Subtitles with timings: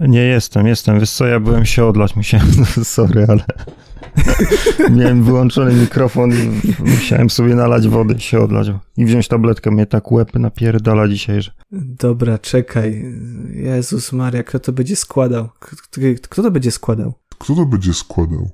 [0.00, 1.00] Nie jestem, jestem.
[1.00, 2.46] Wiesz co, ja byłem się odlać, musiałem,
[2.84, 3.44] sorry, ale
[4.96, 8.68] miałem wyłączony mikrofon i musiałem sobie nalać wody i się odlać.
[8.96, 11.50] I wziąć tabletkę, mnie tak łeb napierdala dzisiaj, że...
[11.72, 13.04] Dobra, czekaj.
[13.50, 15.48] Jezus Maria, kto to będzie składał?
[15.58, 17.14] Kto, kto to będzie składał?
[17.38, 18.50] Kto to będzie składał?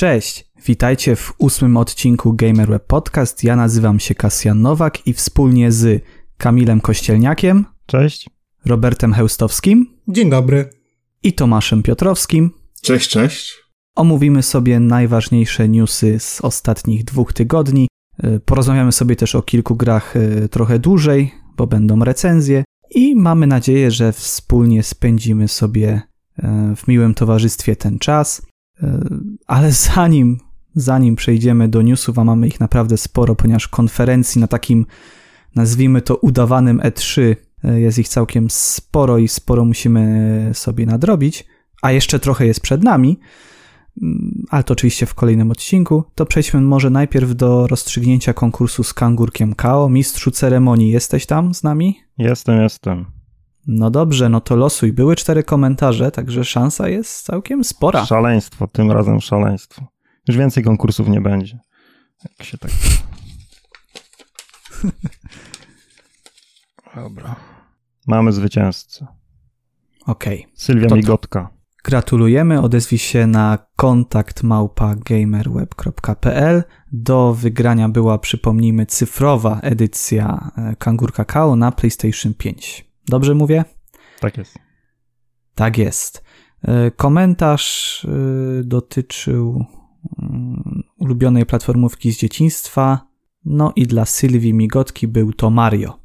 [0.00, 3.44] Cześć, witajcie w ósmym odcinku GamerWeb Podcast.
[3.44, 6.04] Ja nazywam się Kasjan Nowak i wspólnie z
[6.36, 7.64] Kamilem Kościelniakiem.
[7.86, 8.30] Cześć.
[8.64, 9.86] Robertem Heustowskim.
[10.08, 10.70] Dzień dobry.
[11.22, 12.50] I Tomaszem Piotrowskim.
[12.82, 13.56] Cześć, cześć.
[13.96, 17.88] Omówimy sobie najważniejsze newsy z ostatnich dwóch tygodni.
[18.24, 22.64] Y, porozmawiamy sobie też o kilku grach y, trochę dłużej, bo będą recenzje.
[22.90, 26.02] I mamy nadzieję, że wspólnie spędzimy sobie
[26.38, 28.49] y, w miłym towarzystwie ten czas.
[29.46, 30.38] Ale zanim,
[30.74, 34.86] zanim przejdziemy do newsów, a mamy ich naprawdę sporo, ponieważ konferencji na takim,
[35.54, 41.46] nazwijmy to, udawanym E3 jest ich całkiem sporo i sporo musimy sobie nadrobić,
[41.82, 43.20] a jeszcze trochę jest przed nami,
[44.50, 49.54] ale to oczywiście w kolejnym odcinku, to przejdźmy może najpierw do rozstrzygnięcia konkursu z kangurkiem
[49.54, 49.88] KO.
[49.88, 52.00] Mistrzu ceremonii, jesteś tam z nami?
[52.18, 53.19] Jestem, jestem.
[53.66, 54.92] No dobrze, no to losuj.
[54.92, 58.06] Były cztery komentarze, także szansa jest całkiem spora.
[58.06, 59.86] Szaleństwo, tym razem szaleństwo.
[60.28, 61.58] Już więcej konkursów nie będzie.
[62.24, 62.70] Jak się tak.
[66.96, 67.36] Dobra.
[68.06, 69.06] Mamy zwycięzcę.
[70.06, 70.40] Okej.
[70.40, 70.52] Okay.
[70.54, 71.42] Sylwia to Migotka.
[71.42, 71.48] To.
[71.84, 72.60] Gratulujemy.
[72.60, 76.64] Odezwij się na kontakt małpa.gamerweb.pl.
[76.92, 82.89] Do wygrania była, przypomnijmy, cyfrowa edycja e, Kangur Kakao na PlayStation 5.
[83.10, 83.64] Dobrze mówię?
[84.20, 84.58] Tak jest.
[85.54, 86.24] Tak jest.
[86.62, 89.64] E, komentarz e, dotyczył
[90.22, 93.06] mm, ulubionej platformówki z dzieciństwa.
[93.44, 95.98] No i dla Sylwii Migotki był to Mario.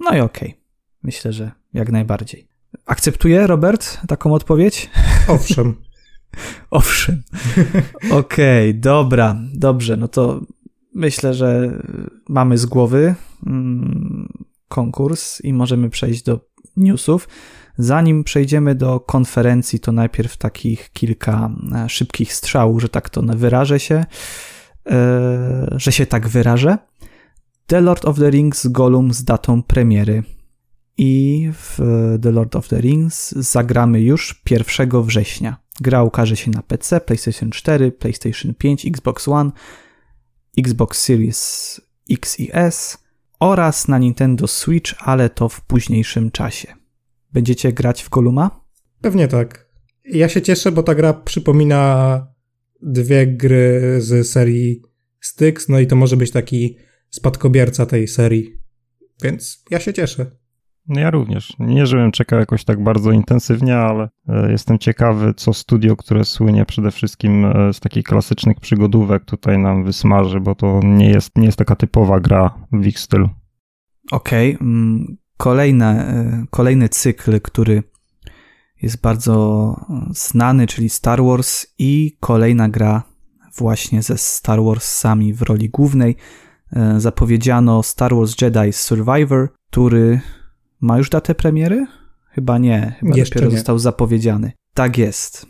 [0.00, 0.48] No i okej.
[0.48, 0.62] Okay.
[1.02, 2.48] Myślę, że jak najbardziej.
[2.86, 4.90] Akceptuje Robert taką odpowiedź?
[5.28, 5.74] Owszem.
[6.70, 7.22] Owszem.
[8.10, 9.96] Okej, okay, dobra, dobrze.
[9.96, 10.40] No to
[10.94, 11.78] myślę, że
[12.28, 13.14] mamy z głowy
[13.46, 14.28] mm,
[14.68, 17.28] konkurs i możemy przejść do newsów.
[17.78, 23.80] Zanim przejdziemy do konferencji, to najpierw takich kilka e, szybkich strzałów, że tak to wyrażę
[23.80, 24.04] się,
[24.90, 26.78] e, że się tak wyrażę.
[27.66, 30.22] The Lord of the Rings Gollum z datą premiery.
[30.98, 31.78] I w
[32.22, 35.56] The Lord of the Rings zagramy już 1 września.
[35.80, 39.50] Gra ukaże się na PC, PlayStation 4, PlayStation 5, Xbox One,
[40.58, 43.01] Xbox Series X i S
[43.42, 46.74] oraz na Nintendo Switch, ale to w późniejszym czasie.
[47.32, 48.64] Będziecie grać w Goluma?
[49.00, 49.68] Pewnie tak.
[50.04, 52.26] Ja się cieszę, bo ta gra przypomina
[52.82, 54.82] dwie gry z serii
[55.20, 56.76] Styx, no i to może być taki
[57.10, 58.58] spadkobierca tej serii.
[59.22, 60.30] Więc ja się cieszę.
[60.88, 61.52] No ja również.
[61.58, 66.64] Nie, żebym czekał jakoś tak bardzo intensywnie, ale e, jestem ciekawy, co studio, które słynie
[66.64, 71.46] przede wszystkim e, z takich klasycznych przygodówek, tutaj nam wysmaży, bo to nie jest, nie
[71.46, 73.28] jest taka typowa gra w ich stylu.
[74.12, 74.54] Okej.
[74.54, 74.68] Okay.
[74.68, 77.82] Mm, kolejne, e, kolejny cykl, który
[78.82, 79.76] jest bardzo
[80.10, 83.02] znany, czyli Star Wars i kolejna gra
[83.58, 86.16] właśnie ze Star Warsami w roli głównej.
[86.96, 90.20] Zapowiedziano Star Wars Jedi Survivor, który
[90.82, 91.86] ma już datę premiery?
[92.30, 93.56] Chyba nie, chyba Jeszcze dopiero nie.
[93.56, 94.52] został zapowiedziany.
[94.74, 95.46] Tak jest.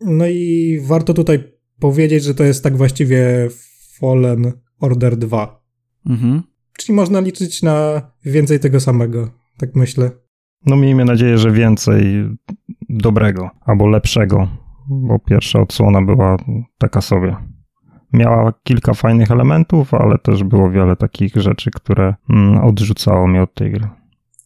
[0.00, 3.48] No i warto tutaj powiedzieć, że to jest tak właściwie
[4.00, 5.62] Fallen Order 2.
[6.06, 6.42] Mhm.
[6.78, 10.10] Czyli można liczyć na więcej tego samego, tak myślę.
[10.66, 12.28] No miejmy nadzieję, że więcej
[12.88, 14.48] dobrego albo lepszego,
[14.88, 16.36] bo pierwsza odsłona była
[16.78, 17.36] taka sobie.
[18.12, 23.54] Miała kilka fajnych elementów, ale też było wiele takich rzeczy, które mm, odrzucało mnie od
[23.54, 23.88] tej gry.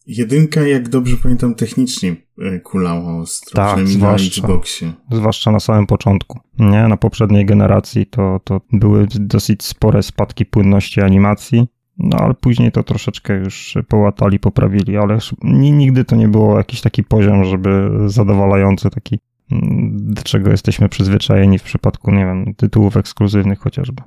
[0.09, 4.93] Jedynka, jak dobrze pamiętam, technicznie e, kulała ostro, tak, zwłaszcza, na Xboxie.
[5.11, 6.39] Zwłaszcza na samym początku.
[6.59, 11.67] Nie, na poprzedniej generacji to, to były dosyć spore spadki płynności animacji.
[11.97, 17.03] No ale później to troszeczkę już połatali, poprawili, ale nigdy to nie było jakiś taki
[17.03, 19.19] poziom, żeby zadowalający taki,
[19.51, 24.01] mm, do czego jesteśmy przyzwyczajeni w przypadku, nie wiem, tytułów ekskluzywnych chociażby.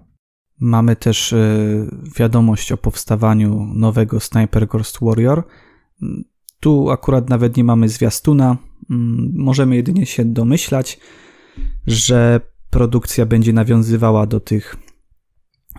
[0.60, 1.86] Mamy też y,
[2.18, 5.42] wiadomość o powstawaniu nowego Sniper Ghost Warrior.
[6.60, 8.56] Tu akurat nawet nie mamy zwiastuna.
[8.90, 11.00] Mm, możemy jedynie się domyślać,
[11.86, 12.40] że
[12.70, 14.76] produkcja będzie nawiązywała do tych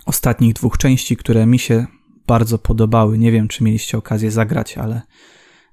[0.06, 1.86] ostatnich dwóch części, które mi się
[2.28, 3.18] bardzo podobały.
[3.18, 5.02] Nie wiem, czy mieliście okazję zagrać, ale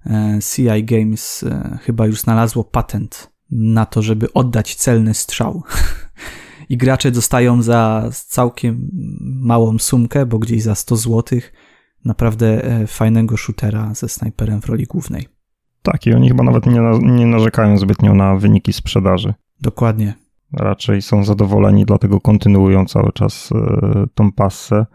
[0.06, 5.62] e, CI Games e, chyba już znalazło patent na to, żeby oddać celny strzał.
[6.69, 11.41] I gracze dostają za całkiem małą sumkę, bo gdzieś za 100 zł,
[12.05, 15.29] naprawdę e, fajnego shootera ze snajperem w roli głównej.
[15.82, 19.35] Tak, i oni chyba nawet nie, nie narzekają zbytnio na wyniki sprzedaży.
[19.61, 20.14] Dokładnie.
[20.52, 24.87] Raczej są zadowoleni, dlatego kontynuują cały czas e, tą passę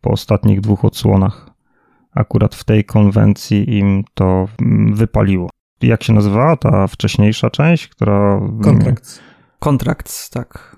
[0.00, 1.50] po ostatnich dwóch odsłonach.
[2.14, 5.50] Akurat w tej konwencji im to mm, wypaliło.
[5.82, 8.40] Jak się nazywała ta wcześniejsza część, która...
[8.62, 9.20] Kontrakt.
[9.58, 10.75] Kontrakt, tak.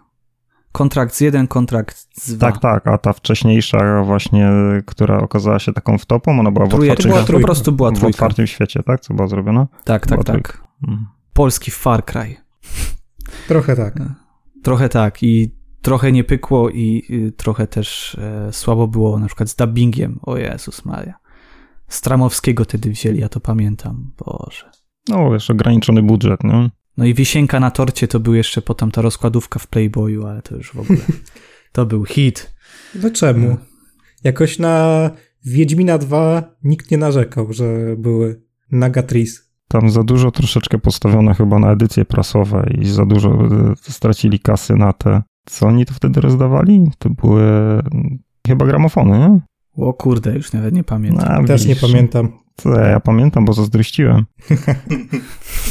[0.79, 2.53] Kontrakt z jeden, kontrakt z dwa.
[2.53, 4.51] Tak, tak, a ta wcześniejsza właśnie,
[4.87, 8.47] która okazała się taką wtopą, ona była w otwartym, była po prostu była w otwartym
[8.47, 9.01] świecie, tak?
[9.01, 9.67] Co była zrobiona?
[9.85, 10.63] Tak, tak, tak.
[10.83, 11.07] Mhm.
[11.33, 12.37] Polski Far Cry.
[13.49, 13.95] Trochę tak.
[14.63, 17.03] Trochę tak i trochę nie pykło i
[17.37, 20.19] trochę też e, słabo było na przykład z dubbingiem.
[20.23, 21.15] O Jezus Maria.
[21.89, 24.13] Stramowskiego wtedy wzięli, ja to pamiętam.
[24.27, 24.71] Boże.
[25.09, 26.71] No, jeszcze ograniczony budżet, nie?
[26.99, 30.57] No i wisienka na torcie to był jeszcze potem ta rozkładówka w Playboyu, ale to
[30.57, 30.99] już w ogóle.
[31.73, 32.55] To był hit.
[33.03, 33.57] No czemu?
[34.25, 35.11] Jakoś na
[35.45, 38.43] Wiedźmina 2 nikt nie narzekał, że były
[38.73, 39.51] Nagatris.
[39.69, 44.77] Tam za dużo troszeczkę postawione chyba na edycje prasowe i za dużo e, stracili kasy
[44.77, 45.23] na te.
[45.47, 46.91] Co oni to wtedy rozdawali?
[46.99, 47.43] To były
[48.47, 49.41] chyba gramofony, nie?
[49.85, 51.43] O kurde, już nawet nie pamiętam.
[51.43, 51.83] No, Też widzisz.
[51.83, 52.33] nie pamiętam.
[52.57, 54.25] Co, ja pamiętam, bo zazdrościłem.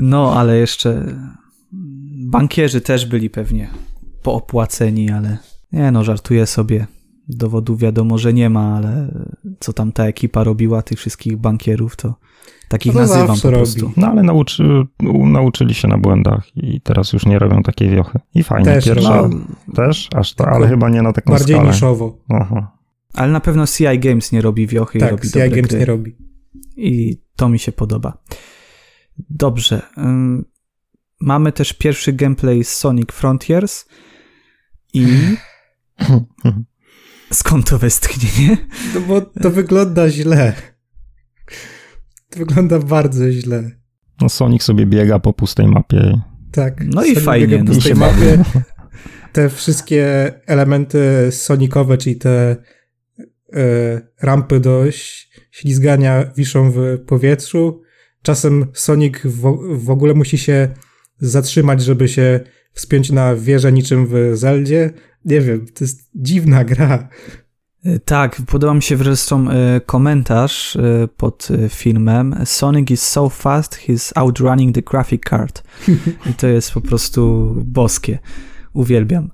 [0.00, 1.16] no, ale jeszcze
[2.12, 3.70] bankierzy też byli pewnie
[4.22, 5.38] poopłaceni, ale
[5.72, 6.86] nie no, żartuję sobie.
[7.28, 9.14] Dowodów wiadomo, że nie ma, ale
[9.60, 12.14] co tam ta ekipa robiła, tych wszystkich bankierów, to
[12.68, 13.80] takich no nazywam po prostu.
[13.80, 13.94] Robi.
[13.96, 14.86] No ale nauczy,
[15.24, 18.18] nauczyli się na błędach i teraz już nie robią takiej wiochy.
[18.34, 21.66] I fajnie, też, pierwsza no, też, aż to, ale chyba nie na taką bardziej skalę.
[21.66, 22.18] Bardziej niszowo.
[22.28, 22.76] Aha.
[23.14, 25.78] Ale na pewno CI Games nie robi wiochy tak, i robi CI Games gry.
[25.78, 26.16] nie robi.
[26.76, 28.18] I to mi się podoba.
[29.18, 29.82] Dobrze.
[31.20, 33.86] Mamy też pierwszy gameplay z Sonic Frontiers
[34.94, 35.06] i
[37.32, 38.56] skąd to westchnienie?
[38.94, 40.52] No bo to wygląda źle.
[42.30, 43.70] To wygląda bardzo źle.
[44.20, 46.20] No Sonic sobie biega po pustej mapie.
[46.52, 46.84] Tak.
[46.86, 47.58] No i fajnie.
[47.58, 48.44] Po no pustej no mapie.
[49.32, 52.56] Te wszystkie elementy sonikowe, czyli te
[53.54, 54.84] E, rampy do
[55.50, 57.82] ślizgania wiszą w powietrzu.
[58.22, 59.16] Czasem Sonic
[59.74, 60.68] w, ogóle musi się
[61.18, 62.40] zatrzymać, żeby się
[62.72, 64.92] wspiąć na wieżę niczym w Zeldzie.
[65.24, 67.08] Nie wiem, to jest dziwna gra.
[67.84, 70.76] E, tak, podoba mi się zresztą e, komentarz
[71.16, 75.62] pod filmem Sonic is so fast, he's outrunning the graphic card.
[76.30, 78.18] I to jest po prostu boskie.
[78.72, 79.30] Uwielbiam.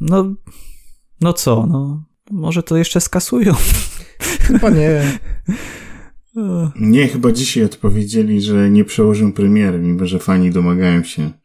[0.00, 0.34] No,
[1.20, 3.54] no co, no może to jeszcze skasują.
[4.40, 5.02] Chyba nie.
[6.76, 11.30] Nie, chyba dzisiaj odpowiedzieli, że nie przełożą premiery, mimo że fani domagają się.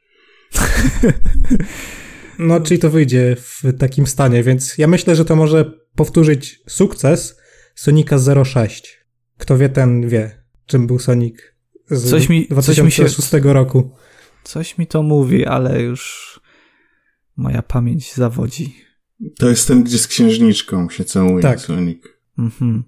[2.39, 7.39] No, czyli to wyjdzie w takim stanie, więc ja myślę, że to może powtórzyć sukces
[7.75, 9.05] Sonika 06.
[9.37, 11.35] Kto wie, ten wie, czym był Sonic
[11.89, 13.91] z coś mi, 2006 coś mi się, roku.
[14.43, 16.39] Coś mi to mówi, ale już
[17.37, 18.75] moja pamięć zawodzi.
[19.37, 21.59] To jest ten, gdzie z księżniczką się całuje tak.
[21.59, 22.03] Sonic.
[22.37, 22.83] Mhm.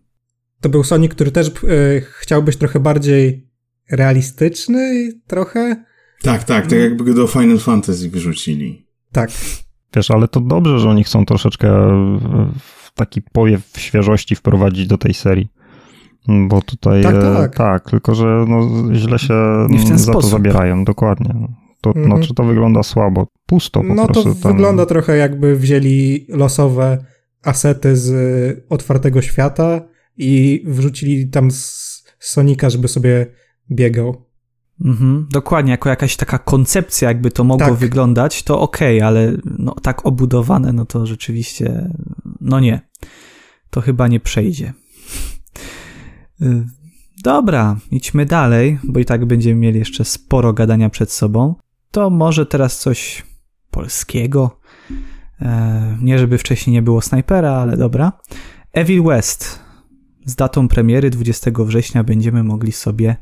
[0.61, 3.47] To był Sonic, który też y, chciał być trochę bardziej
[3.91, 5.85] realistyczny, trochę.
[6.21, 8.87] Tak, tak, tak jakby go do Final Fantasy wyrzucili.
[9.11, 9.29] Tak.
[9.95, 11.67] Wiesz, ale to dobrze, że oni chcą troszeczkę
[12.59, 15.47] w taki powiew świeżości wprowadzić do tej serii.
[16.27, 17.55] Bo tutaj tak, tak.
[17.55, 20.21] tak tylko że no, źle się za sposób.
[20.21, 21.33] to zabierają, dokładnie.
[21.81, 22.05] To mm.
[22.05, 24.29] znaczy to wygląda słabo, pusto po no prostu.
[24.29, 24.51] No to tam...
[24.51, 26.97] wygląda trochę jakby wzięli losowe
[27.43, 29.81] asety z otwartego świata
[30.17, 31.49] i wrzucili tam
[32.19, 33.25] Sonika, żeby sobie
[33.71, 34.27] biegał.
[34.85, 37.75] Mhm, dokładnie, jako jakaś taka koncepcja, jakby to mogło tak.
[37.75, 41.89] wyglądać, to okej, okay, ale no, tak obudowane, no to rzeczywiście,
[42.41, 42.81] no nie.
[43.69, 44.73] To chyba nie przejdzie.
[46.41, 46.65] Y,
[47.23, 51.55] dobra, idźmy dalej, bo i tak będziemy mieli jeszcze sporo gadania przed sobą
[51.91, 53.25] to może teraz coś
[53.71, 54.59] polskiego.
[55.41, 58.11] E, nie, żeby wcześniej nie było snajpera, ale dobra.
[58.73, 59.59] Evil West.
[60.27, 63.15] Z datą premiery 20 września będziemy mogli sobie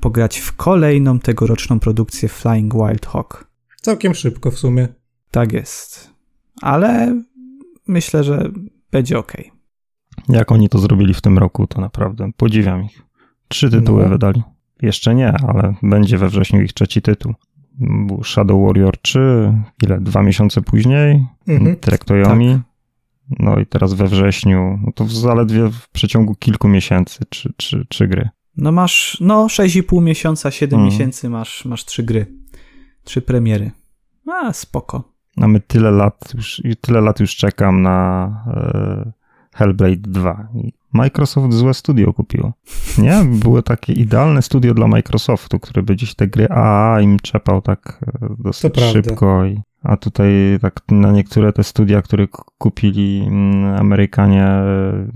[0.00, 3.50] pograć w kolejną tegoroczną produkcję Flying Wild Hawk.
[3.76, 4.88] Całkiem szybko w sumie.
[5.30, 6.10] Tak jest.
[6.62, 7.22] Ale
[7.86, 8.50] myślę, że
[8.90, 9.32] będzie ok.
[10.28, 13.02] Jak oni to zrobili w tym roku, to naprawdę podziwiam ich.
[13.48, 14.08] Trzy tytuły no.
[14.08, 14.42] wydali.
[14.82, 17.34] Jeszcze nie, ale będzie we wrześniu ich trzeci tytuł.
[18.24, 20.00] Shadow Warrior 3, ile?
[20.00, 21.26] Dwa miesiące później.
[21.48, 21.76] Mhm.
[21.76, 22.69] Tak.
[23.38, 28.08] No i teraz we wrześniu, no to zaledwie w przeciągu kilku miesięcy, trzy, trzy, trzy
[28.08, 28.28] gry.
[28.56, 30.92] No masz, no 6,5 miesiąca, 7 hmm.
[30.92, 32.26] miesięcy masz, masz trzy gry.
[33.04, 33.70] Trzy premiery.
[34.26, 35.12] A, spoko.
[35.36, 39.12] A my tyle lat już, tyle lat już czekam na e,
[39.54, 40.48] Hellblade 2.
[40.54, 42.52] I Microsoft złe studio kupiło.
[42.98, 43.24] Nie?
[43.24, 48.04] Było takie idealne studio dla Microsoftu, które by gdzieś te gry AAA im czepał tak
[48.22, 49.44] e, dosyć szybko.
[49.44, 52.26] I, a tutaj tak na niektóre te studia, które
[52.58, 55.12] kupili mm, Amerykanie e,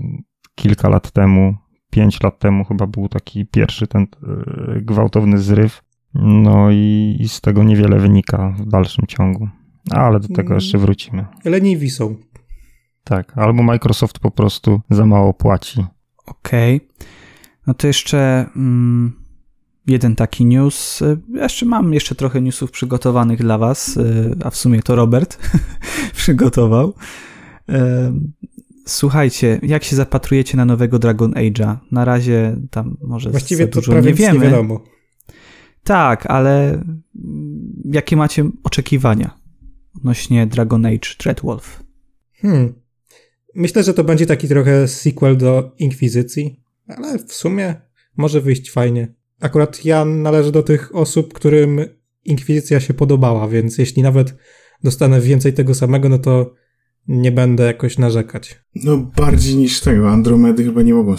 [0.55, 1.55] kilka lat temu,
[1.89, 5.81] pięć lat temu chyba był taki pierwszy ten e, gwałtowny zryw.
[6.13, 9.49] No i, i z tego niewiele wynika w dalszym ciągu.
[9.91, 10.55] Ale do tego mm.
[10.55, 11.25] jeszcze wrócimy.
[11.45, 12.15] Leniwi są.
[13.03, 15.85] Tak, albo Microsoft po prostu za mało płaci.
[16.25, 16.75] Okej.
[16.75, 17.07] Okay.
[17.67, 19.24] No to jeszcze mm,
[19.87, 21.03] jeden taki news.
[21.33, 25.39] Jeszcze mam jeszcze trochę newsów przygotowanych dla was, y, a w sumie to Robert
[26.15, 26.93] przygotował.
[27.69, 27.73] Y,
[28.85, 31.77] słuchajcie, jak się zapatrujecie na nowego Dragon Age'a?
[31.91, 34.39] Na razie tam może Właściwie to dużo nie wiemy.
[34.39, 34.83] Nie wiadomo.
[35.83, 36.83] Tak, ale
[37.85, 39.37] jakie macie oczekiwania
[39.97, 41.83] odnośnie Dragon Age Dreadwolf?
[42.41, 42.73] Hmm.
[43.55, 47.75] Myślę, że to będzie taki trochę sequel do Inkwizycji, ale w sumie
[48.17, 49.13] może wyjść fajnie.
[49.41, 51.79] Akurat ja należę do tych osób, którym
[52.23, 54.35] Inkwizycja się podobała, więc jeśli nawet
[54.83, 56.53] dostanę więcej tego samego, no to
[57.07, 58.61] nie będę jakoś narzekać.
[58.75, 60.09] No bardziej niż tego.
[60.09, 61.15] Andromedy chyba nie mogą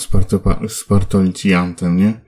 [0.69, 2.21] spartolić Jantem, nie?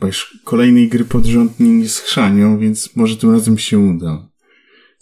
[0.00, 4.28] Bo już kolejnej gry pod rząd nie schrzanią, więc może tym razem się uda.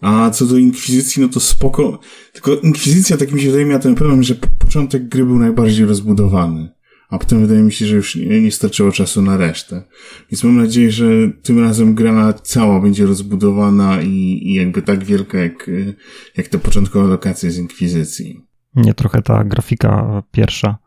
[0.01, 2.01] A co do Inkwizycji, no to spoko.
[2.33, 6.69] Tylko Inkwizycja, tak mi się wydaje, miała ten problem, że początek gry był najbardziej rozbudowany.
[7.11, 9.83] A potem wydaje mi się, że już nie, nie starczyło czasu na resztę.
[10.31, 11.05] Więc mam nadzieję, że
[11.43, 15.71] tym razem gra cała będzie rozbudowana i, i jakby tak wielka, jak,
[16.37, 18.47] jak te początkowe lokacje z Inkwizycji.
[18.75, 20.79] Mnie trochę ta grafika pierwsza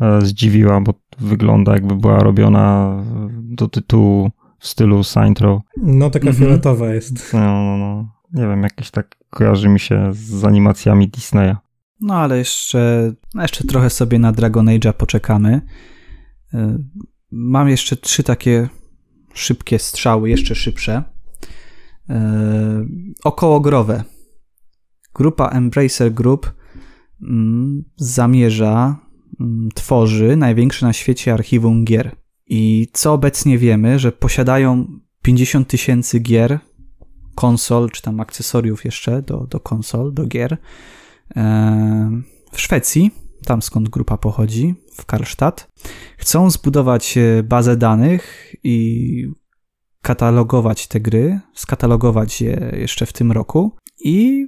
[0.00, 2.96] e, zdziwiła, bo wygląda jakby była robiona
[3.42, 5.62] do tytułu w stylu Saintro.
[5.76, 6.44] No, taka mhm.
[6.44, 7.32] fioletowa jest.
[7.32, 11.56] No, no, no nie wiem, jakieś tak kojarzy mi się z animacjami Disneya.
[12.00, 15.60] No ale jeszcze, jeszcze trochę sobie na Dragon Age'a poczekamy.
[16.54, 16.58] Y,
[17.30, 18.68] mam jeszcze trzy takie
[19.34, 21.02] szybkie strzały, jeszcze szybsze.
[22.10, 22.14] Y,
[23.24, 24.04] okołogrowe.
[25.14, 26.52] Grupa Embracer Group
[27.22, 28.98] mm, zamierza,
[29.40, 32.16] mm, tworzy największe na świecie archiwum gier.
[32.46, 34.86] I co obecnie wiemy, że posiadają
[35.22, 36.58] 50 tysięcy gier
[37.34, 40.56] konsol, czy tam akcesoriów jeszcze do, do konsol, do gier.
[41.36, 42.22] E,
[42.52, 43.10] w Szwecji,
[43.44, 45.72] tam skąd grupa pochodzi, w Karlstadt,
[46.18, 49.26] chcą zbudować e, bazę danych i
[50.02, 54.46] katalogować te gry, skatalogować je jeszcze w tym roku i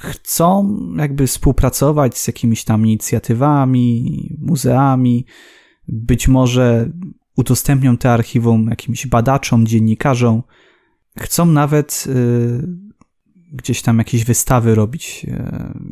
[0.00, 5.26] chcą jakby współpracować z jakimiś tam inicjatywami, muzeami,
[5.88, 6.90] być może
[7.36, 10.42] udostępnią te archiwum jakimś badaczom, dziennikarzom,
[11.18, 12.85] Chcą nawet y,
[13.56, 15.26] gdzieś tam jakieś wystawy robić.
[15.28, 15.42] Y,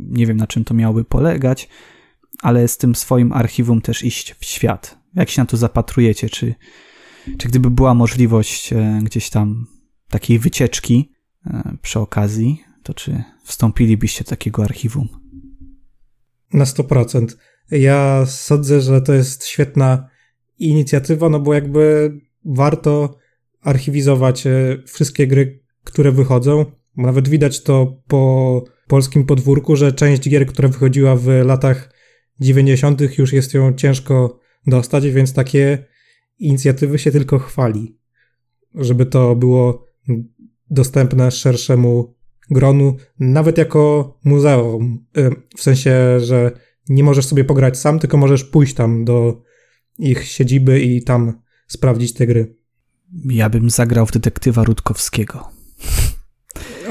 [0.08, 1.68] nie wiem na czym to miałoby polegać,
[2.42, 4.98] ale z tym swoim archiwum też iść w świat.
[5.14, 6.30] Jak się na to zapatrujecie?
[6.30, 6.54] Czy,
[7.38, 9.66] czy gdyby była możliwość y, gdzieś tam
[10.08, 11.10] takiej wycieczki
[11.82, 15.08] przy okazji, to czy wstąpilibyście do takiego archiwum?
[16.52, 17.26] Na 100%.
[17.70, 20.08] Ja sądzę, że to jest świetna
[20.58, 22.12] inicjatywa, no bo jakby
[22.44, 23.18] warto
[23.60, 26.64] archiwizować e, wszystkie gry, które wychodzą.
[26.96, 31.94] Nawet widać to po polskim podwórku, że część gier, która wychodziła w latach
[32.40, 35.86] 90., już jest ją ciężko dostać, więc takie
[36.38, 37.98] inicjatywy się tylko chwali,
[38.74, 39.86] żeby to było
[40.70, 42.14] dostępne szerszemu
[42.50, 45.06] gronu, nawet jako muzeum.
[45.16, 46.50] E, w sensie, że
[46.88, 49.42] nie możesz sobie pograć sam, tylko możesz pójść tam do
[49.98, 52.56] ich siedziby i tam sprawdzić te gry.
[53.24, 55.53] Ja bym zagrał w detektywa Rutkowskiego.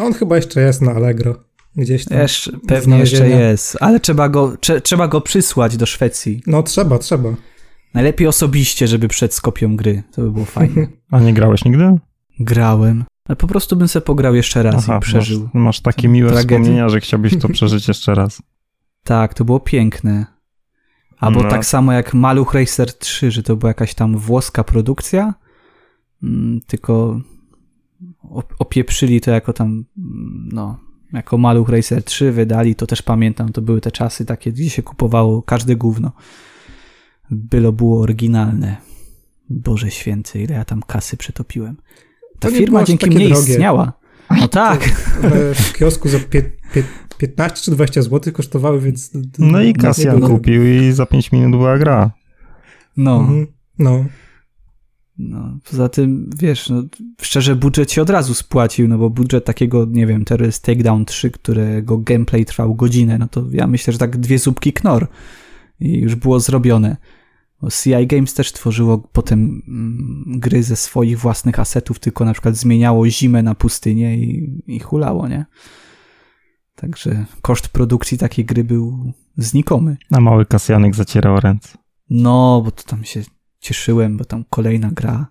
[0.03, 1.35] On chyba jeszcze jest na Allegro.
[1.75, 2.17] Gdzieś tam.
[2.17, 6.41] Jeszcze, pewnie jeszcze jest, ale trzeba go, trze, trzeba go przysłać do Szwecji.
[6.47, 7.29] No trzeba, trzeba.
[7.93, 10.03] Najlepiej osobiście, żeby przed skopią gry.
[10.11, 10.87] To by było fajne.
[11.11, 11.97] A nie grałeś nigdy?
[12.39, 13.03] Grałem.
[13.27, 15.41] Ale po prostu bym sobie pograł jeszcze raz Aha, i przeżył.
[15.41, 16.59] Masz, masz takie miłe tragedię.
[16.59, 18.41] wspomnienia, że chciałbyś to przeżyć jeszcze raz.
[19.03, 20.25] Tak, to było piękne.
[21.19, 21.49] Albo no.
[21.49, 25.33] tak samo jak Maluch Racer 3, że to była jakaś tam włoska produkcja
[26.23, 27.19] Mm, tylko
[28.59, 29.85] opieprzyli to jako tam,
[30.53, 30.79] no,
[31.13, 34.83] jako Maluch Racer 3 wydali, to też pamiętam, to były te czasy takie, gdzie się
[34.83, 36.11] kupowało każde gówno.
[37.31, 38.77] Bylo było oryginalne.
[39.49, 41.77] Boże święty, ile ja tam kasy przetopiłem.
[42.39, 43.51] Ta firma dzięki mnie drogie.
[43.51, 43.93] istniała.
[44.39, 44.83] No tak.
[45.55, 46.41] W kiosku za pie,
[46.73, 46.83] pie,
[47.17, 49.11] 15 czy 20 zł kosztowały, więc...
[49.39, 52.11] No i Kasjan kupił i za 5 minut była gra.
[52.97, 53.19] No.
[53.19, 53.47] Mhm.
[53.79, 54.05] No.
[55.29, 56.83] No, poza tym, wiesz, no,
[57.21, 61.31] szczerze budżet się od razu spłacił, no bo budżet takiego, nie wiem, Terrorist Takedown 3,
[61.31, 65.07] którego gameplay trwał godzinę, no to ja myślę, że tak dwie zupki knor
[65.79, 66.97] i już było zrobione.
[67.61, 72.55] Bo CI Games też tworzyło potem mm, gry ze swoich własnych asetów, tylko na przykład
[72.55, 75.45] zmieniało zimę na pustynię i, i hulało, nie?
[76.75, 79.97] Także koszt produkcji takiej gry był znikomy.
[80.11, 81.77] A mały Kasjanek zacierał ręce.
[82.09, 83.21] No, bo to tam się
[83.63, 85.27] cieszyłem, bo tam kolejna gra.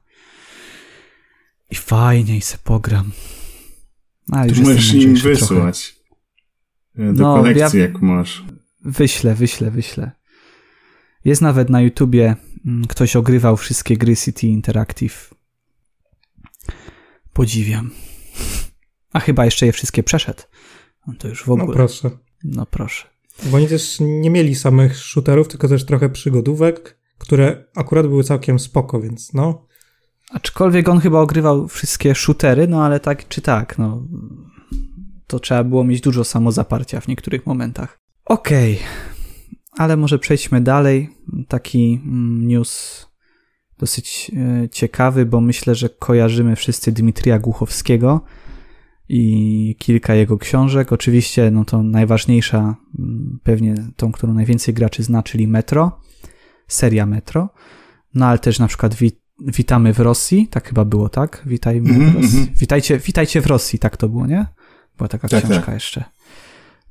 [1.71, 3.13] I fajnie, i se pogram.
[4.31, 5.97] A, już możesz im wysłać.
[6.95, 7.13] Trochę.
[7.13, 7.87] Do no, kolekcji, ja...
[7.87, 8.45] jak masz.
[8.85, 10.11] Wyślę, wyślę, wyślę.
[11.25, 12.37] Jest nawet na YouTubie,
[12.67, 15.35] mm, ktoś ogrywał wszystkie gry City Interactive.
[17.33, 17.91] Podziwiam.
[19.13, 20.43] A chyba jeszcze je wszystkie przeszedł.
[21.07, 21.67] No to już w ogóle.
[21.67, 22.11] No proszę.
[22.45, 23.07] No proszę.
[23.45, 28.59] Bo oni też nie mieli samych shooterów, tylko też trochę przygodówek, które akurat były całkiem
[28.59, 29.67] spoko, więc no.
[30.31, 34.03] Aczkolwiek on chyba ogrywał wszystkie shootery, no ale tak czy tak, no.
[35.27, 37.99] To trzeba było mieć dużo samozaparcia w niektórych momentach.
[38.25, 38.87] Okej, okay.
[39.79, 41.11] ale może przejdźmy dalej.
[41.49, 43.07] Taki mm, news
[43.79, 48.21] dosyć e, ciekawy, bo myślę, że kojarzymy wszyscy Dmitrija Głuchowskiego
[49.09, 50.93] i kilka jego książek.
[50.93, 56.01] Oczywiście, no to najważniejsza, mm, pewnie tą, którą najwięcej graczy zna, czyli Metro,
[56.73, 57.49] seria Metro.
[58.15, 61.43] No ale też na przykład wit Witamy w Rosji, tak chyba było, tak?
[61.47, 62.39] Witajmy mm -hmm, w Rosji.
[62.39, 62.59] Mm -hmm.
[62.59, 64.47] Witajcie, witajcie w Rosji, tak to było, nie?
[64.97, 65.75] Była taka tak, książka tak.
[65.75, 66.05] jeszcze.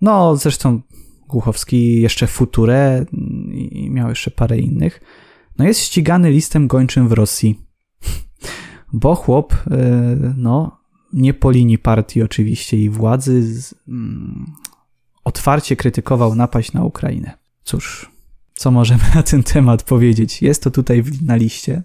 [0.02, 0.82] No, zresztą
[1.28, 3.06] Głuchowski jeszcze Futurę
[3.72, 5.02] i miał jeszcze parę innych.
[5.58, 7.60] No jest ścigany listem gończym w Rosji.
[8.94, 9.58] Bo chłop, y,
[10.38, 10.78] no,
[11.14, 14.46] nie po linii partii oczywiście i władzy, z, mm,
[15.24, 17.38] otwarcie krytykował napaść na Ukrainę.
[17.64, 18.11] Cóż,
[18.62, 20.42] co możemy na ten temat powiedzieć?
[20.42, 21.84] Jest to tutaj na liście.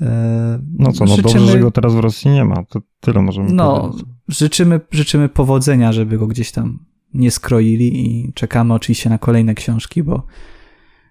[0.00, 1.34] E, no co, no życzymy...
[1.34, 4.06] dobrze, że go teraz w Rosji nie ma, to tyle możemy no, powiedzieć.
[4.28, 6.78] Życzymy, życzymy powodzenia, żeby go gdzieś tam
[7.14, 10.26] nie skroili i czekamy oczywiście na kolejne książki, bo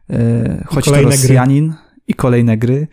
[0.10, 1.78] e, choć to Rosjanin gry.
[2.08, 2.88] i kolejne gry,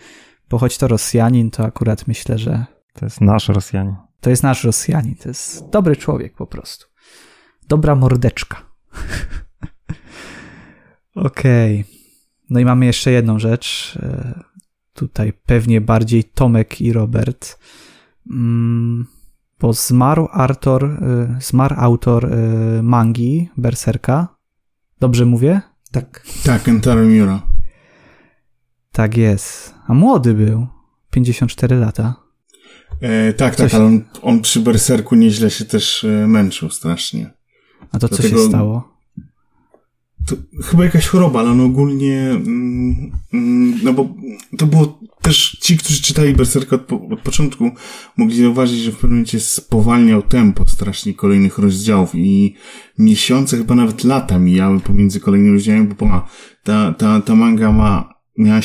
[0.51, 3.95] bo choć to Rosjanin, to akurat myślę, że to jest nasz Rosjanin.
[4.21, 5.15] To jest nasz Rosjanin.
[5.15, 6.87] To jest dobry człowiek po prostu.
[7.69, 8.57] Dobra mordeczka.
[11.15, 11.81] Okej.
[11.81, 11.95] Okay.
[12.51, 13.99] No i mamy jeszcze jedną rzecz.
[14.03, 14.43] E,
[14.93, 17.59] tutaj pewnie bardziej Tomek i Robert.
[18.31, 19.07] Mm,
[19.61, 24.37] bo zmarł autor, e, zmarł autor e, mangi Berserka.
[25.01, 25.61] Dobrze mówię?
[25.91, 26.27] Tak.
[26.45, 27.43] Tak, Kentaro Miura.
[28.93, 29.75] Tak jest.
[29.87, 30.67] A młody był.
[31.11, 32.15] 54 lata.
[33.01, 33.73] E, tak, Coś...
[33.73, 37.31] tak, ale on, on, przy Berserku nieźle się też męczył strasznie.
[37.93, 38.94] A to co Dlatego, się stało?
[40.27, 44.15] To chyba jakaś choroba, ale on ogólnie, mm, mm, no bo
[44.59, 47.71] to było też ci, którzy czytali Berserka od, od, początku,
[48.17, 52.55] mogli zauważyć, że w pewnym momencie spowalniał tempo strasznie kolejnych rozdziałów i
[52.99, 56.27] miesiące, chyba nawet lata mijały pomiędzy kolejnymi rozdziałami, bo
[56.63, 58.61] ta, ta, ta manga ma, miała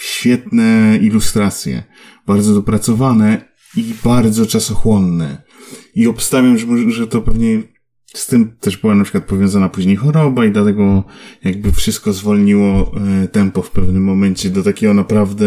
[0.00, 1.82] świetne ilustracje,
[2.26, 5.42] bardzo dopracowane i bardzo czasochłonne.
[5.94, 7.62] I obstawiam, że, że to pewnie
[8.14, 11.04] z tym też była na przykład powiązana później choroba i dlatego
[11.44, 12.92] jakby wszystko zwolniło
[13.24, 15.46] e, tempo w pewnym momencie do takiego naprawdę,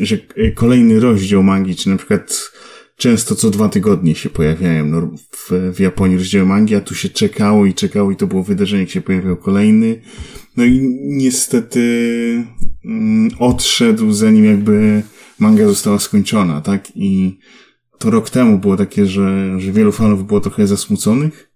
[0.00, 2.52] że e, kolejny rozdział magii, czy na przykład
[2.96, 7.08] często co dwa tygodnie się pojawiają no, w, w Japonii rozdziały magii, a tu się
[7.08, 10.02] czekało i czekało i to było wydarzenie, jak się pojawiał kolejny.
[10.56, 11.80] No i niestety
[12.84, 15.02] mm, odszedł zanim jakby
[15.38, 16.88] manga została skończona, tak?
[16.94, 17.38] I
[17.98, 21.51] to rok temu było takie, że, że wielu fanów było trochę zasmuconych,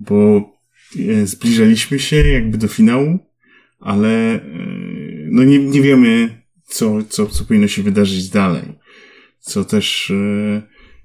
[0.00, 0.52] bo
[0.98, 3.18] e, zbliżaliśmy się jakby do finału,
[3.80, 4.40] ale e,
[5.30, 8.62] no nie, nie wiemy, co, co, co powinno się wydarzyć dalej.
[9.40, 10.62] Co też e,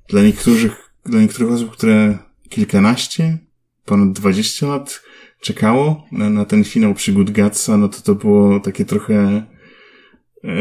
[0.09, 2.17] dla niektórych, dla niektórych osób, które
[2.49, 3.37] kilkanaście,
[3.85, 5.03] ponad dwadzieścia lat
[5.41, 9.43] czekało na, na ten finał przygód Gatsa, no to to było takie trochę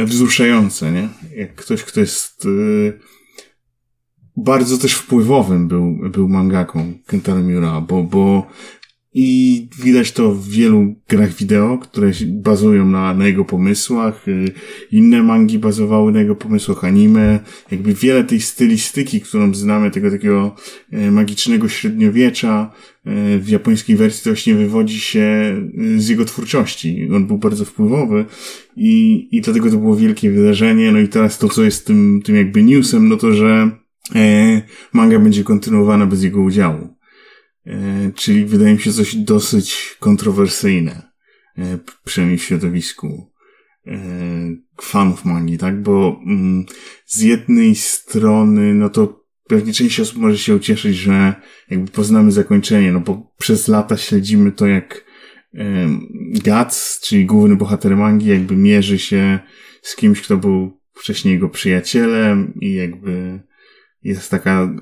[0.05, 1.09] wzruszające, nie?
[1.37, 2.49] Jak ktoś, kto jest
[4.37, 8.47] bardzo też wpływowym był, był mangaką Kentaro Miura, bo, bo
[9.17, 14.29] i widać to w wielu grach wideo, które bazują na, na jego pomysłach.
[14.29, 14.53] Y,
[14.91, 17.41] inne mangi bazowały na jego pomysłach anime.
[17.71, 20.57] Jakby wiele tej stylistyki, którą znamy, tego takiego
[20.93, 22.73] e, magicznego średniowiecza
[23.05, 27.09] e, w japońskiej wersji to właśnie wywodzi się y, z jego twórczości.
[27.15, 28.25] On był bardzo wpływowy
[28.77, 30.93] i, i dlatego to było wielkie wydarzenie.
[30.93, 33.84] No i teraz to, co jest tym, tym jakby newsem, no to, że
[34.93, 36.97] manga będzie kontynuowana bez jego udziału.
[37.67, 41.03] e, czyli wydaje mi się coś dosyć kontrowersyjne,
[41.59, 43.31] e, przynajmniej w środowisku
[43.87, 43.93] e,
[44.83, 45.83] fanów mangi, tak?
[45.83, 46.67] Bo mm,
[47.07, 51.35] z jednej strony, no to pewnie część osób może się ucieszyć, że
[51.71, 55.05] jakby poznamy zakończenie, no bo przez lata śledzimy to, jak
[56.45, 59.39] Guts, czyli główny bohater mangi, jakby mierzy się
[59.83, 63.41] z kimś, kto był wcześniej jego przyjacielem i jakby
[64.05, 64.75] jest taka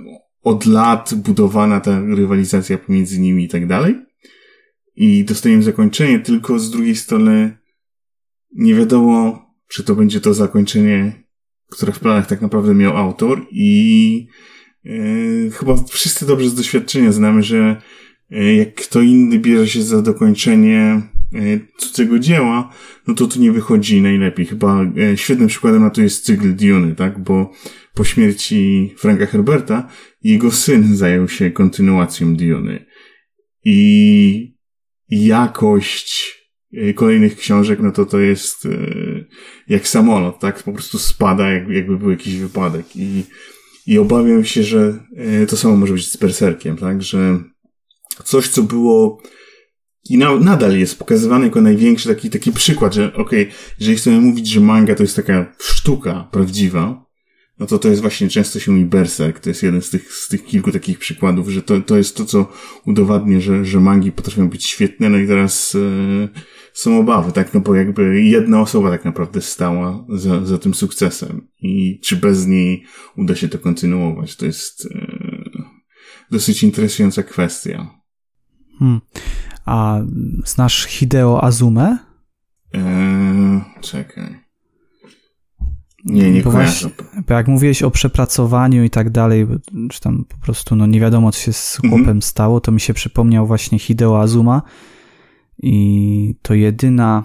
[0.43, 3.95] od lat budowana ta rywalizacja pomiędzy nimi i tak dalej.
[4.97, 7.59] I dostajemy zakończenie, tylko z drugiej strony
[8.55, 11.13] nie wiadomo, czy to będzie to zakończenie,
[11.71, 14.27] które w planach tak naprawdę miał autor i
[14.85, 17.83] yy, chyba wszyscy dobrze z doświadczenia znamy, że
[18.31, 22.73] yy, jak kto inny bierze się za dokończenie yy, cudzego dzieła,
[23.07, 24.47] no to to nie wychodzi najlepiej.
[24.47, 24.85] Chyba
[25.17, 27.19] świetnym przykładem na to jest cykl Diony, tak?
[27.19, 27.53] Bo
[27.95, 29.89] po śmierci Franka Herberta
[30.23, 32.87] jego syn zajął się kontynuacją Diony.
[33.65, 34.57] I
[35.09, 36.39] jakość
[36.75, 38.69] e, kolejnych książek, no to to jest e,
[39.69, 40.63] jak samolot, tak?
[40.63, 42.97] Po prostu spada, jakby, był jakiś wypadek.
[42.97, 43.25] I,
[43.87, 47.03] i obawiam się, że e, to samo może być z Berserkiem, tak?
[47.03, 47.39] Że
[48.25, 49.23] coś, co było
[50.11, 54.21] i na, nadal jest pokazywany jako największy taki, taki przykład, że okej, okay, jeżeli chcemy
[54.21, 57.02] mówić, że manga to jest taka sztuka prawdziwa,
[57.63, 60.29] no to to jest właśnie często się mówi Berserk, to jest jeden z tych, z
[60.29, 62.53] tych kilku takich przykładów, że to, to jest to, co
[62.87, 66.29] udowadnia, że, że mangi potrafią być świetne, no i teraz e,
[66.73, 71.49] są obawy, tak, no bo jakby jedna osoba tak naprawdę stała za, za tym sukcesem
[71.61, 72.85] i czy bez niej
[73.17, 75.07] uda się to kontynuować, to jest e,
[76.31, 77.91] dosyć interesująca kwestia.
[78.79, 79.01] Hmm.
[79.65, 80.01] A
[80.45, 81.99] znasz Hideo Azume?
[82.73, 84.42] Eee, czekaj.
[86.05, 86.91] Nie, nie bo, właśnie,
[87.29, 89.47] bo jak mówiłeś o przepracowaniu i tak dalej,
[89.91, 92.23] czy tam po prostu no nie wiadomo, co się z chłopem mhm.
[92.23, 94.63] stało, to mi się przypomniał właśnie Hideo Azuma
[95.63, 97.25] i to jedyna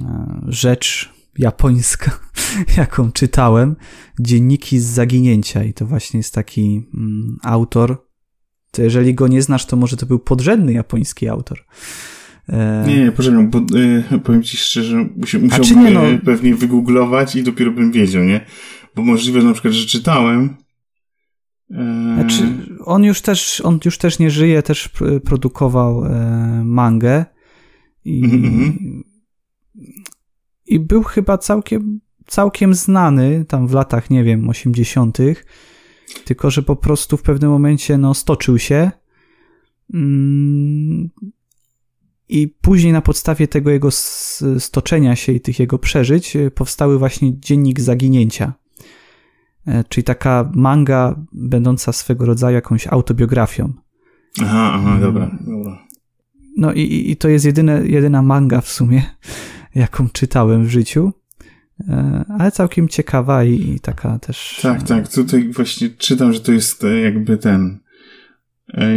[0.00, 2.20] e, rzecz japońska,
[2.76, 3.76] jaką czytałem,
[4.20, 8.06] dzienniki z zaginięcia i to właśnie jest taki mm, autor,
[8.70, 11.64] to jeżeli go nie znasz, to może to był podrzędny japoński autor.
[12.48, 15.50] E, nie, nie, poczekaj, bo y, powiem ci szczerze, musiałbym
[15.84, 16.00] nie, no...
[16.24, 18.46] pewnie wygooglować i dopiero bym wiedział, nie?
[18.94, 20.56] Bo możliwe na przykład, że czytałem.
[21.70, 22.14] E...
[22.14, 22.42] Znaczy,
[22.84, 24.90] on już też, on już też nie żyje, też
[25.24, 27.24] produkował e, mangę
[28.04, 28.72] i, mm -hmm.
[30.66, 35.18] i był chyba całkiem, całkiem znany tam w latach, nie wiem, 80.,
[36.24, 38.90] tylko że po prostu w pewnym momencie no, stoczył się.
[42.32, 43.90] I później na podstawie tego jego
[44.58, 48.52] stoczenia się i tych jego przeżyć e, powstały właśnie Dziennik Zaginięcia.
[49.66, 53.72] E, czyli taka manga będąca swego rodzaju jakąś autobiografią.
[54.42, 55.00] Aha, aha, mm.
[55.00, 55.86] dobra, dobra.
[56.56, 59.02] No i, i to jest jedyne, jedyna manga w sumie,
[59.74, 61.12] jaką czytałem w życiu.
[61.88, 64.60] E, ale całkiem ciekawa i, i taka też.
[64.62, 65.08] Tak, tak.
[65.08, 67.81] Tutaj właśnie czytam, że to jest jakby ten E,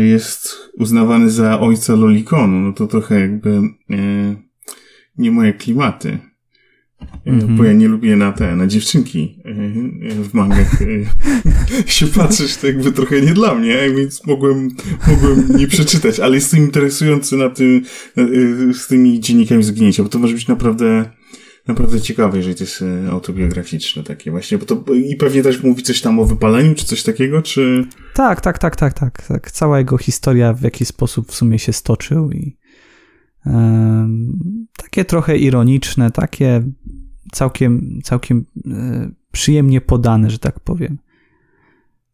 [0.07, 4.35] jest uznawany za ojca lolikonu, no to trochę jakby e,
[5.17, 6.17] nie moje klimaty.
[7.25, 7.57] Mm -hmm.
[7.57, 9.41] Bo ja nie lubię na te, na dziewczynki
[10.23, 10.79] w mangach
[11.85, 14.69] się patrzeć, to jakby trochę nie dla mnie, więc mogłem,
[15.07, 17.81] mogłem nie przeczytać, ale jestem interesujący na tym,
[18.73, 21.05] z tymi dziennikami zginięcia, bo to może być naprawdę
[21.67, 25.83] naprawdę ciekawe, jeżeli to jest e, autobiograficzne takie właśnie, bo to i pewnie też mówi
[25.83, 27.87] coś tam o wypaleniu, czy coś takiego, czy...
[28.13, 29.51] Tak, tak, tak, tak, tak, tak.
[29.51, 32.57] Cała jego historia w jaki sposób w sumie się stoczył i
[34.77, 36.63] takie trochę ironiczne, takie
[37.31, 40.97] całkiem, całkiem e, przyjemnie podane, że tak powiem.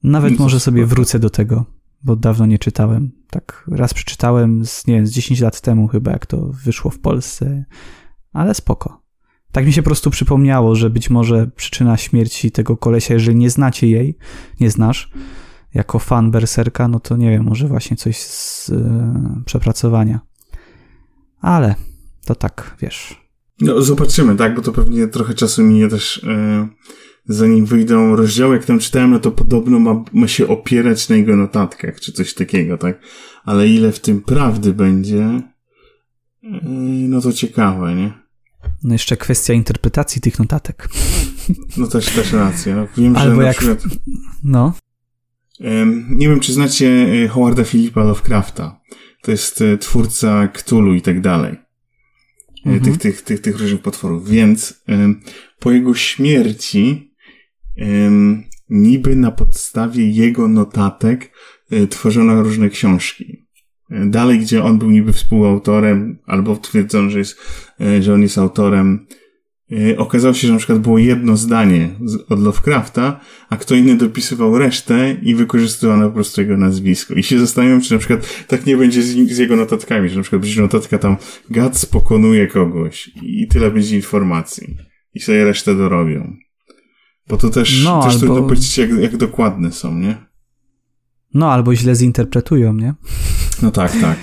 [0.03, 1.65] Nawet no może sobie wrócę do tego,
[2.03, 3.11] bo dawno nie czytałem.
[3.29, 6.99] Tak raz przeczytałem z, nie wiem, z 10 lat temu chyba, jak to wyszło w
[6.99, 7.65] Polsce,
[8.33, 9.00] ale spoko.
[9.51, 13.49] Tak mi się po prostu przypomniało, że być może przyczyna śmierci tego kolesia, jeżeli nie
[13.49, 14.17] znacie jej,
[14.59, 15.11] nie znasz,
[15.73, 18.77] jako fan Berserka, no to nie wiem, może właśnie coś z yy,
[19.45, 20.19] przepracowania.
[21.41, 21.75] Ale
[22.25, 23.21] to tak, wiesz.
[23.61, 26.67] No, zobaczymy, tak, bo to pewnie trochę czasu minie też, yy,
[27.25, 28.55] zanim wyjdą rozdziały.
[28.55, 32.33] Jak tam czytałem, no to podobno ma, ma się opierać na jego notatkach, czy coś
[32.33, 33.01] takiego, tak?
[33.43, 35.41] Ale ile w tym prawdy będzie,
[36.43, 36.61] yy,
[37.07, 38.20] no to ciekawe, nie?
[38.83, 40.87] No jeszcze kwestia interpretacji tych notatek.
[41.77, 42.75] No też, też rację.
[42.75, 43.57] No, wiem, Albo że jak...
[43.57, 43.83] Przykład,
[44.43, 44.73] no.
[46.09, 46.87] Nie wiem, czy znacie
[47.23, 48.81] e, Howarda Philippa Lovecrafta.
[49.21, 51.53] To jest e, twórca Cthulhu i tak dalej.
[51.53, 52.81] E, mhm.
[52.81, 54.29] Tych, tych, tych, tych różnych potworów.
[54.29, 54.83] Więc
[55.59, 57.13] po jego śmierci
[58.69, 61.31] niby na podstawie jego notatek
[61.89, 63.47] tworzono różne książki.
[63.91, 67.37] Dalej, gdzie on był niby współautorem, albo twierdzono, że, jest,
[67.81, 69.07] y, że on jest autorem,
[69.97, 71.89] okazało się, że na przykład było jedno zdanie
[72.29, 77.13] od Lovecrafta, a kto inny dopisywał resztę i wykorzystywano po prostu jego nazwisko.
[77.13, 80.21] I się zastanawiam, czy na przykład tak nie będzie z, z jego notatkami, że na
[80.21, 81.17] przykład będzie notatka tam
[81.49, 84.77] Gats pokonuje kogoś i tyle będzie informacji.
[85.13, 86.33] I sobie resztę dorobią.
[87.27, 88.25] Bo to też, no, też albo...
[88.25, 90.15] trudno powiedzieć, jak, jak dokładne są, nie?
[91.33, 92.93] No, albo źle zinterpretują, nie?
[93.61, 94.17] No tak, tak.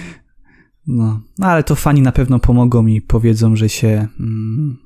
[0.86, 4.76] No, no ale to fani na pewno pomogą mi, powiedzą, że się mm,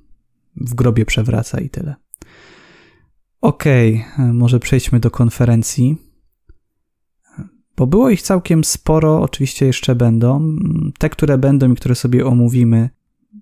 [0.57, 1.95] w grobie przewraca i tyle.
[3.41, 5.97] Okej, okay, może przejdźmy do konferencji.
[7.77, 10.57] Bo było ich całkiem sporo, oczywiście jeszcze będą.
[10.99, 12.91] Te, które będą i które sobie omówimy,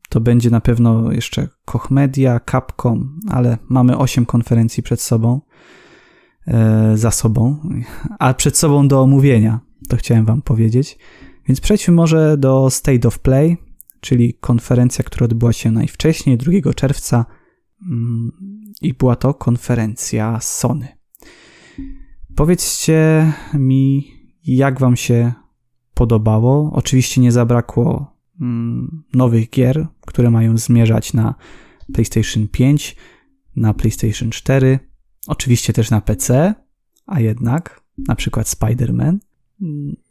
[0.08, 5.40] to będzie na pewno jeszcze Koch Media, Capcom, ale mamy 8 konferencji przed sobą,
[6.46, 7.56] e, za sobą,
[8.18, 10.98] a przed sobą do omówienia, to chciałem wam powiedzieć.
[11.48, 13.56] Więc przejdźmy może do State of Play,
[14.00, 17.26] czyli konferencja, która odbyła się najwcześniej, 2 czerwca
[17.82, 18.32] mm,
[18.82, 20.88] i była to konferencja Sony.
[22.36, 24.12] Powiedzcie mi,
[24.44, 25.32] jak wam się
[25.94, 26.70] podobało.
[26.72, 31.34] Oczywiście nie zabrakło Mm, nowych gier, które mają zmierzać na
[31.92, 32.96] PlayStation 5,
[33.56, 34.78] na PlayStation 4,
[35.26, 36.54] oczywiście też na PC,
[37.06, 39.18] a jednak na przykład Spider-Man.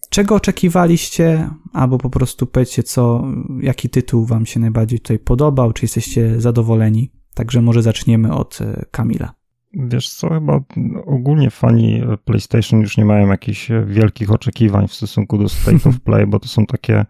[0.10, 3.24] Czego oczekiwaliście, albo po prostu powiedzcie, co,
[3.62, 7.12] jaki tytuł Wam się najbardziej tutaj podobał, czy jesteście zadowoleni?
[7.34, 9.34] Także może zaczniemy od e, Kamila.
[9.74, 10.60] Wiesz co, chyba
[11.06, 16.28] ogólnie fani PlayStation już nie mają jakichś wielkich oczekiwań w stosunku do State of Play,
[16.28, 17.06] bo to są takie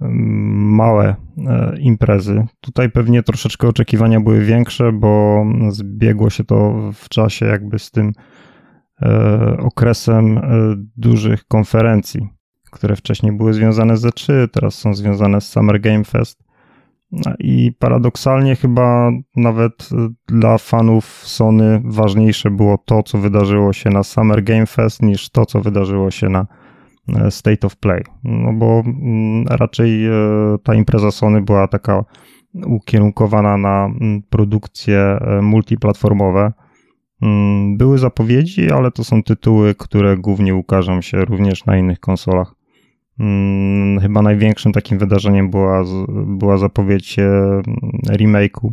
[0.00, 2.46] małe e, imprezy.
[2.60, 8.12] Tutaj pewnie troszeczkę oczekiwania były większe, bo zbiegło się to w czasie jakby z tym
[9.58, 10.42] okresem e,
[10.96, 12.28] dużych konferencji,
[12.70, 16.44] które wcześniej były związane ze 3, teraz są związane z Summer Game Fest.
[17.12, 19.88] No I paradoksalnie chyba nawet
[20.26, 25.46] dla fanów Sony ważniejsze było to, co wydarzyło się na Summer Game Fest, niż to,
[25.46, 26.46] co wydarzyło się na
[27.08, 28.04] E, state of Play.
[28.24, 30.12] No bo mm, raczej e,
[30.62, 32.04] ta impreza Sony była taka
[32.66, 36.52] ukierunkowana na mm, produkcje e, multiplatformowe.
[37.24, 42.54] Mm, były zapowiedzi, ale to są tytuły, które głównie ukażą się również na innych konsolach.
[44.00, 45.84] Chyba największym takim wydarzeniem była,
[46.26, 47.16] była zapowiedź
[48.08, 48.70] remake'u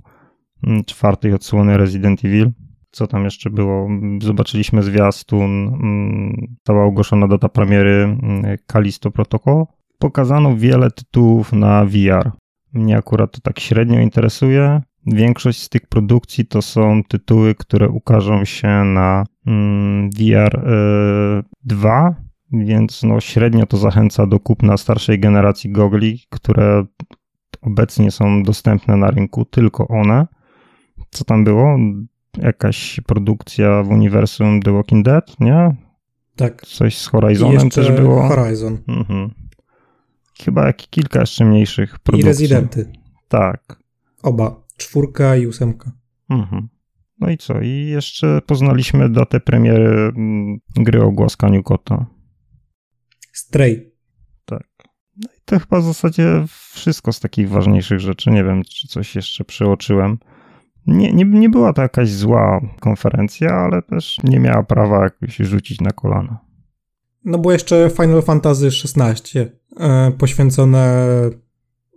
[0.85, 2.51] czwartej odsłony Resident Evil
[2.91, 3.89] co tam jeszcze było?
[4.21, 8.17] Zobaczyliśmy zwiastun, mm, została ogłoszona data premiery
[8.67, 9.65] Kalisto mm, Protocol.
[9.99, 12.31] Pokazano wiele tytułów na VR.
[12.73, 14.81] Mnie akurat to tak średnio interesuje.
[15.05, 20.65] Większość z tych produkcji to są tytuły, które ukażą się na mm, VR
[21.63, 22.15] 2, e,
[22.51, 26.85] więc no średnio to zachęca do kupna starszej generacji gogli, które
[27.61, 30.27] obecnie są dostępne na rynku, tylko one.
[31.09, 31.77] Co tam było?
[32.37, 35.75] jakaś produkcja w uniwersum The Walking Dead, nie?
[36.35, 36.61] Tak.
[36.61, 38.27] Coś z Horizonem też było.
[38.27, 38.77] Horizon.
[38.87, 39.29] Mhm.
[40.43, 42.25] Chyba jak kilka jeszcze mniejszych produkcji.
[42.25, 42.91] I Rezydenty.
[43.27, 43.79] Tak.
[44.23, 44.61] Oba.
[44.82, 45.91] Czwórka i ósemka.
[46.30, 46.70] Mhm.
[47.20, 47.62] No i co?
[47.62, 52.06] I jeszcze poznaliśmy datę premiery mm, gry o głaskaniu kota.
[53.34, 53.91] Stray.
[54.46, 54.67] Tak.
[55.17, 58.32] No i to chyba w zasadzie wszystko z takich ważniejszych rzeczy.
[58.32, 60.17] Nie wiem, czy coś jeszcze przeoczyłem.
[60.88, 65.82] Nie, nie, nie była to jakaś zła konferencja, ale też nie miała prawa jakoś rzucić
[65.82, 66.39] na kolana.
[67.26, 69.39] No bo jeszcze Final Fantasy XVI
[69.80, 71.08] e, poświęcone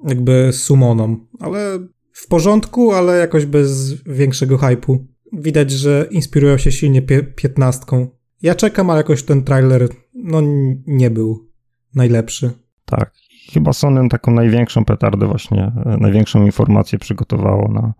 [0.04, 1.78] jakby summonom, ale
[2.14, 5.06] w porządku, ale jakoś bez większego hypu.
[5.32, 7.02] Widać, że inspirują się silnie
[7.36, 8.08] piętnastką.
[8.42, 10.40] Ja czekam, ale jakoś ten trailer no
[10.86, 11.50] nie był
[11.94, 12.50] najlepszy.
[12.84, 13.12] Tak.
[13.52, 17.94] Chyba Sony taką największą petardę właśnie, e, największą informację przygotowało na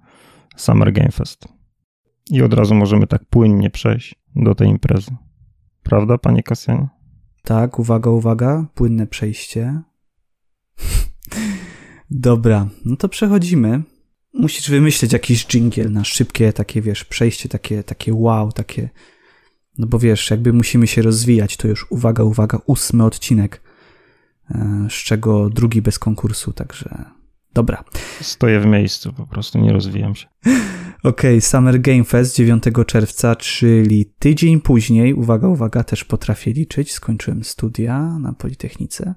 [0.57, 1.48] Summer Game Fest.
[2.31, 5.11] I od razu możemy tak płynnie przejść do tej imprezy.
[5.83, 6.88] Prawda, panie Kasjanie?
[7.42, 9.83] Tak, uwaga, uwaga, płynne przejście.
[12.11, 13.83] Dobra, no to przechodzimy.
[14.35, 18.88] Musisz wymyślić jakiś jingle na szybkie takie, wiesz, przejście takie, takie wow, takie...
[19.79, 23.62] No bo wiesz, jakby musimy się rozwijać, to już uwaga, uwaga, ósmy odcinek,
[24.51, 27.05] e, z czego drugi bez konkursu, także
[27.55, 27.85] Dobra.
[28.20, 30.27] Stoję w miejscu, po prostu nie rozwijam się.
[31.03, 36.92] Okej, okay, Summer Game Fest 9 czerwca, czyli tydzień później, uwaga, uwaga, też potrafię liczyć,
[36.92, 39.14] skończyłem studia na Politechnice.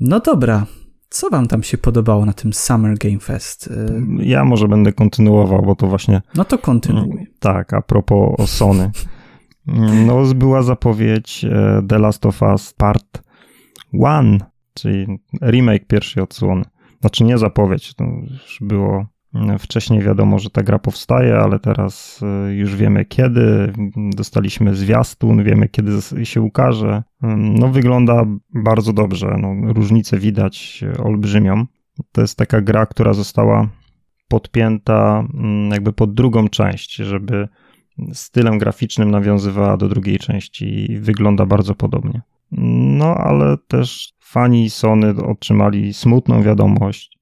[0.00, 0.66] No dobra,
[1.12, 3.72] co wam tam się podobało na tym Summer Game Fest?
[4.18, 6.22] Ja może będę kontynuował, bo to właśnie...
[6.34, 7.26] No to kontynuuj.
[7.38, 8.90] Tak, a propos Sony.
[10.06, 13.22] No, była zapowiedź e, The Last of Us Part
[13.92, 14.38] 1,
[14.74, 15.06] czyli
[15.42, 16.64] remake pierwszej odsłony.
[17.00, 19.06] Znaczy nie zapowiedź, to już było
[19.58, 23.72] wcześniej wiadomo, że ta gra powstaje, ale teraz e, już wiemy kiedy.
[23.96, 25.92] Dostaliśmy zwiastun, wiemy kiedy
[26.24, 27.02] się ukaże.
[27.36, 31.66] No wygląda bardzo dobrze, no, różnice widać olbrzymią.
[32.12, 33.68] To jest taka gra, która została
[34.28, 37.48] podpięta mm, jakby pod drugą część, żeby
[38.12, 42.22] stylem graficznym nawiązywała do drugiej części i wygląda bardzo podobnie.
[42.50, 47.18] No ale też fani Sony otrzymali smutną wiadomość,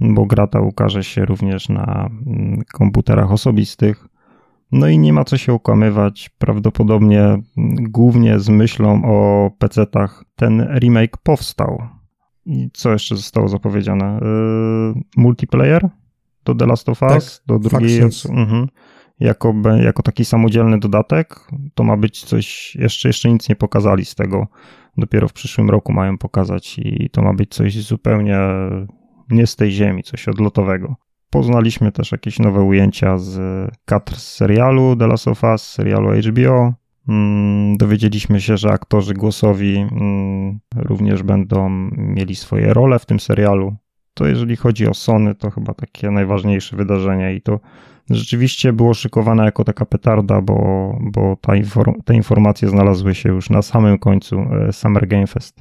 [0.00, 4.08] bo gra ta ukaże się również na mm, komputerach osobistych.
[4.72, 6.30] No i nie ma co się okłamywać.
[6.38, 7.42] Prawdopodobnie mm,
[7.80, 11.82] głównie z myślą o PC-tach ten remake powstał.
[12.46, 14.20] I co jeszcze zostało zapowiedziane?
[14.94, 15.88] Yy, multiplayer
[16.44, 18.02] do The Last of Us, tak, do drugiej.
[18.28, 18.68] Mhm
[19.22, 21.48] jako, jako taki samodzielny dodatek.
[21.74, 24.46] To ma być coś, jeszcze, jeszcze nic nie pokazali z tego.
[24.96, 28.38] Dopiero w przyszłym roku mają pokazać i to ma być coś zupełnie
[29.32, 30.96] nie z tej ziemi, coś odlotowego.
[31.30, 33.38] Poznaliśmy też jakieś nowe ujęcia z
[33.84, 36.74] kadr z serialu The Last of Us, serialu HBO.
[37.08, 43.76] Mm, dowiedzieliśmy się, że aktorzy głosowi mm, również będą mieli swoje role w tym serialu.
[44.14, 47.60] To jeżeli chodzi o Sony, to chyba takie najważniejsze wydarzenie i to
[48.10, 53.50] rzeczywiście było szykowane jako taka petarda, bo, bo ta inform te informacje znalazły się już
[53.50, 55.58] na samym końcu e, Summer Game Fest.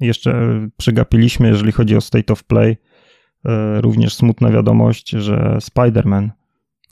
[0.00, 2.76] Jeszcze e, przegapiliśmy, jeżeli chodzi o State of Play,
[3.80, 6.30] również smutna wiadomość, że Spider-Man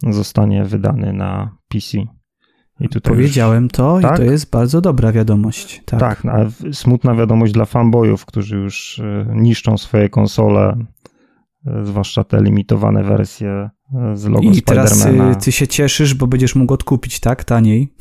[0.03, 1.99] zostanie wydany na PC.
[3.03, 4.15] Powiedziałem już, to tak?
[4.15, 5.83] i to jest bardzo dobra wiadomość.
[5.85, 9.01] Tak, tak a smutna wiadomość dla fanboyów, którzy już
[9.35, 10.77] niszczą swoje konsole,
[11.85, 13.71] zwłaszcza te limitowane wersje
[14.15, 15.07] z logo I teraz
[15.43, 17.45] ty się cieszysz, bo będziesz mógł odkupić, tak?
[17.45, 17.95] Taniej.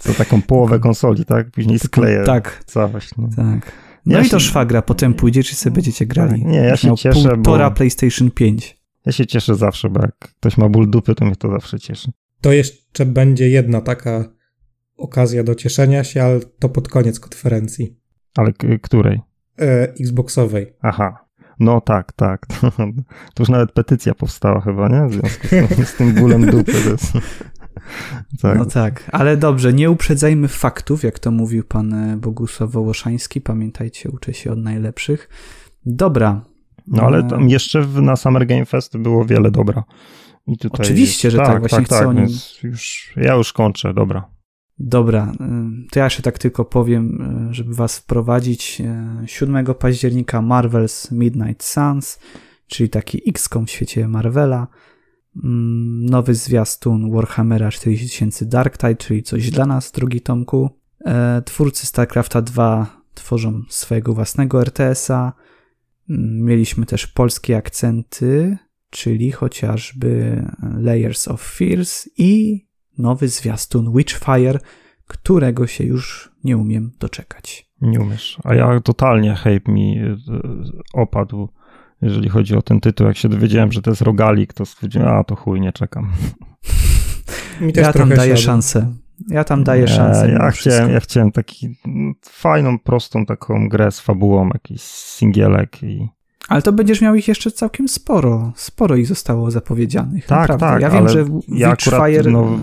[0.00, 1.50] Za taką połowę konsoli, tak?
[1.50, 2.64] Później skleję tak.
[2.66, 3.10] całość.
[3.18, 3.28] No.
[3.36, 3.72] Tak.
[4.06, 4.30] No ja i się...
[4.30, 6.44] to szwagra, potem pójdziesz i sobie będziecie grali.
[6.44, 7.76] Nie, ja się cieszę, półtora bo...
[7.76, 8.80] PlayStation 5.
[9.06, 12.10] Ja się cieszę zawsze, bo jak ktoś ma ból dupy, to mnie to zawsze cieszy.
[12.40, 14.24] To jeszcze będzie jedna taka
[14.96, 17.96] okazja do cieszenia się, ale to pod koniec konferencji.
[18.36, 19.20] Ale której?
[19.58, 20.76] E, Xboxowej.
[20.82, 21.26] Aha.
[21.60, 22.46] No tak, tak.
[23.34, 25.06] To, już nawet petycja powstała chyba, nie?
[25.08, 26.72] W związku z tym, z tym bólem dupy.
[26.72, 27.12] Jest...
[28.42, 28.58] Tak.
[28.58, 33.40] No tak, ale dobrze, nie uprzedzajmy faktów, jak to mówił pan e, Bogusław Wołoszański.
[33.40, 35.28] Pamiętajcie, uczę się od najlepszych.
[35.86, 36.40] Dobra.
[36.86, 39.84] No ale e, tam jeszcze na Summer Game Fest było wiele dobra.
[40.60, 42.26] Tutaj Oczywiście, że tak, tak właśnie tak, chcę tak, nim...
[42.62, 44.36] już, Ja już kończę, dobra.
[44.78, 48.82] Dobra, y, to ja jeszcze tak tylko powiem, y, żeby was wprowadzić.
[49.26, 52.18] 7 y, października Marvel's Midnight Suns,
[52.66, 54.66] czyli taki XCOM w świecie Marvela.
[55.44, 60.70] Mm, nowy zwiastun Warhammera 40 Dark Tide, czyli coś dla nas, drugi tomku.
[61.04, 65.32] E, twórcy StarCrafta 2 tworzą swojego własnego RTS-a.
[66.10, 68.58] Mm, mieliśmy też polskie akcenty,
[68.90, 70.42] czyli chociażby
[70.78, 72.60] Layers of Fears i
[72.98, 74.58] nowy zwiastun Witchfire,
[75.06, 77.70] którego się już nie umiem doczekać.
[77.80, 78.38] Nie umiesz.
[78.44, 80.16] A ja totalnie hype mi e,
[80.94, 81.48] opadł,
[82.02, 83.06] jeżeli chodzi o ten tytuł.
[83.06, 86.12] Jak się dowiedziałem, że to jest rogalik, to stwierdziłem, a to chuj, nie czekam.
[87.74, 88.92] ja tam daję szansę.
[89.28, 90.30] Ja tam daję nie, szansę.
[90.30, 91.76] Ja chciałem, ja chciałem taki
[92.22, 96.08] fajną, prostą taką grę z fabułą, jakiś singielek i
[96.48, 98.52] ale to będziesz miał ich jeszcze całkiem sporo.
[98.54, 100.26] Sporo ich zostało zapowiedzianych.
[100.26, 100.66] Tak, naprawdę.
[100.66, 100.82] tak.
[100.82, 102.30] Ja wiem, że ja Witchfire...
[102.30, 102.58] no,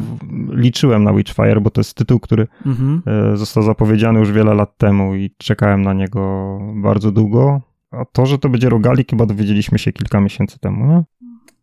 [0.49, 3.01] liczyłem na Witchfire, bo to jest tytuł, który mhm.
[3.33, 7.61] E, został zapowiedziany już wiele lat temu i czekałem na niego bardzo długo.
[7.93, 11.03] A to, że to będzie rogalik, chyba dowiedzieliśmy się kilka miesięcy temu, nie?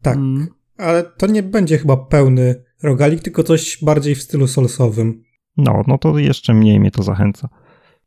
[0.03, 0.49] Tak, mm.
[0.77, 5.23] ale to nie będzie chyba pełny rogalik, tylko coś bardziej w stylu solsowym.
[5.57, 7.49] No, no to jeszcze mniej mnie to zachęca.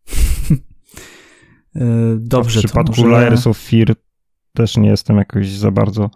[1.76, 1.86] E,
[2.20, 2.60] dobrze.
[2.60, 3.12] w przypadku może...
[3.12, 3.96] Layers of Fear
[4.54, 6.10] też nie jestem jakoś za bardzo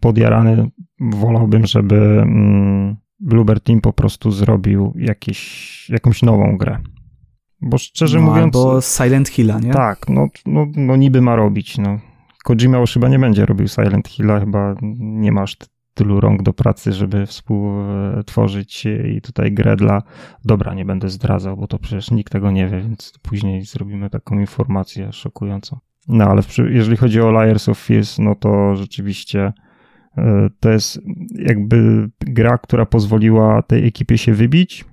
[0.00, 0.70] podjarany.
[1.00, 6.78] Wolałbym, żeby mm, Bluebird Team po prostu zrobił jakieś, jakąś nową grę.
[7.64, 8.56] Bo szczerze no, mówiąc.
[8.56, 9.72] Albo Silent Hilla, nie?
[9.72, 11.78] Tak, no, no, no niby ma robić.
[11.78, 11.98] No.
[12.44, 15.56] Kojima już chyba nie będzie robił Silent Hilla, chyba nie masz
[15.94, 18.86] tylu rąk do pracy, żeby współtworzyć
[19.16, 20.02] i tutaj grę dla...
[20.44, 24.38] Dobra, nie będę zdradzał, bo to przecież nikt tego nie wie, więc później zrobimy taką
[24.38, 25.78] informację szokującą.
[26.08, 29.52] No ale jeżeli chodzi o Liars of Fears, no to rzeczywiście
[30.18, 31.00] e, to jest
[31.34, 34.84] jakby gra, która pozwoliła tej ekipie się wybić,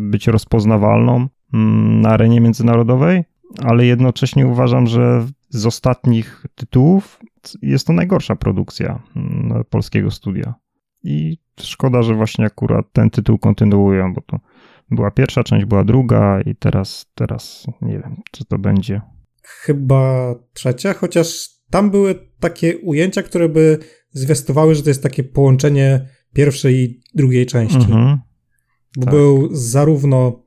[0.00, 3.24] być rozpoznawalną na arenie międzynarodowej,
[3.62, 7.20] ale jednocześnie uważam, że z ostatnich tytułów
[7.62, 10.54] jest to najgorsza produkcja mm, polskiego studia.
[11.02, 14.38] I szkoda, że właśnie akurat ten tytuł kontynuują, bo to
[14.90, 19.00] Była pierwsza część, była druga i teraz, teraz nie wiem, czy to będzie.
[19.42, 23.78] Chyba trzecia, chociaż tam były takie ujęcia, które by
[24.10, 27.76] zwiastowały, że to jest takie połączenie pierwszej i drugiej części.
[27.76, 28.18] Mhm.
[28.96, 29.14] Bo tak.
[29.14, 30.42] był zarówno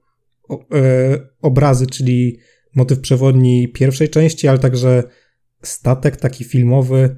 [1.41, 2.37] obrazy, czyli
[2.75, 5.03] motyw przewodni pierwszej części, ale także
[5.61, 7.17] statek taki filmowy,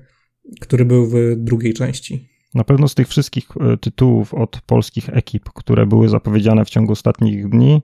[0.62, 2.30] który był w drugiej części.
[2.54, 6.92] Na pewno z tych wszystkich e, tytułów od polskich ekip, które były zapowiedziane w ciągu
[6.92, 7.82] ostatnich dni,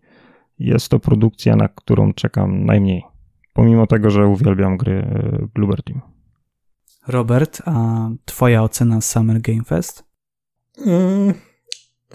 [0.60, 3.04] jest to produkcja, na którą czekam najmniej.
[3.54, 6.02] Pomimo tego, że uwielbiam gry e, Bluebird Team.
[7.08, 10.04] Robert, a twoja ocena Summer Game Fest?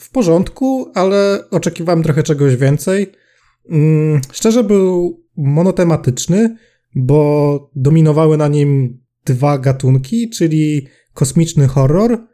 [0.01, 3.13] W porządku, ale oczekiwałem trochę czegoś więcej.
[3.71, 6.57] Mm, szczerze był monotematyczny,
[6.95, 12.27] bo dominowały na nim dwa gatunki, czyli kosmiczny horror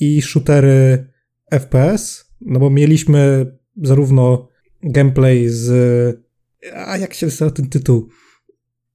[0.00, 1.06] i shootery
[1.50, 3.46] FPS, no bo mieliśmy
[3.82, 4.48] zarówno
[4.82, 6.20] gameplay z...
[6.74, 8.08] A jak się nazywa ten tytuł?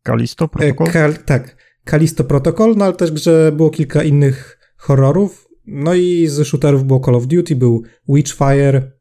[0.03, 0.87] Kalisto E, Protocol?
[0.93, 5.49] Kal, tak, Kalisto Protocol, no ale też grze było kilka innych horrorów.
[5.65, 8.91] No i z shooterów było Call of Duty, był Witchfire,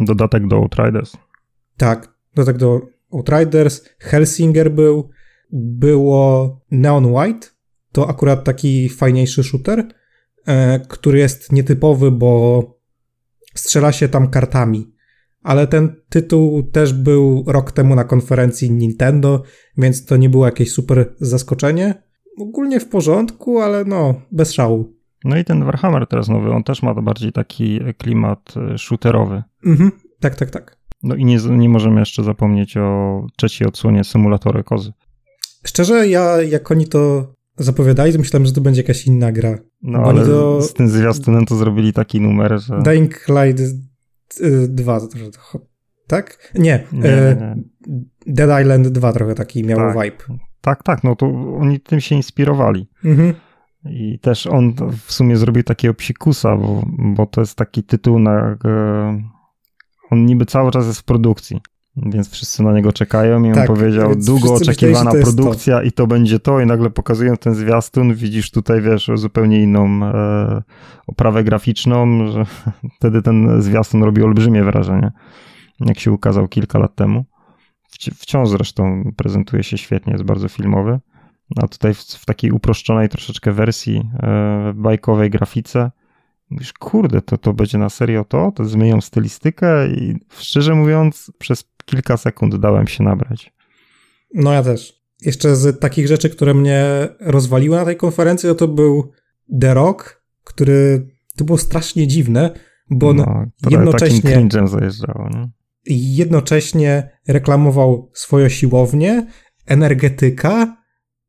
[0.00, 1.12] Dodatek do Outriders.
[1.76, 2.14] tak,
[2.46, 2.80] tak do
[3.12, 5.10] Outriders, Hellsinger był,
[5.52, 7.48] było Neon White,
[7.92, 9.88] to akurat taki fajniejszy shooter,
[10.46, 12.62] e, który jest nietypowy, bo
[13.54, 14.94] strzela się tam kartami.
[15.42, 19.42] Ale ten tytuł też był rok temu na konferencji Nintendo,
[19.76, 22.02] więc to nie było jakieś super zaskoczenie.
[22.38, 24.99] Ogólnie w porządku, ale no, bez szału.
[25.24, 29.42] No i ten Warhammer teraz nowy, on też ma bardziej taki klimat e, shooterowy.
[29.66, 29.90] Mhm,
[30.20, 30.76] tak, tak, tak.
[31.02, 34.92] No i nie, nie możemy jeszcze zapomnieć o trzeciej odsłonie symulatory kozy.
[35.66, 39.58] Szczerze, ja jak oni to zapowiadali, to myślałem, że to będzie jakaś inna gra.
[39.82, 42.82] No ale to- z tym zwiastunem to zrobili taki numer, że...
[42.82, 43.60] Dying Light
[44.40, 45.58] y, 2, to trochę,
[46.06, 46.52] tak?
[46.54, 47.56] Nie, Nie, nie, nie.
[48.26, 49.94] Dead Island 2 trochę taki miał Tak.
[49.94, 50.40] vibe.
[50.60, 51.26] Tak, tak, no to
[51.60, 52.88] oni tym się inspirowali.
[53.04, 53.34] Mhm.
[53.84, 54.74] I też on
[55.06, 58.56] w sumie zrobił takiego psikusa, bo, bo to jest taki tytuł na...
[58.64, 59.22] E,
[60.10, 61.60] on niby cały czas jest w produkcji,
[61.96, 65.18] więc wszyscy na niego czekają i on Tak, powiedział, więc długo wszyscy myśleli, oczekiwana że
[65.18, 69.62] to produkcja i to będzie to i nagle pokazują ten zwiastun, widzisz tutaj, wiesz, zupełnie
[69.62, 70.62] inną e,
[71.06, 72.44] oprawę graficzną, że
[72.96, 75.12] wtedy ten zwiastun robi olbrzymie wrażenie,
[75.80, 77.24] jak się ukazał kilka lat temu.
[77.92, 81.00] Wci- Wciąż zresztą prezentuje się świetnie, jest bardzo filmowy.
[81.56, 85.90] A tutaj w, w takiej uproszczonej troszeczkę wersji e, bajkowej grafice
[86.50, 88.52] mówisz, kurde, to, to będzie na serio to?
[88.56, 93.52] To zmienią stylistykę i szczerze mówiąc przez kilka sekund dałem się nabrać.
[94.34, 95.00] No ja też.
[95.20, 99.12] Jeszcze z takich rzeczy, które mnie rozwaliły na tej konferencji, no to był
[99.60, 102.50] The Rock, który to było strasznie dziwne,
[102.90, 105.50] bo no, jednocześnie- takim cringe'em zajeżdżało, nie?
[106.16, 109.26] jednocześnie reklamował swoją siłownię,
[109.66, 110.76] energetyka,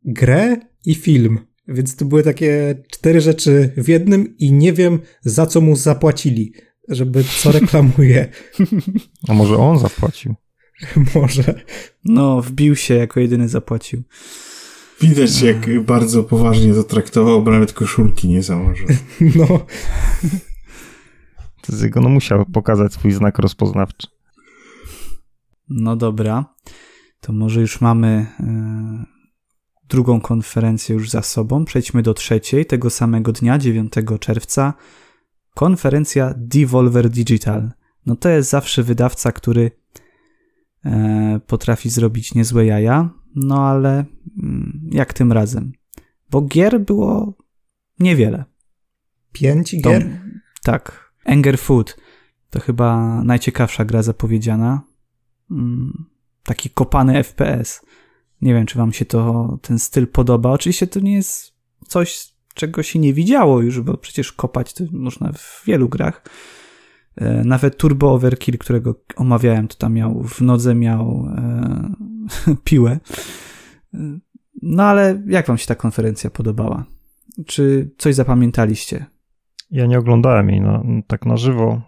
[0.06, 1.40] grę i film.
[1.68, 6.54] Więc to były takie cztery rzeczy w jednym i nie wiem za co mu zapłacili,
[6.88, 8.30] żeby co reklamuje.
[9.28, 10.36] A może on zapłacił?
[11.16, 11.64] Może.
[12.06, 14.04] No, wbił się, jako jedyny zapłacił.
[15.02, 18.88] Widać, jak bardzo poważnie to traktował, bo nawet koszulki nie założył.
[19.36, 19.66] No,
[21.62, 24.08] To z jego, no musiał pokazać swój znak rozpoznawczy.
[25.70, 26.56] No dobra,
[27.20, 28.08] to może już mamy
[28.40, 29.06] e,
[29.92, 31.66] drugą konferencję już za sobą.
[31.66, 34.74] Przejdźmy do trzeciej, tego samego dnia, 9 czerwca.
[35.56, 37.72] Konferencja Devolver Digital.
[38.06, 39.72] No to jest zawsze wydawca, który
[40.86, 44.06] e, potrafi zrobić niezłe jaja, no ale
[44.44, 45.72] mm, jak tym razem?
[46.30, 47.34] Bo gier było
[48.00, 48.46] niewiele.
[49.32, 50.20] pięć To- gier?
[50.64, 51.12] Tak.
[51.26, 51.98] Anger Food
[52.50, 54.82] to chyba najciekawsza gra zapowiedziana.
[55.52, 56.06] Mm,
[56.44, 57.82] Taki kopany FPS.
[58.42, 60.52] Nie wiem, czy wam się to ten styl podoba.
[60.52, 61.54] Oczywiście to nie jest
[61.88, 66.24] coś, czego się nie widziało już, bo przecież kopać to można w wielu grach.
[67.16, 73.00] E, Nawet Turbo Overkill, którego omawiałem, to tam miał w nodze miał e, piłę.
[73.94, 74.20] E,
[74.62, 76.86] No ale jak wam się ta konferencja podobała?
[77.46, 79.06] Czy coś zapamiętaliście?
[79.72, 81.82] Ja nie oglądałem jej na, tak na żywo.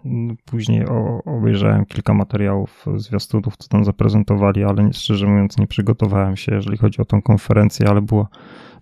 [0.44, 6.54] Później o, obejrzałem kilka materiałów zwiastunów, co tam zaprezentowali, ale szczerze mówiąc nie przygotowałem się,
[6.54, 8.28] jeżeli chodzi o tą konferencję, ale była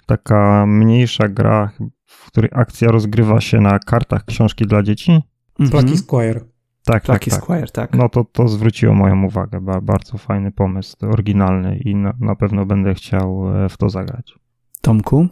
[0.06, 1.70] taka mniejsza gra,
[2.06, 5.22] w której akcja rozgrywa się na kartach książki dla dzieci.
[5.70, 6.40] Plucky Squire.
[6.84, 7.44] Tak, Lucky tak, tak.
[7.44, 7.94] Squire, tak.
[7.94, 9.60] No to, to zwróciło moją uwagę.
[9.60, 14.34] Ba, bardzo fajny pomysł, oryginalny i na, na pewno będę chciał e, w to zagrać.
[14.80, 15.28] Tomku?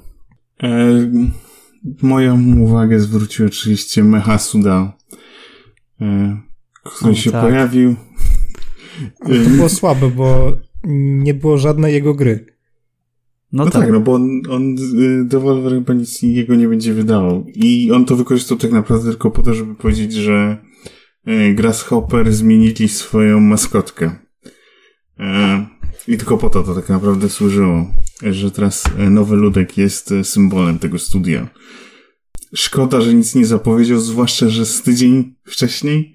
[1.85, 4.97] E, moją uwagę zwrócił oczywiście Mecha Suda,
[6.01, 6.41] e,
[6.85, 7.45] który O, się tak.
[7.45, 7.97] pojawił.
[9.21, 12.47] Ale to było słabe, bo nie było żadnej jego gry.
[13.53, 13.83] No, no tak.
[13.83, 13.93] tak.
[13.93, 17.47] no bo on, on y, Devolver chyba nic jego nie będzie wydawał.
[17.55, 20.57] I on to wykorzystał tak naprawdę tylko po to, żeby powiedzieć, że
[21.29, 24.11] y, Grasshopper zmienili swoją maskotkę.
[25.19, 25.67] E,
[26.09, 27.87] I tylko po to to tak naprawdę służyło,
[28.23, 31.49] że teraz e, nowy ludek jest e, symbolem tego studia.
[32.55, 36.15] Szkoda, że nic nie zapowiedział, zwłaszcza, że z tydzień wcześniej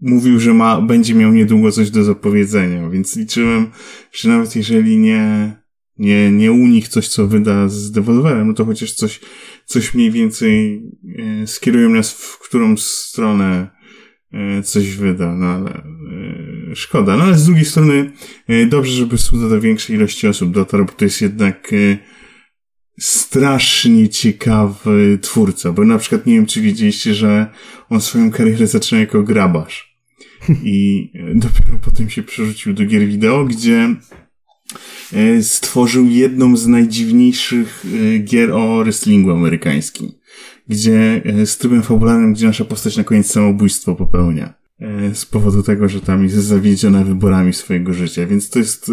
[0.00, 3.70] mówił, że ma, będzie miał niedługo coś do zapowiedzenia, więc liczyłem,
[4.12, 5.56] że nawet jeżeli nie,
[5.98, 9.20] nie, nie u nich coś, co wyda z Devolverem, no to chociaż coś,
[9.64, 10.82] coś mniej więcej
[11.18, 13.80] e, skierują nas w którą stronę
[14.64, 15.82] coś wyda, no ale
[16.74, 17.16] szkoda.
[17.16, 18.12] No ale z drugiej strony
[18.48, 21.98] e, dobrze, żeby Suda do większej ilości osób dotarł, bo to jest jednak e,
[23.00, 27.46] strasznie ciekawy twórca, bo na przykład nie wiem, czy widzieliście, że
[27.90, 29.96] on swoją karierę zaczął jako grabarz.
[30.64, 33.96] I dopiero potem się przerzucił do gier wideo, gdzie
[35.12, 40.12] e, stworzył jedną z najdziwniejszych e, gier o wrestlingu amerykańskim,
[40.68, 44.59] gdzie e, z trybem fabularnym, gdzie nasza postać na koniec samobójstwo popełnia
[45.14, 48.26] z powodu tego, że tam jest zawiedziona wyborami swojego życia.
[48.26, 48.90] Więc to jest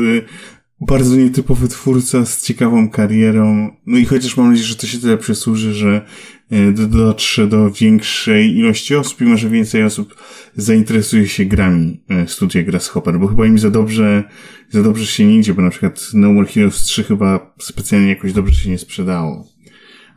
[0.82, 3.76] bardzo nietypowy twórca z ciekawą karierą.
[3.86, 6.06] No i chociaż mam nadzieję, że to się tyle przysłuży, że
[6.52, 10.16] e, dotrze do większej ilości osób i może więcej osób
[10.56, 14.24] zainteresuje się grami e, studia Grasshopper, bo chyba im za dobrze,
[14.70, 18.34] za dobrze się nie idzie, bo na przykład No More Heroes 3 chyba specjalnie jakoś
[18.34, 19.48] dobrze się nie sprzedało.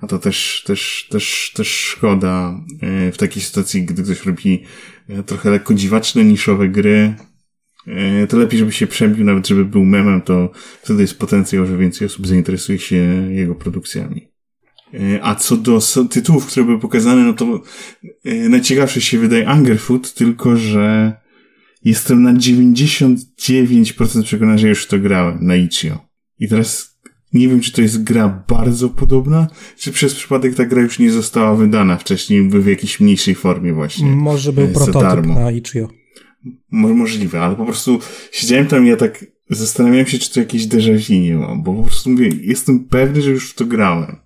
[0.01, 4.63] A to też, też, też, też szkoda e, w takiej sytuacji, gdy ktoś robi
[5.27, 7.15] trochę lekko dziwaczne, niszowe gry,
[7.87, 10.51] E, to lepiej, żeby się przebił, nawet żeby był memem, to
[10.83, 12.97] wtedy jest potencjał, że więcej osób zainteresuje się
[13.31, 14.29] jego produkcjami.
[14.95, 15.81] E, a co do
[16.11, 17.63] tytułów, które były pokazane, no to
[18.25, 21.13] e, najciekawsze się wydaje Angerfoot, tylko że
[21.85, 25.99] jestem na 99% przekonany, że już to grałem na Ichio.
[26.39, 26.90] I teraz
[27.33, 31.11] nie wiem, czy to jest gra bardzo podobna, czy przez przypadek ta gra już nie
[31.11, 34.07] została wydana wcześniej w jakiejś mniejszej formie właśnie.
[34.07, 35.89] Może był prototyp na Ichio.
[36.71, 37.99] Możliwe, ale po prostu
[38.33, 41.75] siedziałem tam i ja tak zastanawiałem się, czy to jakieś déjà vu nie mam, bo
[41.75, 44.17] po prostu mówię, jestem pewny, że już w to grałem.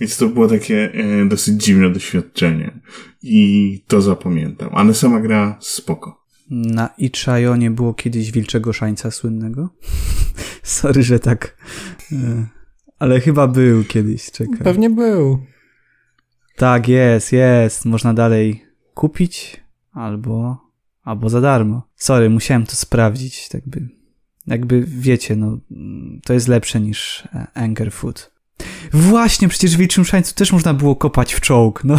[0.00, 2.80] Więc to było takie e, dosyć dziwne doświadczenie.
[3.22, 4.70] I to zapamiętam.
[4.72, 6.24] Ale sama gra spoko.
[6.50, 9.68] Na Ichayo nie było kiedyś wilczego szańca słynnego?
[10.62, 11.56] Sorry, że tak.
[12.12, 12.46] E,
[12.98, 14.58] ale chyba był kiedyś, czekaj.
[14.58, 15.38] Pewnie był.
[16.56, 17.84] Tak, jest, jest.
[17.84, 19.60] Można dalej kupić
[19.92, 20.64] albo
[21.02, 21.82] albo za darmo.
[21.96, 23.88] Sorry, musiałem to sprawdzić, tak by.
[24.46, 25.58] Jakby wiecie, no,
[26.24, 28.34] to jest lepsze niż e, Anger Food.
[28.92, 31.98] Właśnie, przecież w Wilczym Szańcu też można było kopać w czołg, no.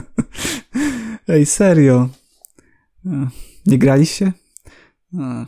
[1.28, 2.08] Ej, serio.
[3.06, 3.28] E,
[3.66, 4.32] nie graliście?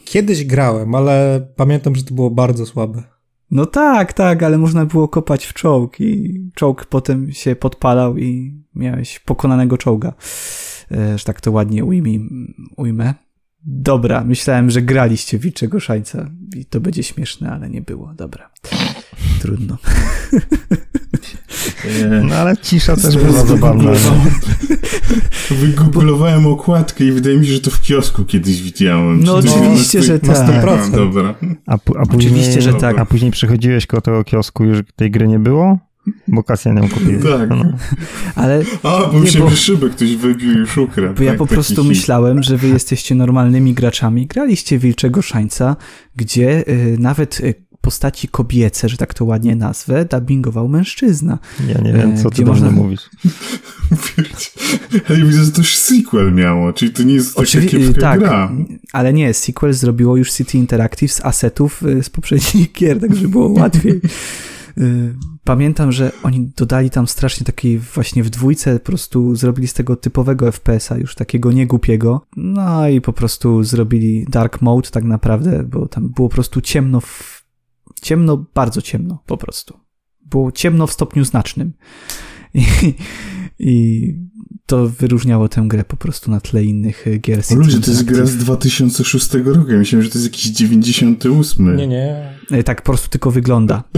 [0.04, 3.02] Kiedyś grałem, ale pamiętam, że to było bardzo słabe.
[3.52, 8.60] No tak, tak, ale można było kopać w czołg i czołg potem się podpalał i
[8.74, 10.12] miałeś pokonanego czołga.
[10.92, 12.28] E, że tak to ładnie ujmij,
[12.76, 13.14] ujmę.
[13.64, 18.14] Dobra, myślałem, że graliście Wilczego Szańca i to będzie śmieszne, ale nie było.
[18.14, 18.50] Dobra.
[19.42, 19.76] Trudno.
[22.22, 23.90] No ale cisza też była zabawna.
[25.50, 29.24] Wygooglowałem okładkę i wydaje mi się, że to w kiosku kiedyś widziałem.
[29.24, 30.48] No oczywiście, że tak.
[30.48, 30.90] Na 100%.
[30.90, 31.34] dobra.
[31.66, 32.98] A, a później, oczywiście, że tak.
[32.98, 35.78] A później przechodziłeś koło tego kiosku, już tej gry nie było?
[36.28, 37.22] Bo Kasjan ją kupił.
[37.22, 37.50] Tak.
[37.50, 37.64] No.
[38.34, 41.08] Ale, A, bo się bo, szybę ktoś wybił i już ukradł.
[41.08, 44.26] Bo tak, ja po prostu myślałem, że wy jesteście normalnymi graczami.
[44.26, 45.76] Graliście Wilczego Szańca,
[46.16, 51.38] gdzie y, nawet y, postaci kobiece, że tak to ładnie nazwę, dubbingował mężczyzna.
[51.68, 52.70] Ja nie wiem, co ty można...
[52.70, 53.10] mówisz.
[55.08, 58.20] Ale widzę, że to już sequel miało, czyli to nie jest taka Oczywi- kiepska tak,
[58.20, 58.52] gra.
[58.92, 63.48] Ale nie, sequel zrobiło już City Interactive z asetów y, z poprzednich gier, także było
[63.48, 64.00] łatwiej.
[64.78, 65.14] Y,
[65.44, 69.96] pamiętam, że oni dodali tam strasznie takiej właśnie w dwójce, po prostu zrobili z tego
[69.96, 72.26] typowego FPS-a, już takiego niegłupiego.
[72.36, 77.00] No i po prostu zrobili dark mode tak naprawdę, bo tam było po prostu ciemno,
[77.00, 77.31] w...
[78.02, 79.78] ciemno, bardzo ciemno po prostu.
[80.26, 81.72] Było ciemno w stopniu znacznym.
[82.54, 82.64] I,
[83.58, 84.14] i
[84.66, 87.42] to wyróżniało tę grę po prostu na tle innych gier.
[87.50, 89.70] O ludzie, to jest gra z 2006 roku.
[89.70, 91.76] Ja myślałem, że to jest jakiś 98.
[91.76, 92.38] Nie, nie.
[92.50, 93.82] E, tak po prostu tylko wygląda.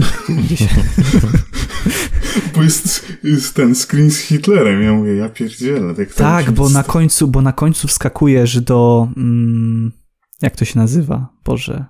[2.55, 4.81] bo jest, jest, ten screen z Hitlerem.
[4.81, 5.95] Ja mówię, ja pierdzielę.
[5.95, 9.91] Tak, tak bo na końcu, bo na końcu wskakujesz do mm,
[10.41, 11.29] jak to się nazywa?
[11.45, 11.85] Boże.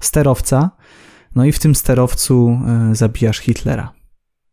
[0.00, 0.70] Sterowca.
[1.38, 2.60] No i w tym sterowcu
[2.92, 3.92] y, zabijasz Hitlera.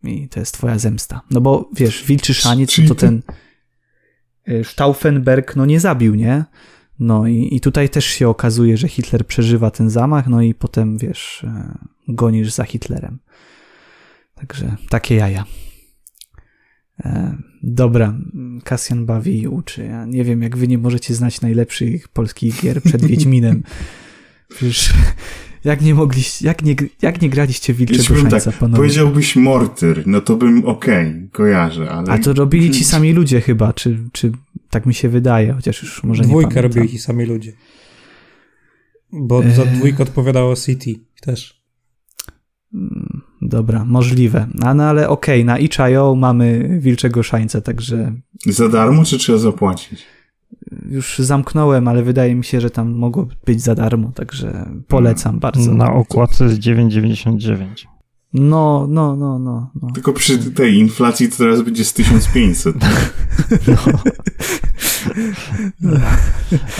[0.03, 1.21] I to jest twoja zemsta.
[1.31, 3.21] No bo wiesz, wilczy szaniec to ten...
[4.49, 6.45] Y, Stauffenberg no nie zabił, nie?
[6.99, 10.97] No i, i tutaj też się okazuje, że Hitler przeżywa ten zamach, no i potem,
[10.97, 11.77] wiesz, e,
[12.07, 13.19] gonisz za Hitlerem.
[14.35, 15.45] Także takie jaja.
[16.99, 18.17] E, dobra,
[18.63, 19.85] Kasjan bawi i uczy.
[19.85, 23.63] Ja nie wiem, jak wy nie możecie znać najlepszych polskich gier przed Wiedźminem.
[24.49, 24.93] Przecież
[25.65, 28.77] jak nie mogliście, jak nie, jak nie graliście w Wilczego Jeśli bym Szańca, tak, panowie?
[28.77, 32.07] powiedziałbyś Mortyr, no to bym okej, kojarzę, ale...
[32.11, 34.31] A to robili ci sami ludzie chyba, czy, czy
[34.69, 37.53] tak mi się wydaje, chociaż już może nie Dwójkę robili ci sami ludzie.
[39.13, 39.69] Bo za Eee.
[39.69, 41.65] dwójkę odpowiadało City też.
[42.73, 44.47] Mm, Dobra, możliwe.
[44.61, 48.13] A, no ale okej, na itch.io mamy Wilczego Szańca, także
[48.45, 50.05] Za darmo, czy trzeba zapłacić?
[50.89, 55.73] Już zamknąłem, ale wydaje mi się, że tam mogło być za darmo, także polecam bardzo.
[55.73, 57.65] Na okładce jest 9,99.
[58.33, 59.69] No, no, no, no.
[59.81, 59.91] no.
[59.91, 62.75] Tylko przy tej inflacji to teraz będzie z 1500.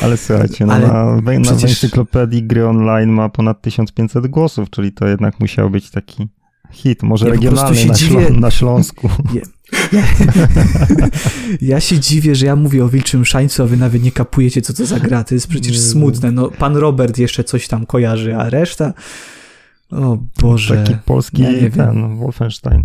[0.03, 4.91] Ale słuchajcie, no Ale na, na przecież- encyklopedii gry online ma ponad 1500 głosów, czyli
[4.91, 6.27] to jednak musiał być taki
[6.71, 8.15] hit, może Ja regionalny się na, dziwię.
[8.27, 9.09] Ślą- na Śląsku.
[9.33, 9.41] Ja,
[11.61, 14.73] ja się dziwię, że ja mówię o Wilczym Szańcu, a wy nawet nie kapujecie, co
[14.73, 15.23] to za gra.
[15.23, 15.81] To jest przecież Nie.
[15.81, 16.31] smutne.
[16.31, 18.93] No, pan Robert jeszcze coś tam kojarzy, a reszta...
[19.91, 20.83] O Boże.
[20.83, 22.83] Taki polski ja ten, Wolfenstein.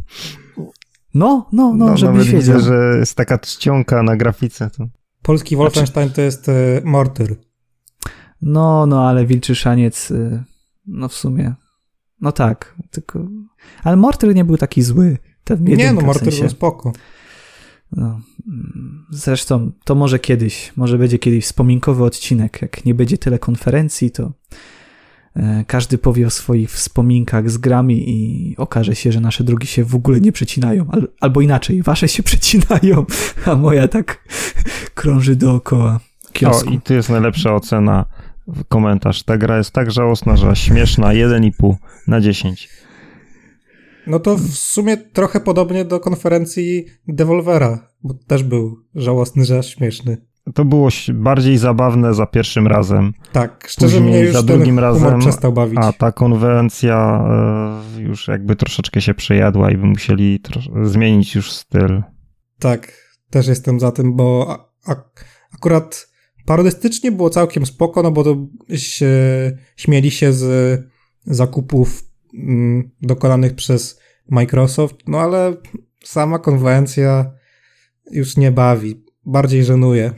[1.15, 2.61] No, no, no, nawet żebyś widzę, wiedział.
[2.61, 4.71] że jest taka czcionka na grafice.
[4.71, 4.87] To...
[5.23, 6.53] Polski Wolfenstein to jest e,
[6.85, 7.37] Mortyr.
[8.43, 10.45] No, no, ale Wilczy Szaniec, y,
[10.87, 11.55] no w sumie,
[12.21, 13.29] no tak, tylko...
[13.85, 15.19] Ale Mortyr nie był taki zły.
[15.57, 16.49] Ten Nie no, w Mortyr sensie.
[16.51, 16.93] spoko.
[17.93, 22.63] No, mm, zresztą to może kiedyś, może będzie kiedyś wspominkowy odcinek.
[22.63, 24.33] Jak nie będzie tyle konferencji, to
[25.37, 29.85] e, każdy powie o swoich wspominkach z grami i okaże się, że nasze drogi się
[29.85, 30.87] w ogóle nie przecinają.
[30.91, 33.07] Al, albo inaczej, wasze się przecinają,
[33.45, 34.29] a moja tak
[34.95, 36.71] krąży dookoła O, kiosku.
[36.71, 38.05] i tu jest najlepsza ocena.
[38.69, 39.23] Komentarz.
[39.23, 41.75] Ta gra jest tak żałosna, że śmieszna 1,5
[42.07, 42.69] na 10.
[44.07, 49.75] No to w sumie trochę podobnie do konferencji Devolvera, bo też był żałosny, że aż
[49.75, 50.17] śmieszny.
[50.55, 55.21] To było bardziej zabawne za pierwszym razem, Tak, szczerze Później mnie już za drugim razem,
[55.21, 55.79] przestał bawić.
[55.83, 57.25] a ta konwencja
[57.97, 60.41] e, już jakby troszeczkę się przejadła i by musieli
[60.83, 62.03] zmienić już styl.
[62.59, 62.93] Tak,
[63.31, 64.97] też jestem za tym, bo a, a,
[65.55, 66.09] akurat
[66.47, 68.37] parodystycznie było całkiem spoko, no bo to
[68.75, 69.13] się,
[69.77, 70.83] śmieli się z
[71.27, 72.10] zakupów
[73.03, 74.01] dokonanych przez
[74.31, 75.57] Microsoft, no ale
[76.05, 77.31] sama konwencja
[78.11, 80.13] już nie bawi, bardziej żenuje.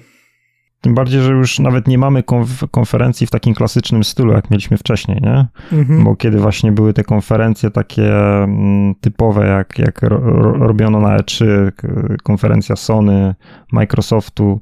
[0.81, 4.77] Tym bardziej, że już nawet nie mamy konf- konferencji w takim klasycznym stylu, jak mieliśmy
[4.77, 5.47] wcześniej, nie?
[5.79, 6.05] Mhm.
[6.05, 11.17] Bo kiedy właśnie były te konferencje takie mm, typowe, jak, jak ro, ro, robiono na
[11.19, 11.45] E3,
[11.77, 11.89] k-
[12.23, 13.35] konferencja Sony,
[13.73, 14.61] Microsoftu,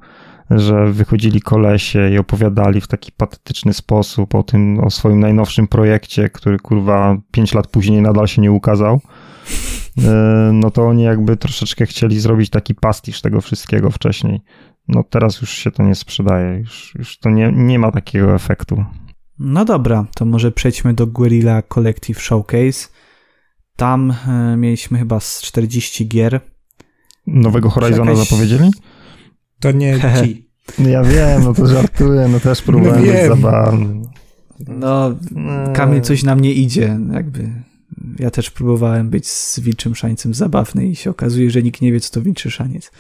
[0.51, 6.29] że wychodzili kolesie i opowiadali w taki patetyczny sposób o tym, o swoim najnowszym projekcie,
[6.31, 9.01] który kurwa 5 lat później nadal się nie ukazał.
[10.05, 14.41] E, No to oni jakby troszeczkę chcieli zrobić taki pastisz tego wszystkiego wcześniej.
[14.89, 18.85] No teraz już się to nie sprzedaje, już, już to nie, nie ma takiego efektu.
[19.39, 22.89] No dobra, to może przejdźmy do Guerrilla Collective Showcase.
[23.77, 26.41] Tam e, mieliśmy chyba z 40 gier.
[27.27, 28.71] Nowego Horizona Jakaś- zapowiedzieli?
[29.61, 30.47] To nie ci.
[30.79, 34.03] Ja wiem, no to żartuję, no też próbowałem No być zabawny.
[34.69, 35.15] No,
[35.75, 37.51] Kamil coś nam nie idzie, jakby.
[38.19, 42.01] Ja też próbowałem być z Wilczym Szańcem zabawny i się okazuje, że nikt nie wie,
[42.01, 42.91] co to Wilczy Szaniec.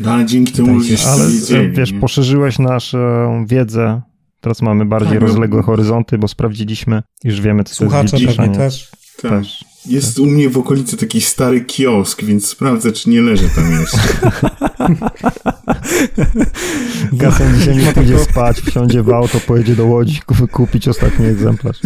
[0.00, 4.02] No ale dzięki temu się Ale wiedzieli, wiesz, poszerzyłeś naszą wiedzę.
[4.40, 5.26] Teraz mamy bardziej Tak, no.
[5.26, 8.90] rozległe horyzonty, bo sprawdziliśmy, już wiemy, co to jest Słuchacze pewnie też.
[9.22, 9.30] Tak.
[9.30, 9.64] też.
[9.86, 13.98] Jest u mnie w okolicy taki stary kiosk, więc sprawdzę, czy nie leży tam jeszcze.
[17.12, 21.80] Gasem dzisiaj nie pójdzie spać, wsiądzie w auto, pojedzie do Łodzi kup- kupić ostatni egzemplarz.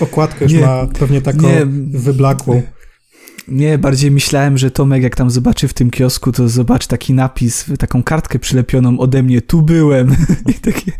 [0.00, 0.60] Okładkę już Nie.
[0.60, 1.66] ma pewnie taką Nie.
[1.98, 2.62] wyblakłą.
[3.48, 7.64] Nie, bardziej myślałem, że Tomek jak tam zobaczy w tym kiosku, to zobacz taki napis,
[7.78, 10.16] taką kartkę przylepioną ode mnie, tu byłem.
[10.50, 10.92] I taki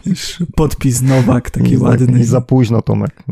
[0.56, 2.20] podpis Nowak, taki ładny.
[2.20, 3.22] I za późno, Tomek.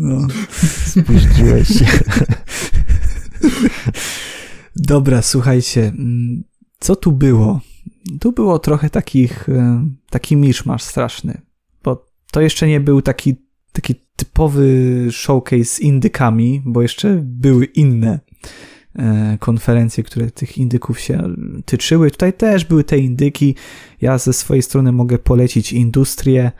[0.00, 0.26] No.
[0.86, 1.86] Spóźniłeś się.
[4.76, 6.44] Dobra, słuchajcie, mm,
[6.78, 7.60] co tu było?
[8.20, 11.40] Tu było trochę takich, e, taki miszmasz straszny,
[11.84, 13.36] bo to jeszcze nie był taki,
[13.72, 18.20] taki typowy showcase z indykami, bo jeszcze były inne
[18.94, 21.34] e, konferencje, które tych indyków się
[21.64, 22.10] tyczyły.
[22.10, 23.54] Tutaj też były te indyki.
[24.00, 26.52] Ja ze swojej strony mogę polecić Industrię,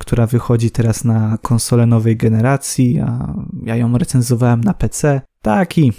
[0.00, 3.34] która wychodzi teraz na konsolę nowej generacji, a
[3.64, 5.20] ja ją recenzowałem na PC.
[5.42, 5.92] Taki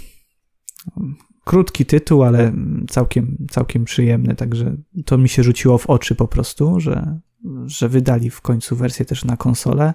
[1.44, 2.52] krótki tytuł, ale
[2.88, 7.18] całkiem, całkiem przyjemny, także to mi się rzuciło w oczy po prostu, że,
[7.66, 9.94] że wydali w końcu wersję też na konsolę.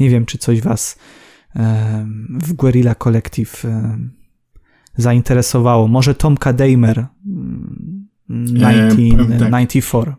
[0.00, 0.98] Nie wiem, czy coś was
[2.28, 3.66] w Guerrilla Collective
[4.96, 5.88] zainteresowało.
[5.88, 7.06] Może Tomka Damer
[8.28, 10.12] 1994.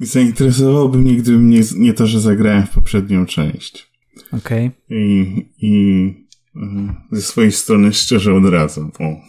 [0.00, 3.92] Zainteresowałoby mnie, gdybym nie, nie to, że zagrałem w poprzednią część.
[4.32, 4.66] Okej.
[4.66, 4.98] Okay.
[4.98, 6.26] I, I
[6.56, 8.92] e, ze swojej strony szczerze odradzam.
[8.98, 9.04] O.
[9.04, 9.20] E,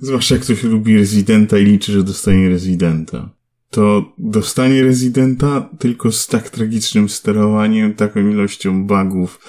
[0.00, 3.30] zwłaszcza jak ktoś lubi Residenta i liczy, że dostanie Residenta.
[3.70, 9.40] To dostanie Residenta tylko z tak tragicznym sterowaniem, taką ilością bugów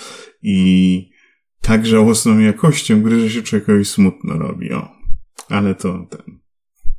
[0.43, 1.09] i
[1.61, 4.73] tak żałosną jakością gry, że się człowiekowi smutno robi.
[4.73, 4.91] O.
[5.49, 6.44] Ale to ten.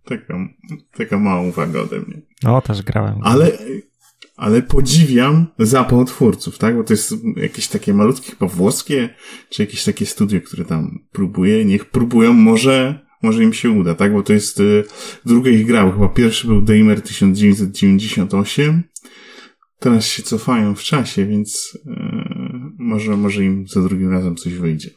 [0.07, 0.49] Taka,
[0.97, 2.23] taka mała uwaga ode mnie.
[2.43, 3.19] No, też grałem.
[3.23, 3.53] Ale,
[4.37, 6.77] ale podziwiam zapał twórców, tak?
[6.77, 9.09] Bo to jest jakieś takie malutkie, chyba włoskie,
[9.51, 11.65] czy jakieś takie studio, które tam próbuje.
[11.65, 14.13] Niech próbują, może, może im się uda, tak?
[14.13, 14.85] Bo to jest y,
[15.25, 18.83] druga ich gra, chyba pierwszy był Damer 1998.
[19.79, 21.91] Teraz się cofają w czasie, więc y,
[22.79, 24.91] może, może im za drugim razem coś wyjdzie.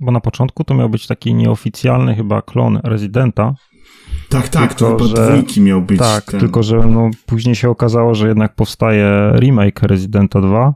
[0.00, 3.54] Bo na początku to miał być taki nieoficjalny chyba klon Residenta,
[4.30, 5.98] tak, tak, tylko, to chyba dwójki miał być.
[5.98, 6.40] Tak, ten...
[6.40, 10.74] tylko że no, później się okazało, że jednak powstaje remake Residenta 2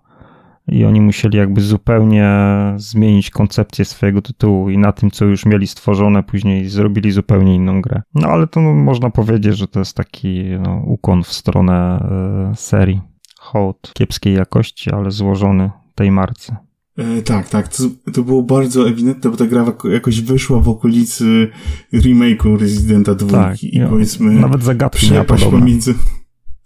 [0.68, 2.28] i oni musieli jakby zupełnie
[2.76, 7.82] zmienić koncepcję swojego tytułu i na tym, co już mieli stworzone, później zrobili zupełnie inną
[7.82, 8.02] grę.
[8.14, 12.06] No ale to no, można powiedzieć, że to jest taki no, ukłon w stronę
[12.52, 13.00] y, serii.
[13.38, 16.56] Hołd kiepskiej jakości, ale złożony tej marce.
[16.98, 17.68] E, tak, tak.
[17.68, 17.82] To,
[18.12, 21.50] to było bardzo ewidentne, bo ta gra jakoś wyszła w okolicy
[21.92, 24.32] remake'u Residenta 2 tak, i powiedzmy...
[24.32, 25.94] Nawet zagadki przepaść pomiędzy...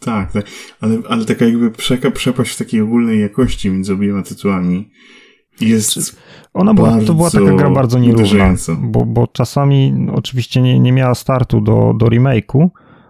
[0.00, 0.46] Tak, tak.
[0.80, 4.90] Ale, ale taka jakby przeka, przepaść w takiej ogólnej jakości między obiema tytułami
[5.60, 6.16] jest
[6.54, 11.14] Ona była, to była taka gra bardzo nierówna, bo, bo czasami oczywiście nie, nie miała
[11.14, 12.68] startu do, do remake'u,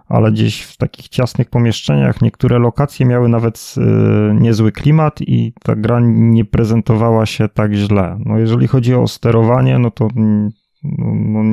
[0.09, 5.75] ale gdzieś w takich ciasnych pomieszczeniach niektóre lokacje miały nawet y, niezły klimat i ta
[5.75, 8.17] gra nie prezentowała się tak źle.
[8.25, 11.43] No jeżeli chodzi o sterowanie, no to no, no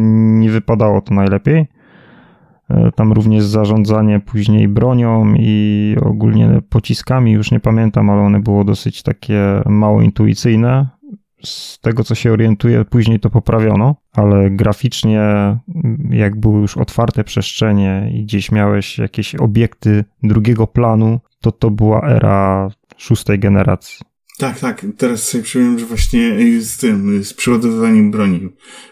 [0.40, 1.66] nie wypadało to najlepiej.
[2.70, 8.64] Y, tam również zarządzanie później bronią i ogólnie pociskami, już nie pamiętam, ale one było
[8.64, 10.95] dosyć takie mało intuicyjne
[11.43, 15.20] z tego co się orientuję, później to poprawiono, ale graficznie,
[16.11, 22.09] jak były już otwarte przestrzenie i gdzieś miałeś jakieś obiekty drugiego planu, to to była
[22.09, 24.07] era szóstej generacji.
[24.39, 24.87] Tak, tak.
[24.97, 28.49] Teraz sobie przypomniałem, że właśnie z tym, z przeładowywaniem broni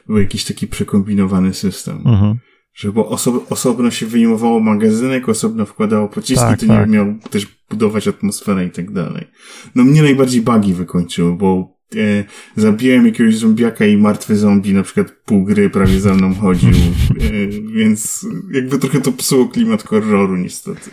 [0.07, 1.97] był jakiś taki przekombinowany system.
[2.07, 2.39] Mhm.
[2.75, 6.91] Że bo oso osobno się wyjmowało magazynek, osobno wkładało pociski, tak, to tak.
[6.91, 9.27] nie miał też budować atmosferę i tak dalej.
[9.75, 12.25] No mnie najbardziej bugi wykończyły, bo e,
[12.57, 16.71] zabiłem jakiegoś zombiaka i martwy zombie na przykład pół gry prawie za mną chodził,
[17.21, 20.91] e, więc jakby trochę to psuło klimat horroru niestety.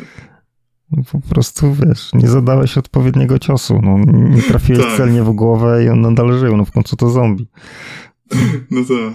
[1.12, 4.00] Po prostu, wiesz, nie zadałeś odpowiedniego ciosu, no,
[4.36, 4.98] nie trafiłeś tak.
[4.98, 7.48] celnie w głowę i on nadal żył, no w końcu to zombie.
[8.72, 9.14] No tak.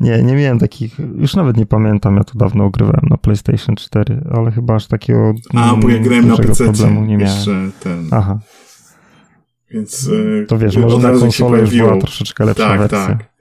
[0.00, 4.24] Nie, nie miałem takich, już nawet nie pamiętam, ja to dawno ogrywałem na PlayStation 4,
[4.30, 7.36] ale chyba aż takiego A, bo ja grałem na PC problemu nie miałem.
[7.36, 8.08] Jeszcze ten.
[8.10, 8.38] Aha.
[9.74, 10.10] Więc
[10.42, 13.06] e, to wiesz, może na konsolę już była troszeczkę lepsza tak, wersja.
[13.06, 13.34] Tak,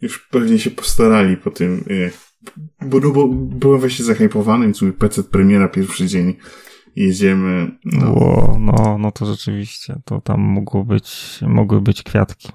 [0.00, 1.84] Już pewnie się postarali po tym,
[2.86, 6.36] bo, no, bo byłem właśnie zahypowany, więc mój PC premiera pierwszy dzień
[6.96, 7.70] jedziemy.
[7.84, 8.12] No.
[8.12, 12.48] Ło, no, no to rzeczywiście, to tam mogło być, mogły być kwiatki.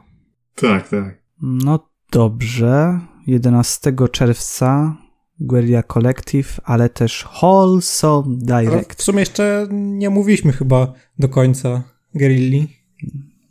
[0.56, 1.24] Tak, tak.
[1.42, 3.00] No dobrze.
[3.28, 4.98] 11 czerwca
[5.40, 8.74] Guerrilla Collective, ale też Wholesome Direct.
[8.74, 11.84] Ale w sumie jeszcze nie mówiliśmy chyba do końca
[12.16, 12.83] Guerilli.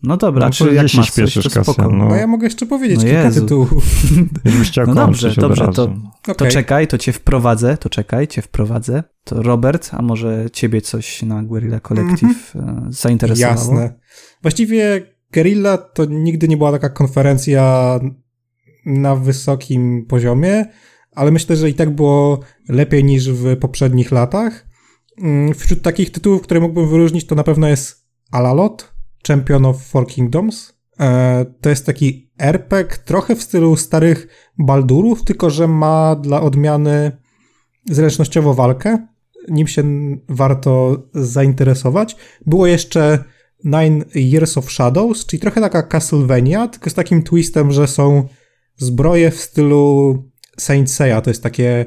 [0.02, 1.90] No dobra, no, czy jak masz coś, to spoko.
[1.90, 2.08] No.
[2.08, 2.14] no.
[2.14, 3.40] ja mogę jeszcze powiedzieć no kilka Jezu.
[3.40, 3.84] tytułów.
[4.86, 5.82] no dobrze, dobrze, to,
[6.22, 6.34] okay.
[6.34, 9.02] to czekaj, to cię wprowadzę, to czekaj, cię wprowadzę.
[9.24, 12.92] To Robert, a może ciebie coś na Guerrilla Collective mm -hmm.
[12.92, 13.54] zainteresowało?
[13.54, 13.94] Jasne.
[14.42, 18.00] Właściwie Guerrilla to nigdy nie była taka konferencja
[18.86, 20.66] na wysokim poziomie,
[21.14, 24.66] ale myślę, że i tak było lepiej niż w poprzednich latach.
[25.18, 28.91] Mm, wśród takich tytułów, które mógłbym wyróżnić, to na pewno jest Alalot,
[29.28, 30.74] Champion of Four Kingdoms.
[31.00, 37.12] E, to jest taki RPG trochę w stylu starych Baldurów, tylko że ma dla odmiany
[37.90, 39.06] zręcznościowo walkę.
[39.48, 39.84] Nim się
[40.28, 42.16] warto zainteresować.
[42.46, 43.24] Było jeszcze
[43.64, 48.28] Nine Years of Shadows, czyli trochę taka Castlevania, tylko z takim twistem, że są
[48.76, 50.14] zbroje w stylu
[50.58, 51.22] Saint Seiya.
[51.22, 51.86] To jest takie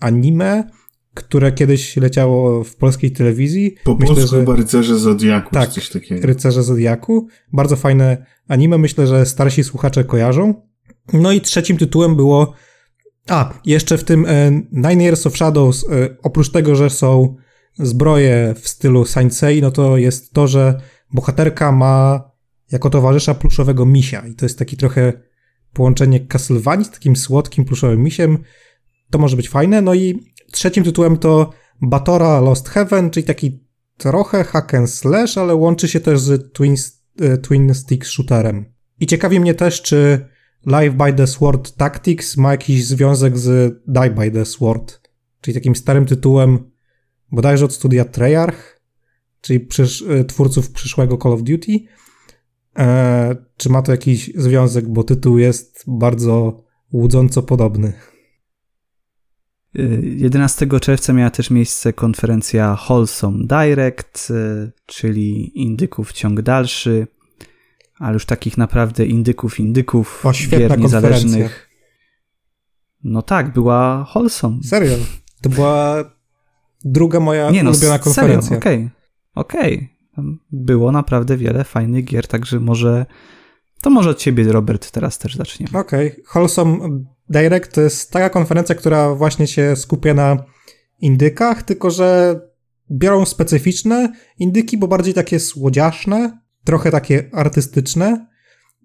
[0.00, 0.70] anime,
[1.14, 3.74] które kiedyś leciało w polskiej telewizji.
[3.84, 4.40] Po Myślę, polsku że...
[4.40, 6.26] chyba Rycerze Zodiaku, tak, coś takiego.
[6.26, 7.28] Rycerze Zodiaku.
[7.52, 10.54] Bardzo fajne anime, myślę, że starsi słuchacze kojarzą.
[11.12, 12.52] No i trzecim tytułem było.
[13.28, 17.36] A, jeszcze w tym e, Nine Years of Shadows, e, oprócz tego, że są
[17.78, 20.80] zbroje w stylu Saint no to jest to, że
[21.12, 22.24] bohaterka ma
[22.72, 24.26] jako towarzysza pluszowego misia.
[24.26, 25.12] I to jest taki trochę
[25.72, 28.38] połączenie Castlevanii z takim słodkim pluszowym misiem.
[29.10, 29.82] To może być fajne.
[29.82, 31.50] No i trzecim tytułem to
[31.82, 33.64] Batora Lost Heaven, czyli taki
[33.96, 36.74] trochę hack and slash, ale łączy się też z twin,
[37.20, 38.64] e, twin stick shooterem.
[39.00, 40.28] I ciekawi mnie też, czy
[40.66, 45.00] Live by the Sword Tactics ma jakiś związek z Die by the Sword,
[45.40, 46.70] czyli takim starym tytułem
[47.32, 48.80] bodajże od studia Treyarch,
[49.40, 51.72] czyli przysz, e, twórców przyszłego Call of Duty.
[52.78, 57.92] E, czy ma to jakiś związek, bo tytuł jest bardzo łudząco podobny.
[60.02, 67.06] 11 czerwca miała też miejsce konferencja Wholesome Direct, e, czyli indyków ciąg dalszy,
[67.98, 71.70] ale już takich naprawdę indyków, indyków, o, gier niezależnych.
[73.04, 74.62] No tak, była Wholesome.
[74.62, 74.96] Serio?
[75.42, 76.04] To była
[76.84, 78.56] druga moja Nie, no, ulubiona konferencja.
[78.56, 78.90] Okej,
[79.34, 79.74] okej.
[79.74, 79.88] Okay.
[80.16, 80.36] Okay.
[80.52, 83.06] Było naprawdę wiele fajnych gier, także może
[83.84, 85.78] to może od ciebie, Robert, teraz też zaczniemy.
[85.78, 86.12] Okej.
[86.12, 86.24] Okay.
[86.34, 90.44] Wholesome Direct to jest taka konferencja, która właśnie się skupia na
[91.00, 92.40] indykach, tylko że
[92.90, 98.26] biorą specyficzne indyki, bo bardziej takie słodziaszne, trochę takie artystyczne.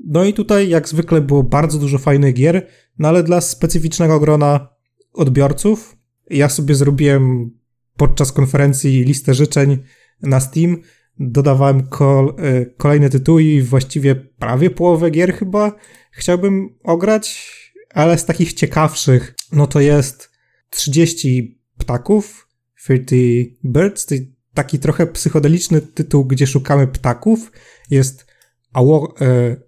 [0.06, 2.68] No i tutaj, jak zwykle, było bardzo dużo fajnych gier,
[3.00, 4.68] no ale dla specyficznego grona
[5.14, 5.98] odbiorców.
[6.30, 7.52] Ja sobie zrobiłem
[7.98, 9.78] podczas konferencji listę życzeń
[10.22, 10.78] na Steam.
[11.20, 15.76] Dodawałem kol, e, kolejne tytuły i właściwie prawie połowę gier chyba
[16.12, 17.52] chciałbym ograć,
[17.94, 20.32] ale z takich ciekawszych, no to jest
[20.70, 22.48] 30 ptaków,
[22.78, 24.08] 30 Birds,
[24.54, 27.52] taki trochę psychodeliczny tytuł, gdzie szukamy ptaków.
[27.90, 28.26] Jest
[28.74, 29.20] A Walk,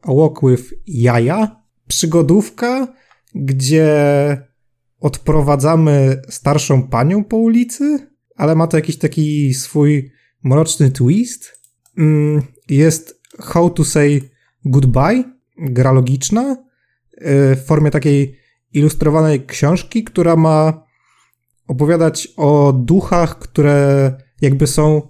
[0.02, 2.94] A Walk with Jaja, przygodówka,
[3.36, 3.88] gdzie
[5.00, 10.12] odprowadzamy starszą panią po ulicy, ale ma to jakiś taki swój
[10.44, 11.62] mroczny twist.
[11.98, 14.22] Mm, jest How to Say
[14.66, 15.24] Goodbye,
[15.58, 16.58] gra logiczna,
[17.18, 18.36] e, w formie takiej
[18.74, 20.84] ilustrowanej książki, która ma
[21.68, 25.02] opowiadać o duchach, które jakby są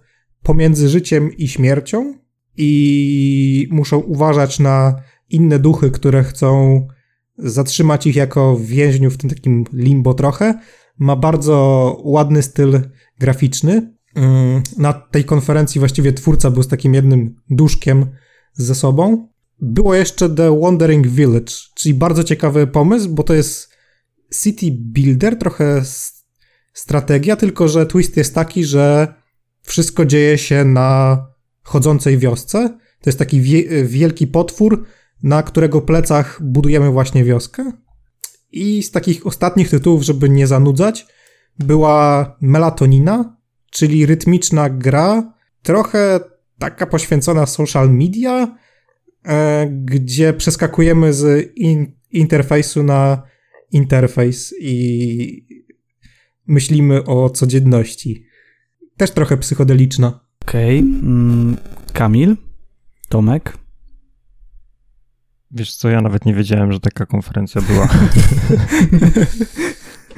[0.43, 2.13] pomiędzy życiem i śmiercią
[2.57, 4.95] i muszą uważać na
[5.29, 6.87] inne duchy, które chcą
[7.37, 10.59] zatrzymać ich jako więźniów w tym takim limbo trochę.
[10.97, 12.81] Ma bardzo ładny styl
[13.19, 13.93] graficzny.
[14.15, 18.05] Mm, na tej konferencji właściwie twórca był z takim jednym duszkiem
[18.53, 19.27] ze sobą.
[19.59, 23.69] Było jeszcze The Wandering Village, czyli bardzo ciekawy pomysł, bo to jest
[24.43, 25.83] city builder, trochę
[26.73, 29.13] strategia, tylko że twist jest taki, że
[29.61, 31.17] wszystko dzieje się na
[31.63, 32.69] chodzącej wiosce.
[33.01, 34.85] To jest taki wie wielki potwór,
[35.23, 37.71] na którego plecach budujemy właśnie wioskę.
[38.51, 41.07] I z takich ostatnich tytułów, żeby nie zanudzać,
[41.59, 43.37] była Melatonina,
[43.71, 46.19] czyli rytmiczna gra, trochę
[46.59, 48.57] taka poświęcona social media,
[49.25, 53.23] e, gdzie przeskakujemy z in interfejsu na
[53.71, 55.47] interfejs i
[56.47, 58.25] myślimy o codzienności.
[58.97, 60.19] Też trochę psychodeliczna.
[60.41, 60.79] Okej.
[60.79, 60.89] Okay.
[60.89, 61.57] Mm,
[61.93, 62.37] Kamil?
[63.09, 63.57] Tomek?
[65.51, 67.87] Wiesz co, ja nawet nie wiedziałem, że taka konferencja była.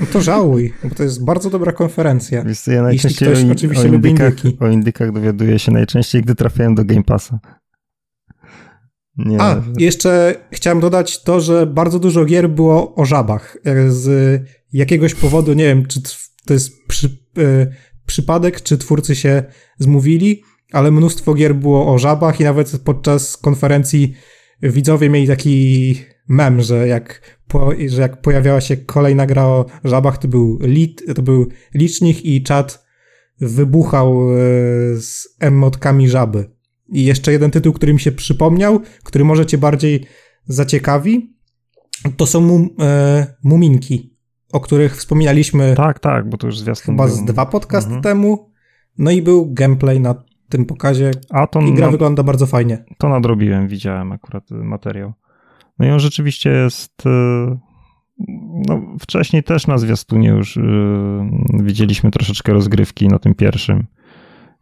[0.03, 2.43] No to żałuj, bo to jest bardzo dobra konferencja.
[2.43, 6.35] Wiesz ja najczęściej Jeśli ktoś o, oczywiście o indykach, o indykach dowiaduję się najczęściej, gdy
[6.35, 7.39] trafiałem do Game Passa.
[9.17, 9.41] Nie.
[9.41, 13.57] A, jeszcze chciałem dodać to, że bardzo dużo gier było o żabach.
[13.87, 14.41] Z
[14.73, 16.01] jakiegoś powodu, nie wiem, czy
[16.45, 17.67] to jest przy, e,
[18.05, 19.43] przypadek, czy twórcy się
[19.79, 24.13] zmówili, ale mnóstwo gier było o żabach i nawet podczas konferencji
[24.61, 25.95] widzowie mieli taki
[26.27, 31.03] mem, że jak, po, że jak pojawiała się kolejna gra o żabach, to był, lit,
[31.15, 32.85] to był licznik i czat
[33.41, 34.35] wybuchał e,
[34.97, 36.49] z emotkami żaby.
[36.89, 40.05] I jeszcze jeden tytuł, który mi się przypomniał, który może cię bardziej
[40.45, 41.35] zaciekawi,
[42.17, 44.13] to są mum, e, muminki
[44.53, 45.73] o których wspominaliśmy.
[45.77, 47.15] Tak, tak, bo to już zwiastun Chyba był.
[47.15, 48.03] z dwa podcasty mhm.
[48.03, 48.51] temu.
[48.97, 50.15] No i był gameplay na
[50.49, 51.11] tym pokazie.
[51.29, 52.85] A to I gra wygląda bardzo fajnie.
[52.97, 55.13] To nadrobiłem, widziałem akurat materiał.
[55.79, 57.05] No i on rzeczywiście jest.
[57.05, 57.57] E,
[58.67, 63.85] no, wcześniej też na zwiastunie już yy, widzieliśmy troszeczkę rozgrywki na tym pierwszym.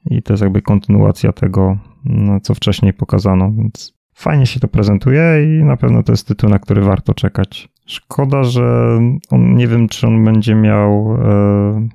[0.06, 5.24] I to jest jakby kontynuacja tego, no, co wcześniej pokazano, więc fajnie się to prezentuje
[5.44, 7.70] i na pewno to jest tytuł, na który warto czekać.
[7.86, 9.00] Szkoda, że
[9.30, 11.18] on nie wiem, czy on będzie miał.
[11.22, 11.88] E,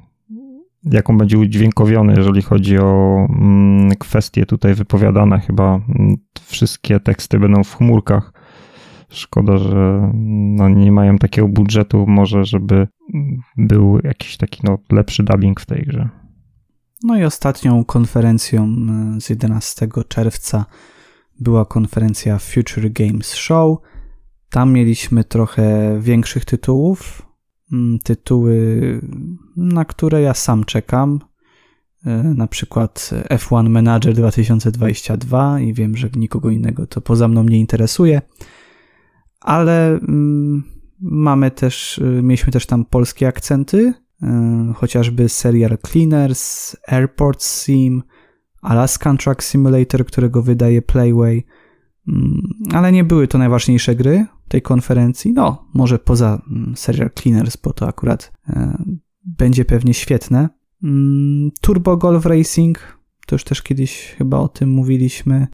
[0.93, 5.41] jaką będzie udźwiękowiony, jeżeli chodzi o mm, kwestie tutaj wypowiadane.
[5.41, 8.33] Chyba mm, wszystkie teksty będą w chmurkach.
[9.19, 12.89] Szkoda, że no, nie mają takiego budżetu może, żeby
[13.57, 16.09] był jakiś taki no, lepszy dubbing w tej grze.
[17.03, 18.77] No i ostatnią konferencją
[19.17, 20.65] e, z 11 czerwca
[21.41, 23.79] była konferencja Future Games Show.
[24.51, 27.23] Tam mieliśmy trochę większych tytułów,
[27.73, 29.01] mm, tytuły,
[29.57, 31.21] na które ja sam czekam.
[32.07, 37.59] E, na przykład F1 Manager 2022 i wiem, że nikogo innego to poza mną nie
[37.59, 38.23] interesuje,
[39.47, 40.63] ale mm,
[41.01, 48.03] mamy też, e, mieliśmy też tam polskie akcenty, e, chociażby serial Cleaners, Airport Sim,
[48.63, 51.45] Alaskan Truck Simulator, którego wydaje Playway,
[52.09, 52.43] mm,
[52.73, 55.33] ale nie były to najważniejsze gry tej konferencji.
[55.33, 58.33] No, może poza mm, serial Cleaners, bo to akurat
[59.25, 60.49] będzie pewnie świetne.
[61.61, 62.96] Turbo Golf Racing,
[63.27, 65.47] to już też kiedyś chyba o tym mówiliśmy.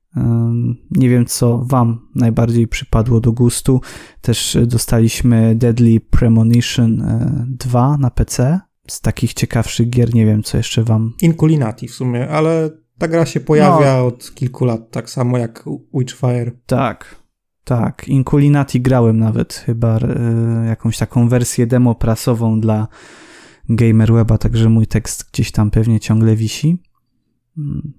[0.91, 3.81] Nie wiem, co Wam najbardziej przypadło do gustu.
[4.21, 7.05] Też dostaliśmy Deadly Premonition
[7.49, 8.61] 2 e, na PC.
[8.89, 11.15] Z takich ciekawszych gier nie wiem, co jeszcze Wam.
[11.23, 14.07] Inculinati w sumie, ale ta gra się pojawia no.
[14.07, 15.65] od kilku lat, tak samo jak
[15.95, 16.53] Witchfire.
[16.67, 17.23] Tak,
[17.65, 18.09] tak.
[18.09, 22.89] Inculinati grałem nawet chyba e, jakąś taką wersję demo prasową dla
[23.69, 26.79] GamerWeba, także mój tekst gdzieś tam pewnie ciągle wisi.
[27.59, 27.93] Mm.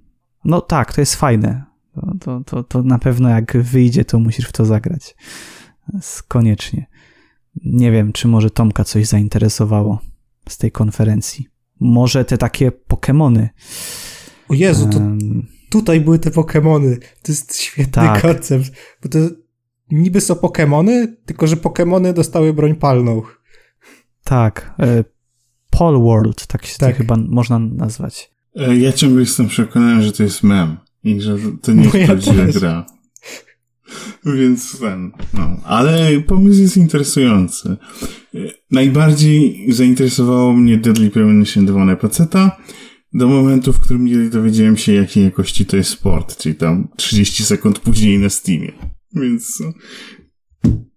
[0.46, 1.66] No tak, to jest fajne.
[1.96, 5.16] To, to, to, to na pewno jak wyjdzie, to musisz w to zagrać.
[6.28, 6.88] Koniecznie.
[7.66, 10.00] Nie wiem, czy może Tomka coś zainteresowało
[10.50, 11.48] z tej konferencji.
[11.80, 13.50] Może te takie Pokémony.
[14.50, 17.00] O Jezu, to um, tutaj były te Pokémony.
[17.00, 18.22] To jest świetny tak.
[18.22, 18.72] koncept.
[19.04, 19.20] Bo to
[19.92, 23.22] niby są Pokémony, tylko że Pokémony dostały broń palną.
[24.24, 24.76] Tak.
[24.80, 25.04] E,
[25.70, 26.96] Paul World, tak się tak.
[26.96, 28.33] chyba można nazwać.
[28.56, 32.46] E, ja ciągle jestem przekonany, że to jest mem i że to nie jest prawdziwa
[32.46, 32.86] gra.
[34.26, 35.58] Więc ten, no.
[35.64, 37.78] Ale pomysł jest interesujący.
[38.36, 38.38] E,
[38.72, 42.58] najbardziej zainteresowało mnie Deadly Premonition 2 na peceta
[43.14, 47.44] do momentu, w którym nie dowiedziałem się, jakiej jakości to jest sport, czyli tam 30
[47.44, 48.72] sekund później na Steamie.
[49.16, 49.74] Więc no,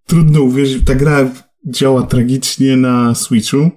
[0.05, 1.31] trudno uwierzyć, ta gra
[1.67, 3.71] działa tragicznie na Switchu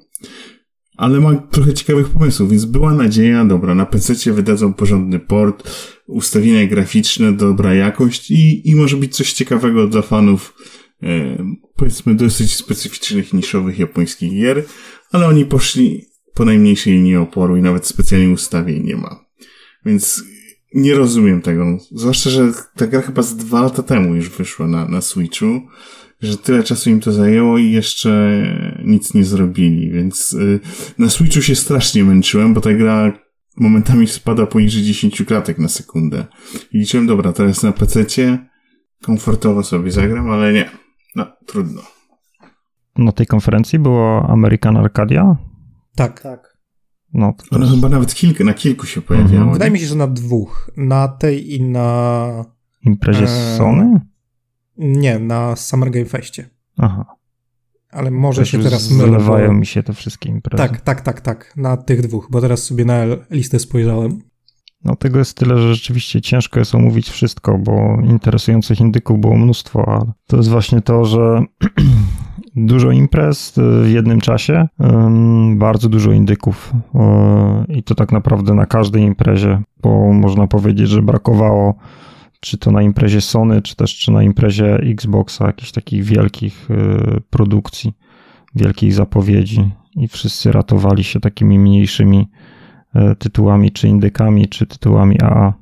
[1.01, 5.71] ale ma trochę ciekawych pomysłów, więc była nadzieja, dobra, na PC wydadzą porządny port,
[6.07, 10.55] ustawienia graficzne, dobra jakość i, i może być coś ciekawego dla fanów,
[11.03, 11.37] e,
[11.77, 14.65] powiedzmy, dosyć specyficznych, niszowych japońskich gier,
[15.13, 19.25] ale oni poszli po najmniejszej linii oporu i nawet specjalnie ustawień nie ma.
[19.87, 20.25] Więc
[20.75, 21.79] nie rozumiem tego.
[21.93, 25.61] Zwłaszcza, że ta gra chyba z dwa lata temu już wyszła na, na Switchu
[26.23, 28.43] że tyle czasu im to zajęło i jeszcze
[28.85, 30.61] nic nie zrobili, więc y,
[30.99, 33.13] na Switchu się strasznie męczyłem, bo ta gra
[33.57, 36.27] momentami spada poniżej 10 klatek na sekundę.
[36.73, 38.39] I liczyłem, dobra, teraz na PC-cie
[39.03, 40.71] komfortowo sobie zagram, ale nie.
[41.17, 41.83] No, trudno.
[42.99, 45.37] Na tej konferencji było American Arcadia?
[45.97, 46.21] Tak.
[46.21, 46.57] Tak.
[47.15, 49.35] No, to Ona chyba nawet kilka, na kilku się pojawiało.
[49.35, 49.53] Mhm.
[49.53, 50.71] Wydaje mi się, że na dwóch.
[50.77, 52.45] Na tej i na...
[52.83, 53.57] Imprezie e...
[53.57, 54.01] Sony?
[54.81, 56.49] Nie, na Summer Game Festie.
[56.79, 57.05] Aha.
[57.91, 59.09] Ale może Też się teraz mylę.
[59.09, 59.55] Zlewają bo...
[59.55, 60.69] mi się te wszystkie imprezy.
[60.69, 61.57] Tak, tak, tak, tak.
[61.57, 64.23] Na tych dwóch, bo teraz sobie na listę spojrzałem.
[64.85, 69.89] No tego jest tyle, że rzeczywiście ciężko jest omówić wszystko, bo interesujących indyków było mnóstwo,
[69.89, 71.43] ale to jest właśnie to, że
[72.57, 74.69] dużo imprez w jednym czasie,
[75.55, 76.73] bardzo dużo indyków
[77.69, 81.75] i to tak naprawdę na każdej imprezie, bo można powiedzieć, że brakowało
[82.41, 87.21] czy to na imprezie Sony, czy też czy na imprezie Xboxa, jakichś takich wielkich y,
[87.31, 87.93] produkcji,
[88.55, 92.29] wielkich zapowiedzi i wszyscy ratowali się takimi mniejszymi
[92.97, 95.55] y, tytułami, czy indykami, czy tytułami AA.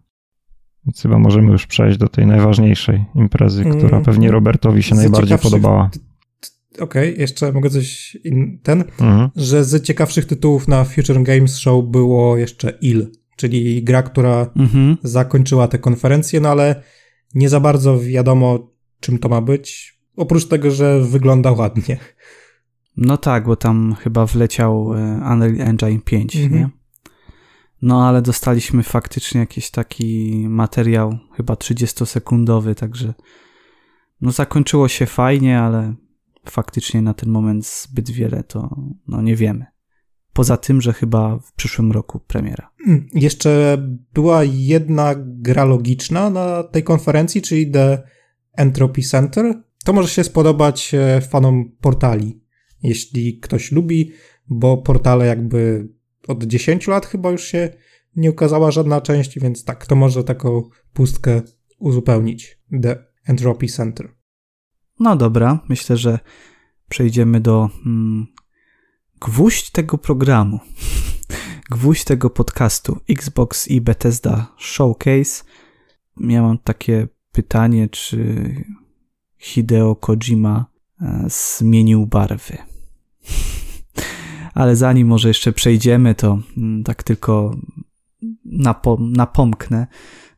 [0.86, 4.04] Więc chyba możemy już przejść do tej najważniejszej imprezy, która mm.
[4.04, 5.90] pewnie Robertowi się najbardziej podobała.
[6.80, 9.28] Okej, okay, jeszcze mogę coś in, ten, mhm.
[9.36, 13.06] że z ciekawszych tytułów na Future Games Show było jeszcze Il
[13.39, 14.97] czyli gra, która mhm.
[15.03, 16.82] zakończyła tę konferencję, no ale
[17.34, 18.70] nie za bardzo wiadomo,
[19.01, 21.99] czym to ma być, oprócz tego, że wygląda ładnie.
[22.97, 26.61] No tak, bo tam chyba wleciał e, Unreal Engine 5, mhm.
[26.61, 26.68] nie?
[27.82, 33.14] No ale dostaliśmy faktycznie jakiś taki materiał, chyba 30-sekundowy, także
[34.20, 35.95] no zakończyło się fajnie, ale
[36.47, 38.76] faktycznie na ten moment zbyt wiele to
[39.09, 39.66] no nie wiemy.
[40.39, 42.70] Poza tym, że chyba w przyszłym roku premiera.
[42.86, 43.78] Mm, jeszcze
[44.14, 48.03] była jedna gra logiczna na tej konferencji, czyli The
[48.53, 49.62] Entropy Center.
[49.84, 52.41] To może się spodobać e, fanom portali,
[52.82, 54.12] jeśli ktoś lubi,
[54.49, 55.89] bo portale jakby
[56.28, 57.68] od 10 lat chyba już się
[58.16, 60.62] nie ukazała żadna część, więc tak, to może taką
[60.93, 61.43] pustkę
[61.78, 62.59] uzupełnić.
[62.82, 64.14] The Entropy Center.
[65.01, 66.18] No dobra, myślę, że
[66.89, 68.26] przejdziemy do mm,
[69.20, 70.60] gwóźdź tego programu.
[71.70, 75.44] gwóźdź tego podcastu Xbox i Bethesda Showcase.
[76.20, 78.50] Ja mam takie pytanie, czy
[79.38, 80.66] Hideo Kojima
[81.00, 82.58] e, zmienił barwy.
[84.54, 87.56] Ale zanim może jeszcze przejdziemy, to mm, tak tylko
[88.44, 89.86] napom napomknę.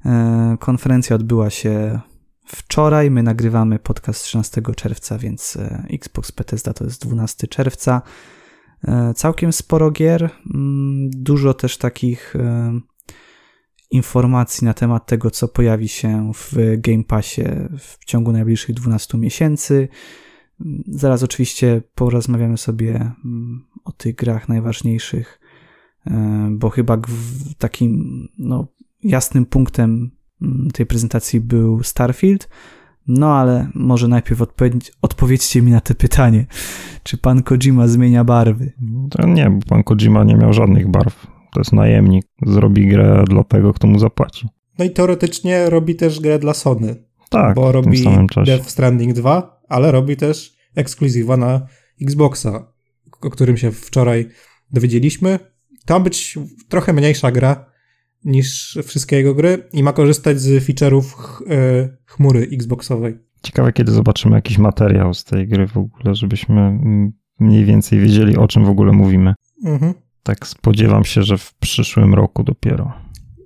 [0.05, 2.01] E, konferencja odbyła się
[2.47, 3.11] wczoraj.
[3.11, 8.03] My nagrywamy podcast 13 czerwca, więc e, Xbox Bethesda to jest 12 czerwca.
[9.15, 12.35] Całkiem sporo gier, mm, dużo też takich
[13.91, 17.43] informacji na temat tego, co pojawi się w Game Passie
[17.79, 19.89] w ciągu najbliższych 12 miesięcy.
[20.89, 25.41] Zaraz oczywiście porozmawiamy sobie mm, o tych grach najważniejszych,
[26.07, 26.99] e, bo chyba
[27.59, 28.67] takim no,
[29.03, 30.11] jasnym punktem
[30.43, 32.49] mm, tej prezentacji był Starfield.
[33.19, 36.47] No ale może najpierw odpowiedź, odpowiedzcie mi na to pytanie.
[37.03, 38.73] Czy pan Kojima zmienia barwy?
[39.11, 41.27] To nie, bo pan Kojima nie miał żadnych barw.
[41.53, 42.27] To jest najemnik.
[42.47, 44.49] Zrobi grę dla tego, kto mu zapłaci.
[44.79, 47.05] No i teoretycznie robi też grę dla Sony.
[47.31, 48.05] Tak, bo robi
[48.47, 51.67] Death Stranding 2, ale robi też ekskluzywa na
[52.03, 52.73] Xboxa,
[53.21, 54.29] o którym się wczoraj
[54.73, 55.39] dowiedzieliśmy.
[55.87, 56.39] To ma być
[56.69, 57.70] trochę mniejsza gra
[58.25, 61.05] niż wszystkie jego gry i ma korzystać z feature'ów
[61.51, 63.19] e, chmury Xboxowej.
[63.43, 66.79] Ciekawe, kiedy zobaczymy jakiś materiał z tej gry w ogóle, żebyśmy
[67.41, 69.35] mniej więcej wiedzieli, o czym w ogóle mówimy.
[69.65, 69.95] Mhm.
[70.23, 72.93] Tak spodziewam się, że w przyszłym roku dopiero.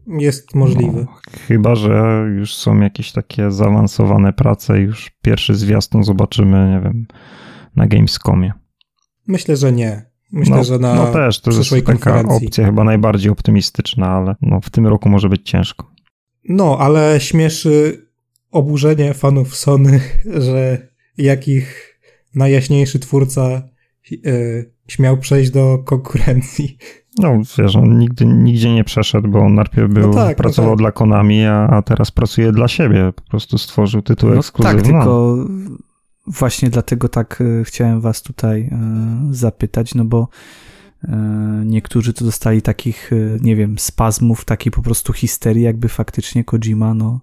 [0.07, 1.07] Jest możliwe.
[1.07, 7.07] No, chyba, że już są jakieś takie zaawansowane prace już pierwszy zwiastun zobaczymy, nie wiem,
[7.77, 8.53] na Gamescomie.
[9.27, 10.14] Myślę, że nie.
[10.35, 14.61] Myślę, no, że na No też, to jest taka opcja chyba najbardziej optymistyczna, ale no,
[14.61, 15.91] w tym roku może być ciężko.
[16.49, 18.07] No, ale śmieszy
[18.51, 20.01] oburzenie fanów Sony,
[20.47, 21.99] że jakich
[22.35, 23.62] najjaśniejszy twórca
[24.11, 26.78] yy, śmiał przejść do konkurencji.
[27.18, 30.76] No, wiesz, on nigdy, nigdzie nie przeszedł, bo on najpierw był, no tak, pracował no
[30.76, 30.82] tak.
[30.82, 33.12] dla Konami, a, a teraz pracuje dla siebie.
[33.16, 34.82] Po prostu stworzył tytuł no ekskluzywny.
[34.82, 35.37] Tak, tylko
[36.27, 40.29] właśnie dlatego tak e, chciałem was tutaj e, zapytać, no bo
[41.03, 43.11] e, niektórzy to dostali takich,
[43.41, 47.20] nie wiem, spazmów, takiej po prostu histerii, jakby faktycznie Kojima, no,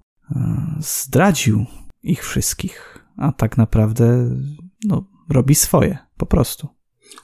[0.80, 1.66] zdradził
[2.04, 4.36] ich wszystkich, a tak naprawdę,
[4.86, 6.68] no, robi swoje, po prostu.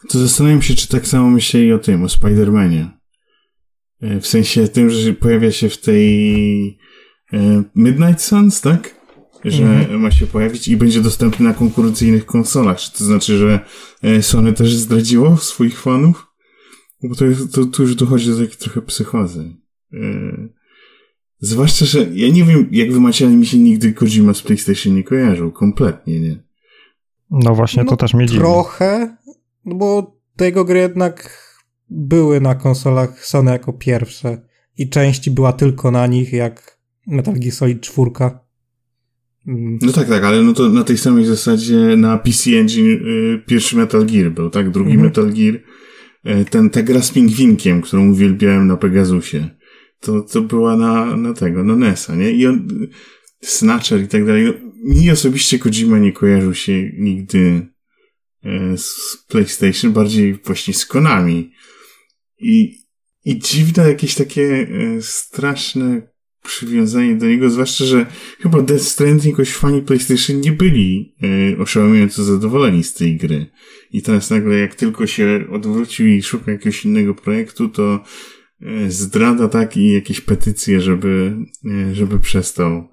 [0.09, 2.89] To zastanawiam się, czy tak samo myśleli o tym, o Spider-Manie.
[4.01, 6.79] W sensie tym, że pojawia się w tej
[7.75, 8.96] Midnight Suns, tak?
[9.51, 10.01] Że mhm.
[10.01, 12.79] ma się pojawić i będzie dostępny na konkurencyjnych konsolach.
[12.79, 13.59] Czy to znaczy, że
[14.03, 16.27] e, Sony też zdradziło swoich fanów?
[17.03, 19.55] Bo to, jest, to, to już dochodzi do takiej trochę psychozy.
[21.39, 24.95] Zwłaszcza, że ja nie wiem, jak wy macie, ale mi się nigdy Kojima z PlayStation
[24.95, 25.51] nie kojarzył.
[25.51, 26.43] Kompletnie, nie?
[27.31, 28.39] No właśnie, no, to też mnie dziwi.
[28.39, 29.17] Trochę,
[29.65, 31.43] no bo tego gry jednak
[31.89, 34.41] były na konsolach Sony jako pierwsze
[34.77, 38.11] i części była tylko na nich, jak Metal Gear Solid 4.
[39.47, 39.79] Mm.
[39.81, 43.77] No tak, tak, ale no to na tej samej zasadzie na PC Engine y, pierwszy
[43.77, 44.69] Metal Gear był, tak?
[44.69, 45.05] Drugi mhm.
[45.07, 49.49] Metal Gear, y, ten, ta gra z pingwinkiem, którą uwielbiałem na Pegasusie,
[49.99, 52.31] to, to była na, na tego, na NESa, nie?
[52.31, 52.67] I on,
[53.41, 54.45] Snatcher i tak dalej.
[54.45, 57.67] No, mi osobiście Kojima nie kojarzył się nigdy
[58.47, 61.51] E, z PlayStation, bardziej właśnie z Konami.
[62.39, 62.77] I,
[63.25, 66.01] i dziwne jakieś takie e, straszne
[66.43, 68.05] przywiązanie do niego, zwłaszcza, że
[68.39, 71.15] chyba Death Stranding jakoś fani PlayStation nie byli
[71.53, 73.45] e, oszałamiająco zadowoleni z tej gry.
[73.91, 78.03] I teraz nagle jak tylko się odwrócił i szuka jakiegoś innego projektu, to
[78.87, 81.35] zdrada tak i jakieś petycje, żeby,
[81.93, 82.89] żeby przestał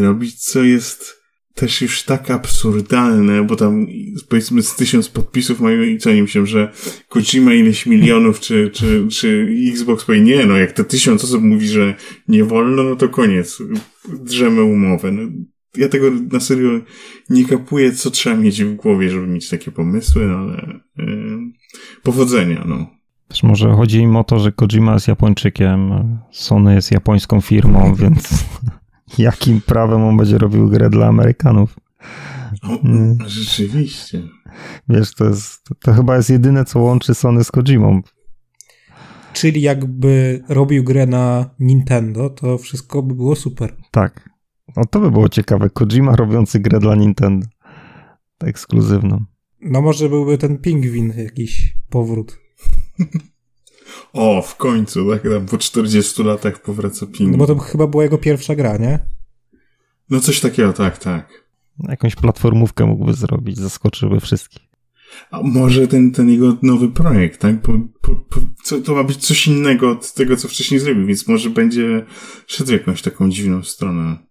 [0.00, 1.17] robić, co jest
[1.58, 3.86] też już tak absurdalne, bo tam
[4.28, 6.72] powiedzmy z tysiąc podpisów mają i co im się, że
[7.08, 11.68] Kojima ileś milionów, czy, czy, czy Xbox powie, nie no, jak te tysiąc osób mówi,
[11.68, 11.94] że
[12.28, 13.62] nie wolno, no to koniec,
[14.24, 15.12] drzemy umowę.
[15.12, 15.22] No,
[15.76, 16.80] ja tego na serio
[17.30, 21.38] nie kapuję, co trzeba mieć w głowie, żeby mieć takie pomysły, no ale yy,
[22.02, 22.86] powodzenia, no.
[23.28, 25.92] Też może chodzi im o to, że Kojima jest Japończykiem,
[26.30, 28.44] Sony jest japońską firmą, więc
[29.18, 31.76] Jakim prawem on będzie robił grę dla Amerykanów?
[32.62, 32.78] O,
[33.26, 34.22] rzeczywiście.
[34.88, 38.02] Wiesz, to, jest, to chyba jest jedyne, co łączy Sony z Kojimą.
[39.32, 43.76] Czyli jakby robił grę na Nintendo, to wszystko by było super.
[43.90, 44.30] Tak.
[44.76, 45.70] No to by było ciekawe.
[45.70, 47.46] Kojima robiący grę dla Nintendo.
[48.40, 49.24] Ekskluzywną.
[49.60, 52.38] No może byłby ten pingwin jakiś powrót.
[54.12, 55.22] O, w końcu, tak?
[55.22, 57.32] Tam po 40 latach powraca Ping.
[57.32, 58.98] No bo to chyba była jego pierwsza gra, nie?
[60.10, 61.44] No coś takiego, tak, tak.
[61.88, 64.68] Jakąś platformówkę mógłby zrobić, zaskoczyłby wszystkich.
[65.30, 67.62] A może ten, ten jego nowy projekt, tak?
[67.62, 71.28] Bo, bo, bo co, to ma być coś innego od tego, co wcześniej zrobił, więc
[71.28, 72.04] może będzie
[72.46, 74.27] szedł w jakąś taką dziwną stronę.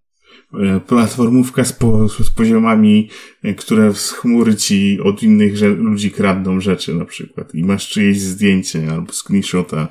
[0.53, 3.09] E, platformówka z, po, z poziomami,
[3.43, 8.19] e, które z chmury ci od innych ludzi kradną rzeczy na przykład i masz czyjeś
[8.19, 9.87] zdjęcie albo screenshota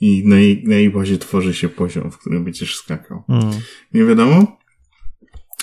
[0.00, 3.22] i na jej, na jej bazie tworzy się poziom, w którym będziesz skakał.
[3.28, 3.50] Mm.
[3.94, 4.58] Nie wiadomo?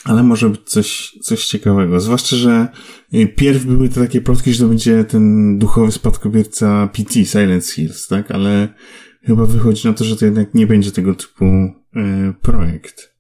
[0.03, 1.99] Ale może być coś, coś ciekawego.
[1.99, 2.67] Zwłaszcza, że
[3.13, 8.07] y, pierw były te takie plotki, że to będzie ten duchowy spadkobierca PT, Silent Hills,
[8.07, 8.31] tak?
[8.31, 8.73] Ale
[9.23, 11.73] chyba wychodzi na to, że to jednak nie będzie tego typu y,
[12.41, 13.16] projekt.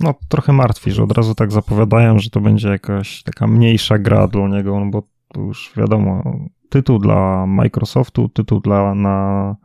[0.00, 4.28] No, trochę martwi, że od razu tak zapowiadają, że to będzie jakaś taka mniejsza gra
[4.28, 5.02] dla niego, no bo
[5.36, 6.36] już wiadomo,
[6.68, 9.56] tytuł dla Microsoftu, tytuł dla na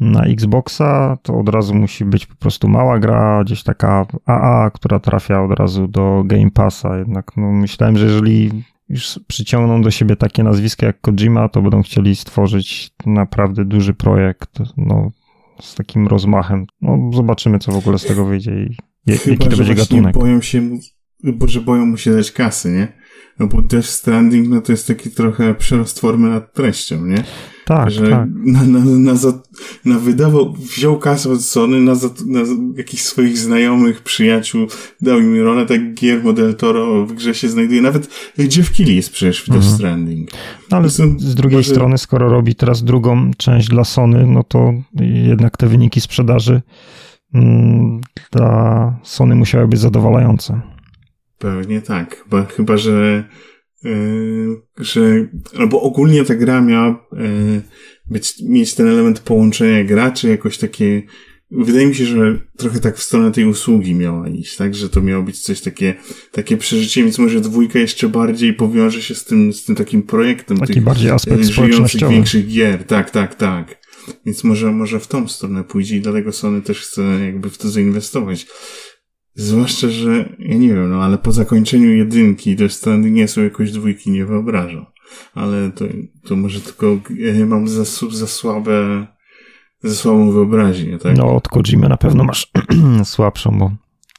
[0.00, 4.98] na Xboxa to od razu musi być po prostu mała gra, gdzieś taka AA, która
[4.98, 6.98] trafia od razu do Game Passa.
[6.98, 11.82] Jednak no, myślałem, że jeżeli już przyciągną do siebie takie nazwiska jak Kojima, to będą
[11.82, 15.10] chcieli stworzyć naprawdę duży projekt, no,
[15.60, 16.66] z takim rozmachem.
[16.82, 18.76] No, zobaczymy, co w ogóle z tego wyjdzie i
[19.16, 20.14] Chyba, jaki to będzie gatunek.
[20.14, 20.78] boją się,
[21.24, 22.98] bo że boją mu się dać kasy, nie?
[23.38, 27.24] No bo Death Stranding, no to jest taki trochę przerost formy nad treścią, nie?
[27.64, 28.28] Tak, że tak.
[28.44, 29.42] Na, na, na, za,
[29.84, 32.40] na wydawał, wziął kasę od Sony, na, za, na
[32.76, 34.66] jakichś swoich znajomych, przyjaciół,
[35.00, 37.82] dał im rolę, tak Guillermo del Toro w grze się znajduje.
[37.82, 38.08] Nawet
[38.56, 39.74] Jeff Keighley jest przecież w Death mhm.
[39.74, 40.30] Stranding.
[40.70, 41.70] No, ale z, z drugiej może...
[41.70, 44.74] strony, skoro robi teraz drugą część dla Sony, no to
[45.24, 46.62] jednak te wyniki sprzedaży
[48.32, 50.60] dla Sony musiały być zadowalające.
[51.38, 53.24] Pewnie tak, chyba, chyba że
[53.84, 55.28] Yy, że,
[55.58, 57.62] albo ogólnie ta gra miała yy,
[58.06, 61.02] być, mieć ten element połączenia graczy, jakoś takie,
[61.50, 65.00] wydaje mi się, że trochę tak w stronę tej usługi miała iść, tak, że to
[65.00, 65.94] miało być coś takie,
[66.32, 70.58] takie przeżycie, więc może dwójka jeszcze bardziej powiąże się z tym, z tym takim projektem
[70.58, 73.77] Taki tych bardziej aspekt żyjących większych gier, tak, tak, tak.
[74.26, 77.68] Więc może, może w tą stronę pójdzie i dlatego Sony też chce jakby w to
[77.68, 78.46] zainwestować.
[79.34, 83.72] Zwłaszcza, że, ja nie wiem, no ale po zakończeniu jedynki Death Stranding nie są jakoś
[83.72, 84.86] dwójki, nie wyobrażam.
[85.34, 85.84] Ale to,
[86.24, 86.86] to może tylko
[87.16, 89.06] ja mam za, za słabe,
[89.82, 91.16] za słabą wyobraźnię, tak?
[91.16, 92.52] No, od Kojimy na pewno masz
[93.04, 93.72] słabszą, bo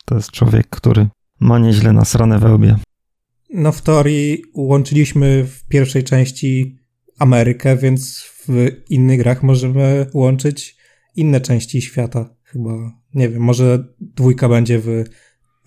[0.05, 1.07] to jest człowiek, który
[1.39, 2.75] ma nieźle nasrane wełbie.
[3.53, 6.78] No w teorii łączyliśmy w pierwszej części
[7.19, 10.77] Amerykę, więc w innych grach możemy łączyć
[11.15, 15.03] inne części świata chyba nie wiem, może dwójka będzie w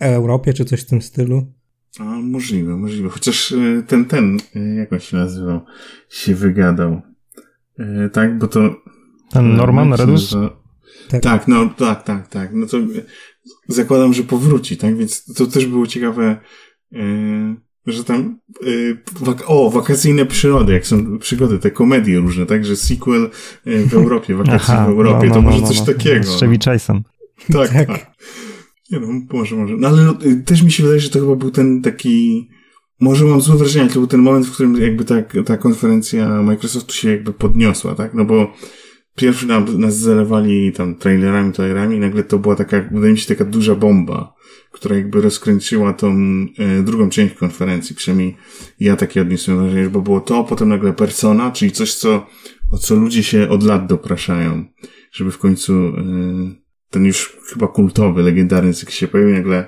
[0.00, 1.52] Europie, czy coś w tym stylu.
[1.98, 3.08] A, możliwe, możliwe.
[3.08, 5.60] Chociaż e, ten, ten, e, jak on się nazywał,
[6.08, 7.02] się wygadał.
[7.78, 8.74] E, tak, bo to...
[9.30, 10.34] Ten Norman Redus?
[11.08, 11.22] Tak.
[11.22, 12.50] tak, no, tak, tak, tak.
[12.52, 12.78] No to
[13.68, 14.96] zakładam, że powróci, tak?
[14.96, 16.36] Więc to też było ciekawe,
[17.86, 18.38] że tam
[19.20, 22.64] wak o, wakacyjne przyrody, jak są przygody, te komedie różne, tak?
[22.64, 23.30] Że sequel
[23.66, 26.24] w Europie, wakacje Aha, w Europie, no, no, to może no, coś no, takiego.
[26.24, 27.00] Z Chevy Chase'em.
[27.52, 27.86] Tak, tak.
[27.86, 28.12] tak.
[28.90, 29.76] Nie no, może, może.
[29.76, 30.14] No ale no,
[30.44, 32.48] też mi się wydaje, że to chyba był ten taki...
[33.00, 36.94] Może mam złe wrażenie, to był ten moment, w którym jakby ta, ta konferencja Microsoftu
[36.94, 38.14] się jakby podniosła, tak?
[38.14, 38.52] No bo
[39.16, 43.34] pierwszy nam, nas zalewali tam trailerami, trailerami i nagle to była taka, wydaje mi się,
[43.34, 44.34] taka duża bomba,
[44.70, 46.16] która jakby rozkręciła tą
[46.59, 47.97] e, drugą część konferencji.
[47.97, 48.36] Przynajmniej
[48.80, 52.26] ja takie odniosłem wrażenie, bo było to, potem nagle Persona, czyli coś, co,
[52.72, 54.64] o co ludzie się od lat dopraszają,
[55.12, 55.93] żeby w końcu e,
[56.90, 59.66] ten już chyba kultowy, legendarny cyk się pojawił nagle,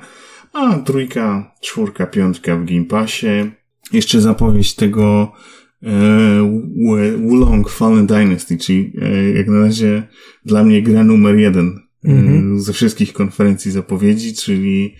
[0.52, 3.50] a trójka, czwórka, piątka w Game Passie.
[3.92, 5.32] Jeszcze zapowiedź tego
[7.18, 10.08] Wulong Fallen Dynasty, czyli e, jak na razie
[10.44, 12.58] dla mnie gra numer jeden mm-hmm.
[12.58, 14.94] ze wszystkich konferencji zapowiedzi, czyli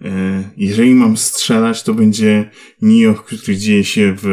[0.00, 2.50] e, jeżeli mam strzelać, to będzie
[2.82, 4.26] Nioh, który dzieje się w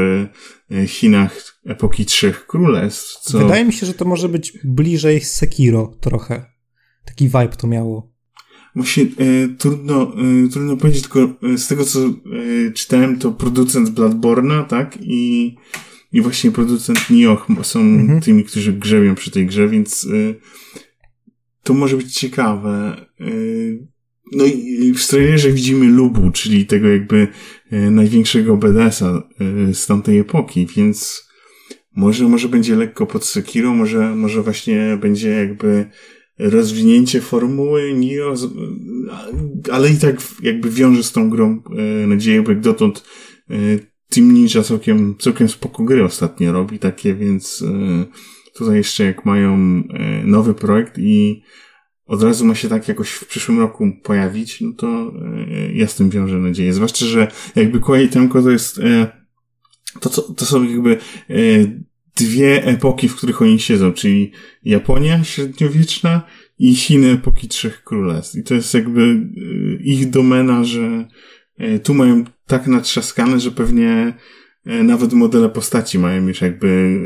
[0.72, 3.20] e, Chinach epoki Trzech Królestw.
[3.22, 3.40] Co...
[3.40, 6.46] Wydaje mi się, że to może być bliżej Sekiro trochę.
[7.06, 8.18] Taki vibe to miało.
[8.76, 9.08] Właśnie e,
[9.58, 10.14] trudno,
[10.46, 11.20] e, trudno powiedzieć, tylko
[11.54, 12.12] e, z tego co e,
[12.74, 14.98] czytałem, to producent Bloodborne'a, tak?
[15.02, 15.56] I,
[16.12, 18.22] i właśnie producent Nioh są mhm.
[18.22, 20.34] tymi, którzy grzebią przy tej grze, więc e,
[21.64, 23.06] to może być ciekawe.
[23.20, 23.26] E,
[24.32, 27.28] no i w trailerze widzimy Lubu, czyli tego jakby
[27.72, 29.24] największego BDS-a
[29.74, 31.28] z tamtej epoki, więc
[31.96, 35.90] może, może będzie lekko pod Sekiro, może, może właśnie będzie jakby
[36.40, 38.34] rozwinięcie formuły Nio,
[39.72, 43.04] ale i tak jakby wiąże z tą grą e, nadzieję, bo jak dotąd
[43.50, 43.54] e,
[44.10, 48.06] Team Ninja całkiem, całkiem spoko gry ostatnio robi takie, więc e,
[48.54, 49.84] tutaj jeszcze jak mają
[50.24, 51.42] nowy projekt i
[52.08, 55.96] od razu ma się tak jakoś w przyszłym roku pojawić, no to e, ja z
[55.96, 56.74] tym wiążę nadzieję.
[56.74, 59.08] Zwłaszcza, że jakby Koei Temko to jest, e,
[60.00, 60.98] to, to są jakby
[61.30, 61.36] e,
[62.16, 64.32] dwie epoki, w których oni siedzą, czyli
[64.64, 66.22] Japonia średniowieczna
[66.60, 68.36] i Chiny epoki Trzech Królestw.
[68.36, 69.30] I to jest jakby
[69.80, 71.08] ich domena, że
[71.84, 74.14] tu mają tak natrzaskane, że pewnie
[74.66, 77.00] nawet modele postaci mają już jakby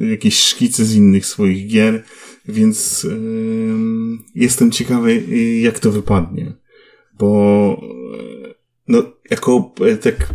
[0.00, 2.04] jakieś szkice z innych swoich gier
[2.48, 3.06] więc
[4.34, 5.22] jestem ciekawy,
[5.60, 6.52] jak to wypadnie.
[7.18, 7.80] Bo
[8.88, 10.34] no, jako e, tak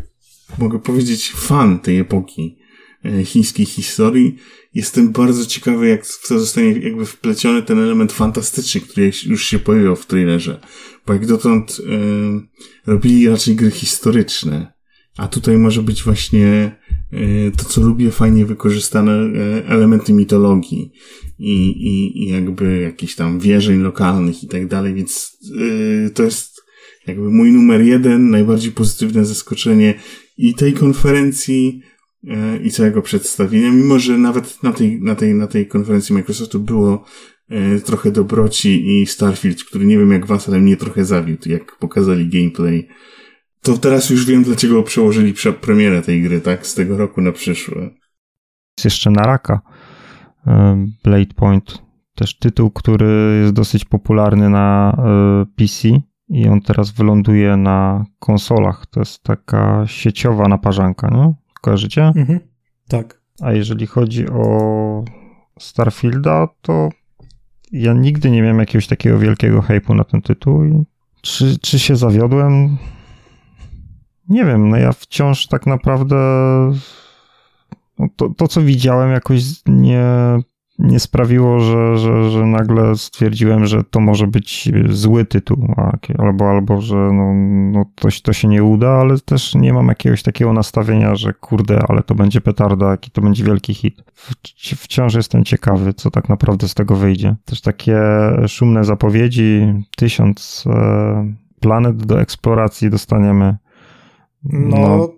[0.58, 2.58] mogę powiedzieć fan tej epoki
[3.06, 4.36] e, chińskiej historii,
[4.74, 9.60] jestem bardzo ciekawy, jak w to zostanie jakby wpleciony ten element fantastyczny, który już się
[9.60, 10.60] pojawił w trailerze.
[11.06, 12.42] Bo jak dotąd yy,
[12.86, 14.74] robili raczej gry historyczne,
[15.18, 16.76] a tutaj może być właśnie
[17.16, 20.92] E, to, co lubię, fajnie wykorzystane e, elementy mitologii
[21.40, 25.38] i, i, i jakby jakichś tam wierzeń lokalnych i tak dalej, więc
[26.14, 26.62] to jest
[27.08, 29.94] jakby mój numer jeden, najbardziej pozytywne zaskoczenie
[30.38, 31.82] i tej konferencji,
[32.64, 37.06] i całego przedstawienia, mimo że nawet na tej, na tej, na tej konferencji Microsoftu było
[37.86, 42.28] trochę dobroci i Starfield, który nie wiem jak was, ale mnie trochę zawiódł, jak pokazali
[42.28, 42.88] gameplay
[43.66, 46.68] to teraz już wiem, dlaczego przełożyli premierę tej gry, tak?
[46.68, 47.82] Z tego roku na przyszły.
[48.78, 49.62] Jest jeszcze Naraka.
[51.04, 51.84] Blade Point.
[52.16, 55.88] Też tytuł, który jest dosyć popularny na e, PC
[56.30, 58.86] i on teraz wyląduje na konsolach.
[58.86, 61.34] To jest taka sieciowa naparzanka, nie?
[61.62, 62.04] Kojarzycie?
[62.16, 62.40] Mhm.
[62.88, 63.22] Tak.
[63.42, 65.04] A jeżeli chodzi o
[65.60, 66.90] Starfielda, to
[67.72, 70.86] ja nigdy nie miałem jakiegoś takiego wielkiego hype'u na ten tytuł.
[71.22, 72.78] Czy, czy się zawiodłem?
[74.30, 76.16] nie wiem, no ja wciąż tak naprawdę
[78.00, 80.06] no to, to, co widziałem, jakoś nie,
[80.80, 85.74] nie sprawiło, że, że, że nagle stwierdziłem, że to może być zły tytuł,
[86.18, 87.34] albo, albo że no,
[87.72, 91.80] no to, to się nie uda, ale też nie mam jakiegoś takiego nastawienia, że kurde,
[91.88, 94.04] ale to będzie petarda, jaki to będzie wielki hit.
[94.78, 97.36] Wciąż jestem ciekawy, co tak naprawdę z tego wyjdzie.
[97.46, 98.00] Też takie
[98.48, 103.58] szumne zapowiedzi, tysiąc e, planet do eksploracji dostaniemy
[104.50, 105.14] no, no,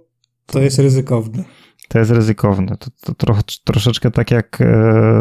[0.46, 1.44] to jest ryzykowne.
[1.88, 2.78] To jest ryzykowne.
[2.78, 4.64] To, to trochę, troszeczkę tak jak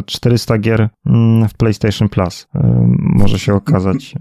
[0.06, 4.14] 400 e, gier mm, w PlayStation Plus e, może się okazać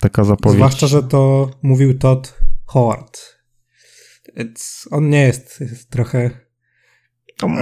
[0.00, 0.56] taka zapowiedź.
[0.56, 3.38] Zwłaszcza, że to mówił Todd Howard.
[4.36, 6.30] It's, on nie jest, jest trochę...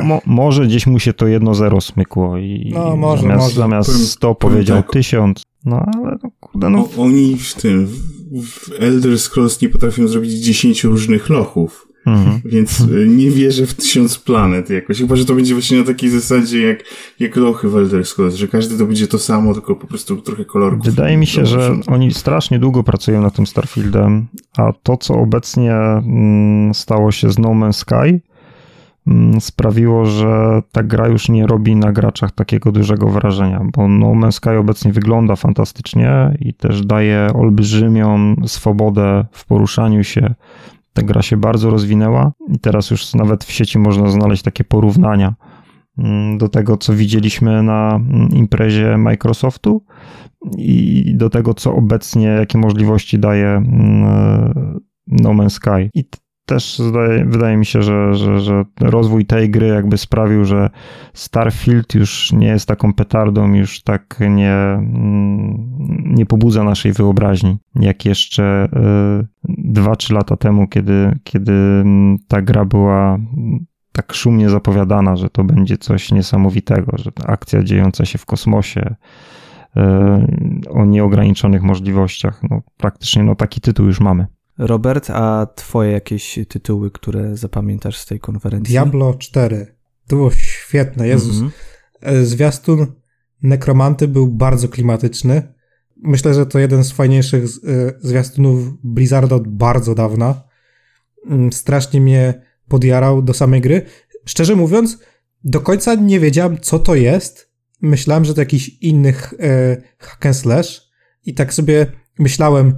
[0.05, 3.57] Mo, może gdzieś mu się to 1-0 smykło i no, może, zamiast, może.
[3.57, 4.93] zamiast 100 powiedział tak.
[4.93, 5.43] 1000.
[5.65, 6.79] No ale no, kurde, no.
[6.79, 7.87] O, oni w tym,
[8.43, 11.86] w Elder Scrolls nie potrafią zrobić 10 różnych lochów.
[12.07, 12.41] Mhm.
[12.45, 14.99] Więc e, nie wierzę w tysiąc planet jakoś.
[14.99, 16.85] Chyba, że to będzie właśnie na takiej zasadzie jak,
[17.21, 20.45] jak lochy w Elder Scrolls, że każdy to będzie to samo, tylko po prostu trochę
[20.45, 20.85] kolorów.
[20.85, 24.27] Wydaje mi się, że oni strasznie długo pracują nad tym Starfieldem,
[24.57, 28.21] a to, co obecnie mm, stało się z No Man's Sky,
[29.07, 34.07] Mm, sprawiło, że ta gra już nie robi na graczach takiego dużego wrażenia, bo No
[34.07, 40.35] Man's Sky obecnie wygląda fantastycznie i też daje olbrzymią swobodę w poruszaniu się.
[40.97, 45.35] Ta gra się bardzo rozwinęła i teraz już nawet w sieci można znaleźć takie porównania
[45.99, 49.85] mm, do tego, co widzieliśmy na mm, imprezie Microsoftu
[50.59, 53.63] i do tego, co obecnie, jakie możliwości daje
[55.07, 55.91] No Man's Sky.
[55.95, 56.05] I
[56.47, 60.71] też zdaje, wydaje mi się, że, że, że rozwój tej gry jakby sprawił, że
[61.15, 68.05] Starfield już nie jest taką petardą, już tak nie, mm, nie pobudza naszej wyobraźni, jak
[68.05, 68.69] jeszcze
[69.49, 73.19] 2-3 y, lata temu, kiedy, kiedy mm, ta gra była
[73.93, 78.95] tak szumnie zapowiadana, że to będzie coś niesamowitego, że akcja dziejąca się w kosmosie,
[79.77, 79.81] y,
[80.71, 82.43] o nieograniczonych możliwościach.
[82.51, 84.27] No, praktycznie no, taki tytuł już mamy.
[84.59, 88.73] Robert, a twoje jakieś tytuły, które zapamiętasz z tej konferencji?
[88.73, 89.77] Diablo 4.
[90.07, 91.37] To było świetne, Jezus.
[91.37, 92.25] Mm -hmm.
[92.25, 92.87] Zwiastun
[93.43, 95.55] Nekromanty był bardzo klimatyczny.
[95.97, 97.49] Myślę, że to jeden z fajniejszych e,
[98.01, 100.43] zwiastunów Blizzarda od bardzo dawna.
[101.27, 103.83] Mm, strasznie mnie podjarał do samej gry.
[104.25, 104.99] Szczerze mówiąc,
[105.45, 107.53] do końca nie wiedziałem, co to jest.
[107.83, 110.83] Myślałem, że to jakiś inny e, hack and slash
[111.25, 111.87] i tak sobie
[112.19, 112.75] myślałem,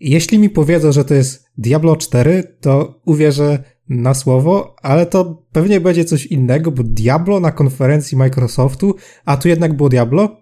[0.00, 5.80] jeśli mi powiedzą, że to jest Diablo 4, to uwierzę na słowo, ale to pewnie
[5.80, 8.94] będzie coś innego, bo Diablo na konferencji Microsoftu,
[9.24, 10.36] a tu jednak było Diablo.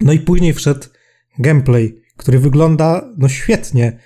[0.00, 0.86] No i później wszedł
[1.38, 3.98] gameplay, który wygląda no świetnie.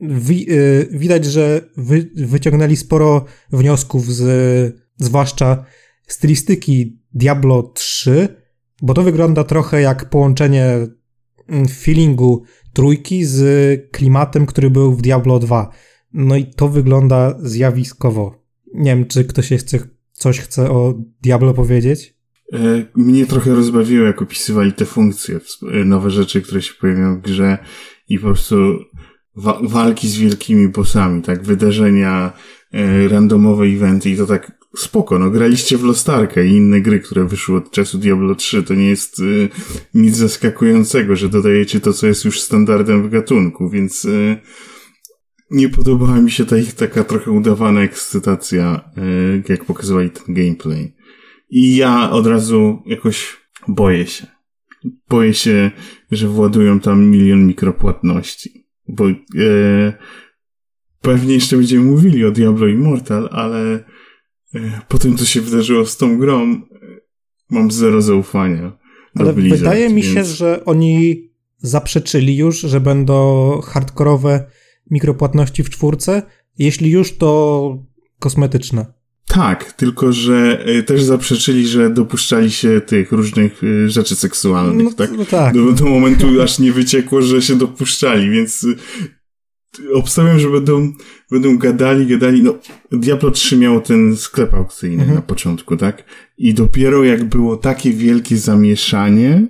[0.00, 5.64] Wi yy, widać, że wy wyciągnęli sporo wniosków z zwłaszcza
[6.06, 8.28] stylistyki Diablo 3,
[8.82, 10.66] bo to wygląda trochę jak połączenie
[11.48, 12.42] mm, feelingu
[12.72, 15.70] trójki z klimatem, który był w Diablo 2.
[16.12, 18.42] No i to wygląda zjawiskowo.
[18.74, 19.78] Nie wiem, czy ktoś chce,
[20.12, 22.14] coś chce o Diablo powiedzieć?
[22.52, 22.58] E,
[22.94, 25.40] mnie trochę rozbawiło, jak opisywali te funkcje,
[25.72, 27.58] e, nowe rzeczy, które się pojawiają w grze
[28.08, 28.56] i po prostu
[29.36, 32.32] wa walki z wielkimi bossami, tak, wydarzenia,
[32.72, 37.24] e, randomowe eventy i to tak spoko, no graliście w Lostarkę i inne gry, które
[37.24, 39.48] wyszły od czasu Diablo 3, to nie jest y,
[39.94, 44.36] nic zaskakującego, że dodajecie to, co jest już standardem w gatunku, więc y,
[45.50, 50.94] nie podobała mi się ta ich taka trochę udawana ekscytacja, y, jak pokazywali ten gameplay.
[51.50, 53.36] I ja od razu jakoś
[53.68, 54.26] boję się.
[55.08, 55.70] Boję się,
[56.10, 58.66] że władują tam milion mikropłatności.
[58.88, 59.14] Bo e,
[61.00, 63.84] pewnie jeszcze będziemy mówili o Diablo Immortal, ale
[64.88, 66.60] po tym, co się wydarzyło z tą grą, e,
[67.50, 68.78] mam zero zaufania.
[69.14, 70.14] Ale Blizzard, wydaje mi więc...
[70.14, 74.46] się, że oni zaprzeczyli już, że będą hardkorowe
[74.90, 76.22] mikropłatności w czwórce.
[76.58, 77.84] Jeśli już, to
[78.18, 78.86] kosmetyczne.
[79.26, 84.92] Tak, tylko że e, też zaprzeczyli, że dopuszczali się tych różnych e, rzeczy seksualnych, no,
[84.92, 85.10] tak?
[85.18, 85.54] No tak.
[85.54, 88.74] Do, do momentu aż nie wyciekło, że się dopuszczali, więc e,
[89.92, 90.92] obstawiam, że będą,
[91.30, 92.42] będą gadali, gadali.
[92.42, 92.54] No,
[92.92, 95.14] Diablo 3 miało ten sklep aukcyjny mhm.
[95.14, 96.04] na początku, tak?
[96.38, 99.46] I dopiero jak było takie wielkie zamieszanie,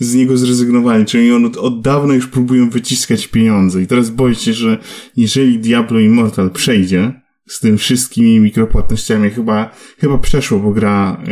[0.00, 3.82] z niego zrezygnowali, czyli on od, od dawna już próbują wyciskać pieniądze.
[3.82, 4.78] I teraz boję się, że
[5.16, 11.22] jeżeli Diablo Immortal przejdzie, z tym wszystkimi mikropłatnościami chyba, chyba przeszło, bo gra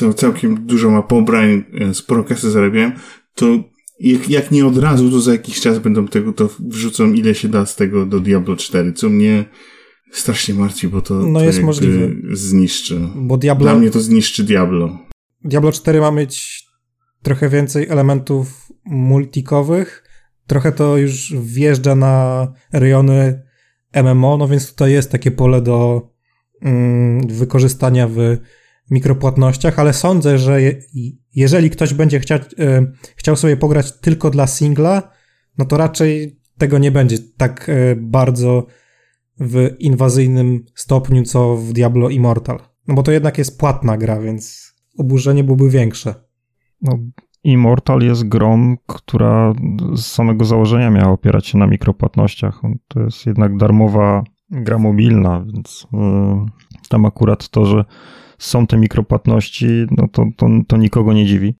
[0.00, 2.92] yy, całkiem dużo ma pobrań, yy, sporo kasy zarabiałem,
[3.34, 7.34] to jak, jak nie od razu, to za jakiś czas będą tego, to wrzucą ile
[7.34, 9.44] się da z tego do Diablo 4, co mnie
[10.12, 12.08] strasznie martwi, bo to, no to jest możliwe.
[12.32, 13.00] zniszczy.
[13.14, 13.64] Bo Diablo...
[13.64, 14.98] Dla mnie to zniszczy Diablo.
[15.44, 16.64] Diablo 4 ma mieć
[17.22, 20.04] trochę więcej elementów multikowych,
[20.46, 23.42] trochę to już wjeżdża na rejony
[24.02, 26.08] MMO, no więc tutaj jest takie pole do
[26.62, 28.18] mm, wykorzystania w
[28.90, 30.82] mikropłatnościach, ale sądzę, że je,
[31.34, 32.86] jeżeli ktoś będzie chcia, e,
[33.16, 35.10] chciał sobie pograć tylko dla singla,
[35.58, 38.66] no to raczej tego nie będzie tak e, bardzo
[39.40, 42.58] w inwazyjnym stopniu, co w Diablo Immortal.
[42.88, 46.14] No bo to jednak jest płatna gra, więc oburzenie byłoby większe.
[46.82, 46.98] No,
[47.44, 49.52] Immortal jest grą, która
[49.94, 52.60] z samego założenia miała opierać się na mikropłatnościach.
[52.88, 57.84] To jest jednak darmowa gra mobilna, więc y, tam akurat to, że
[58.38, 61.54] są te mikropłatności, no to, to, to nikogo nie dziwi.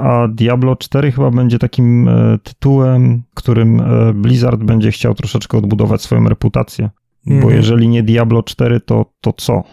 [0.00, 6.02] A Diablo 4 chyba będzie takim e, tytułem, którym e, Blizzard będzie chciał troszeczkę odbudować
[6.02, 6.90] swoją reputację.
[7.26, 7.54] Bo mhm.
[7.54, 9.64] jeżeli nie Diablo 4, to, to co?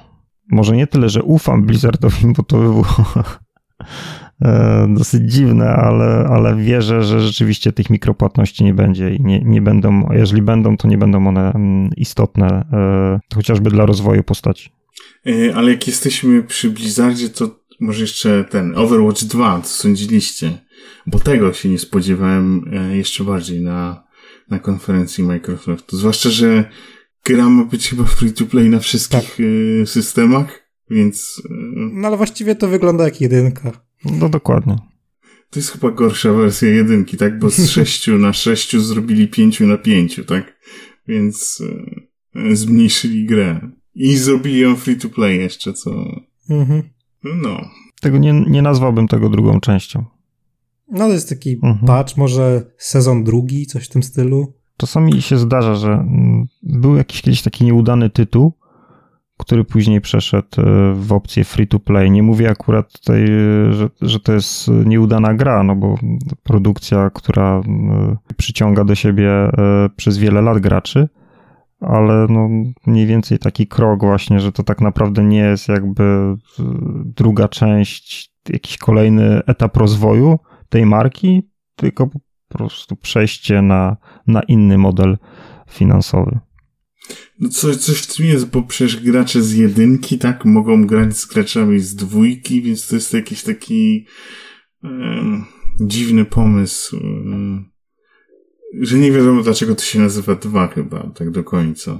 [0.51, 2.85] Może nie tyle, że ufam Blizzardowi, bo to by było
[4.45, 9.61] E, dosyć dziwne, ale, ale wierzę, że rzeczywiście tych mikropłatności nie będzie i nie, nie
[9.61, 12.65] będą, jeżeli będą, to nie będą one mm, istotne,
[13.35, 14.69] chociażby dla rozwoju postaci.
[15.27, 20.65] E, ale jak jesteśmy przy Blizzardzie, to może jeszcze ten Overwatch 2, co sądziliście?
[21.07, 24.03] Bo tego się nie spodziewałem jeszcze bardziej na,
[24.49, 25.97] na konferencji Microsoftu.
[25.97, 26.69] Zwłaszcza, że
[27.25, 29.89] gra ma być chyba free to play na wszystkich tak.
[29.89, 31.41] systemach, więc.
[31.75, 33.71] No ale właściwie to wygląda jak jedynka.
[34.05, 34.75] No dokładnie.
[35.49, 37.39] To jest chyba gorsza wersja jedynki, tak?
[37.39, 40.59] Bo z sześciu na sześciu zrobili pięciu na pięciu, tak?
[41.07, 41.63] Więc
[42.35, 43.71] e, zmniejszyli grę.
[43.95, 45.91] I zrobili ją free to play jeszcze, co...
[46.49, 46.83] Mhm.
[47.23, 47.61] No.
[48.01, 50.05] Tego nie, nie nazwałbym tego drugą częścią.
[50.91, 51.79] No to jest taki mhm.
[51.87, 54.53] patch, może sezon drugi, coś w tym stylu.
[54.77, 58.53] Czasami się zdarza, że mm, był jakiś kiedyś taki nieudany tytuł,
[59.37, 62.11] który później przeszedł e, w opcję free to play.
[62.11, 65.97] Nie mówię akurat tutaj, e, że, że to jest nieudana gra, no bo
[66.43, 69.31] produkcja, która e, przyciąga do siebie
[69.95, 71.09] przez wiele lat graczy,
[71.81, 72.49] ale no
[72.85, 76.35] mniej więcej taki krok właśnie, że to tak naprawdę nie jest jakby
[77.05, 80.39] druga część, jakiś kolejny etap rozwoju
[80.69, 83.97] tej marki, tylko po prostu przejście na,
[84.27, 85.17] na inny model
[85.69, 86.39] finansowy.
[87.39, 91.25] No coś, coś w tym jest, bo przecież gracze z jedynki, tak, mogą grać z
[91.25, 94.05] graczami z dwójki, więc to jest jakiś taki
[95.81, 96.97] dziwny pomysł,
[98.79, 101.97] że nie wiadomo dlaczego to się nazywa dwa chyba, tak do końca.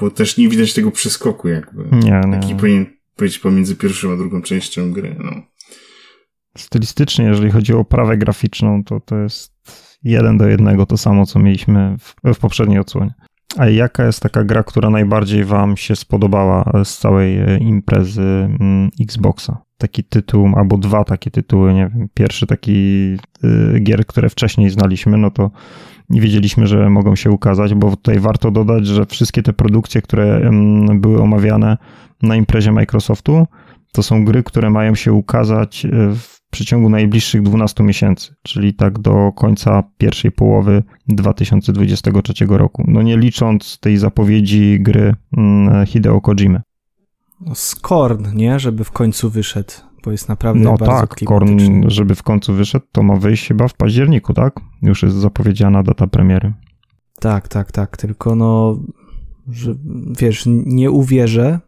[0.00, 1.84] Bo też nie widać tego przeskoku jakby.
[1.92, 2.36] Nie, nie.
[2.36, 2.86] Jaki powinien
[3.18, 5.32] być pomiędzy pierwszą a drugą częścią gry, no.
[6.58, 9.52] Stylistycznie, jeżeli chodzi o oprawę graficzną, to to jest
[10.04, 13.14] jeden do jednego to samo, co mieliśmy w, w poprzedniej odsłonie.
[13.56, 18.22] A jaka jest taka gra, która najbardziej Wam się spodobała z całej e, imprezy
[18.60, 19.62] mm, Xboxa?
[19.82, 25.18] taki tytuł, albo dwa takie tytuły, nie wiem, pierwszy taki y, gier, które wcześniej znaliśmy,
[25.18, 25.50] no to
[26.10, 30.50] nie wiedzieliśmy, że mogą się ukazać, bo tutaj warto dodać, że wszystkie te produkcje, które
[30.94, 31.78] były omawiane
[32.22, 33.46] na imprezie Microsoftu,
[33.92, 38.98] to są gry, które mają się ukazać y, w przeciągu najbliższych 12 miesięcy, czyli tak
[38.98, 42.84] do końca pierwszej połowy 2023 roku.
[42.88, 45.14] No nie licząc tej zapowiedzi gry
[45.86, 46.60] Hideo Kojimy.
[47.40, 48.58] No Skorn, nie?
[48.58, 49.72] Żeby w końcu wyszedł,
[50.04, 53.68] bo jest naprawdę no bardzo tak, Korn, żeby w końcu wyszedł, to ma wyjść chyba
[53.68, 54.60] w październiku, tak?
[54.82, 56.52] Już jest zapowiedziana data premiery.
[57.20, 58.78] Tak, tak, tak, tylko no,
[59.48, 59.74] że,
[60.18, 61.60] wiesz, nie uwierzę,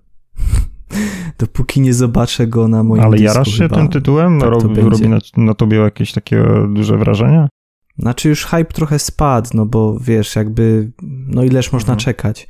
[1.38, 3.76] dopóki nie zobaczę go na moim Ale jarasz się chyba.
[3.76, 4.40] tym tytułem?
[4.40, 6.44] Tak robi, robi na, na, tobie jakieś takie
[6.74, 7.48] duże wrażenie?
[7.98, 12.04] Znaczy już hype trochę spadł, no bo wiesz, jakby, no ileż można mhm.
[12.04, 12.48] czekać.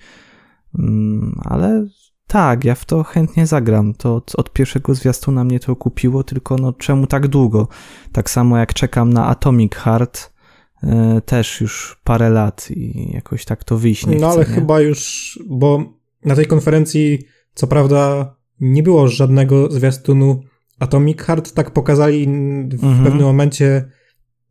[0.78, 1.86] Mm, ale
[2.26, 3.94] tak, ja w to chętnie zagram.
[3.94, 7.68] To od, pierwszego zwiastuna mnie to kupiło, tylko no czemu tak długo?
[8.12, 10.32] Tak samo jak czekam na Atomic Heart,
[10.82, 14.54] e, też już parę lat i jakoś tak to wyjść nie No chce, ale nie?
[14.54, 15.84] chyba już, bo
[16.24, 17.18] na tej konferencji
[17.54, 20.40] co prawda nie było żadnego zwiastunu
[20.78, 22.26] Atomic Heart, tak pokazali
[22.70, 23.04] w mhm.
[23.04, 23.84] pewnym momencie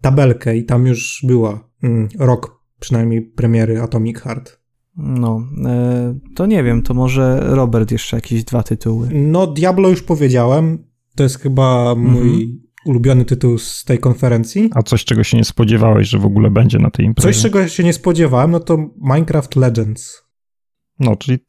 [0.01, 4.62] tabelkę i tam już była mm, rok przynajmniej premiery Atomic Heart.
[4.97, 9.09] No, e, to nie wiem, to może Robert jeszcze jakieś dwa tytuły.
[9.13, 10.83] No, Diablo już powiedziałem.
[11.15, 12.61] To jest chyba mój mhm.
[12.85, 14.69] ulubiony tytuł z tej konferencji.
[14.73, 17.33] A coś, czego się nie spodziewałeś, że w ogóle będzie na tej imprezie?
[17.33, 20.23] Coś, czego się nie spodziewałem, no to Minecraft Legends.
[20.99, 21.39] No, czyli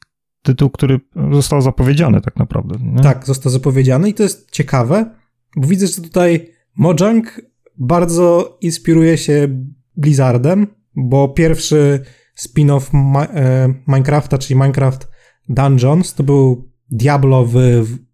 [0.42, 1.00] tytuł, który
[1.32, 2.78] został zapowiedziany tak naprawdę.
[2.82, 3.02] Nie?
[3.02, 5.10] Tak, został zapowiedziany i to jest ciekawe,
[5.56, 7.40] bo widzę, że tutaj Mojang
[7.78, 9.64] bardzo inspiruje się
[9.96, 10.66] Blizzardem,
[10.96, 12.00] bo pierwszy
[12.36, 15.08] spin-off e, Minecrafta, czyli Minecraft
[15.48, 17.54] Dungeons, to był Diablo w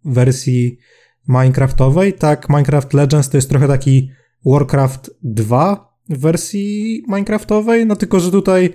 [0.05, 0.77] wersji
[1.27, 2.13] Minecraftowej.
[2.13, 4.11] Tak, Minecraft Legends to jest trochę taki
[4.45, 8.73] Warcraft 2 w wersji Minecraftowej, no tylko, że tutaj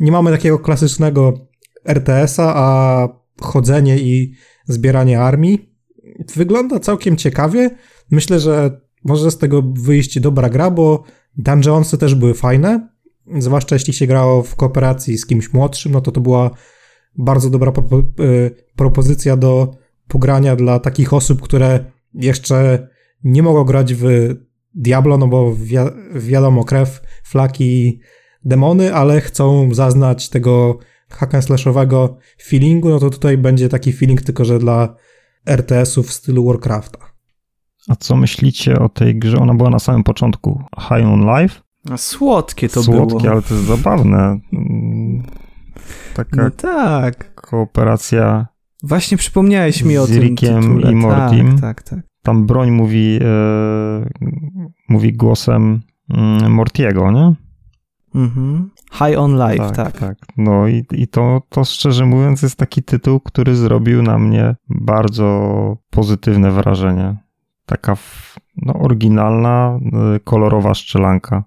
[0.00, 1.48] nie mamy takiego klasycznego
[1.84, 3.08] RTS-a, a
[3.40, 4.34] chodzenie i
[4.64, 5.72] zbieranie armii.
[6.34, 7.70] Wygląda całkiem ciekawie.
[8.10, 11.04] Myślę, że może z tego wyjść dobra gra, bo
[11.36, 12.88] dungeonsy też były fajne.
[13.38, 16.50] Zwłaszcza jeśli się grało w kooperacji z kimś młodszym, no to to była
[17.18, 19.74] bardzo dobra propo y, propozycja do
[20.08, 21.84] pogrania dla takich osób, które
[22.14, 22.88] jeszcze
[23.24, 24.04] nie mogą grać w
[24.74, 25.76] Diablo, no bo wi
[26.14, 28.00] wiadomo, krew, flaki,
[28.44, 30.78] demony, ale chcą zaznać tego
[31.10, 34.96] hack and slashowego feelingu, no to tutaj będzie taki feeling tylko, że dla
[35.46, 36.98] RTS-ów w stylu Warcrafta.
[37.88, 39.38] A co myślicie o tej grze?
[39.38, 41.60] Ona była na samym początku High on Life.
[41.96, 43.10] Słodkie to słodkie, było.
[43.10, 44.38] Słodkie, ale to jest zabawne.
[46.14, 47.34] Taka no tak.
[47.34, 48.46] kooperacja.
[48.82, 51.50] Właśnie przypomniałeś mi o tym Rickiem i Mortim.
[51.50, 52.00] Tak, tak, tak.
[52.22, 54.26] Tam broń mówi, e,
[54.88, 55.80] mówi głosem
[56.10, 57.34] mm, Mortiego, nie?
[58.14, 58.70] Mhm.
[58.92, 59.76] High on Life, tak.
[59.76, 59.98] tak.
[59.98, 60.18] tak.
[60.36, 65.76] No i, i to, to szczerze mówiąc jest taki tytuł, który zrobił na mnie bardzo
[65.90, 67.16] pozytywne wrażenie.
[67.72, 67.96] Taka
[68.56, 69.78] no, oryginalna,
[70.16, 71.44] y, kolorowa szczelanka.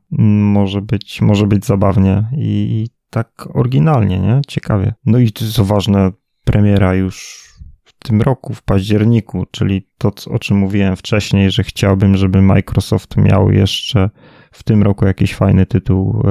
[0.57, 4.41] Może być, może być zabawnie i, i tak oryginalnie, nie?
[4.47, 4.93] Ciekawie.
[5.05, 6.11] No i co ważne,
[6.43, 7.45] premiera już
[7.83, 13.17] w tym roku, w październiku, czyli to, o czym mówiłem wcześniej, że chciałbym, żeby Microsoft
[13.17, 14.09] miał jeszcze
[14.51, 16.23] w tym roku jakiś fajny tytuł.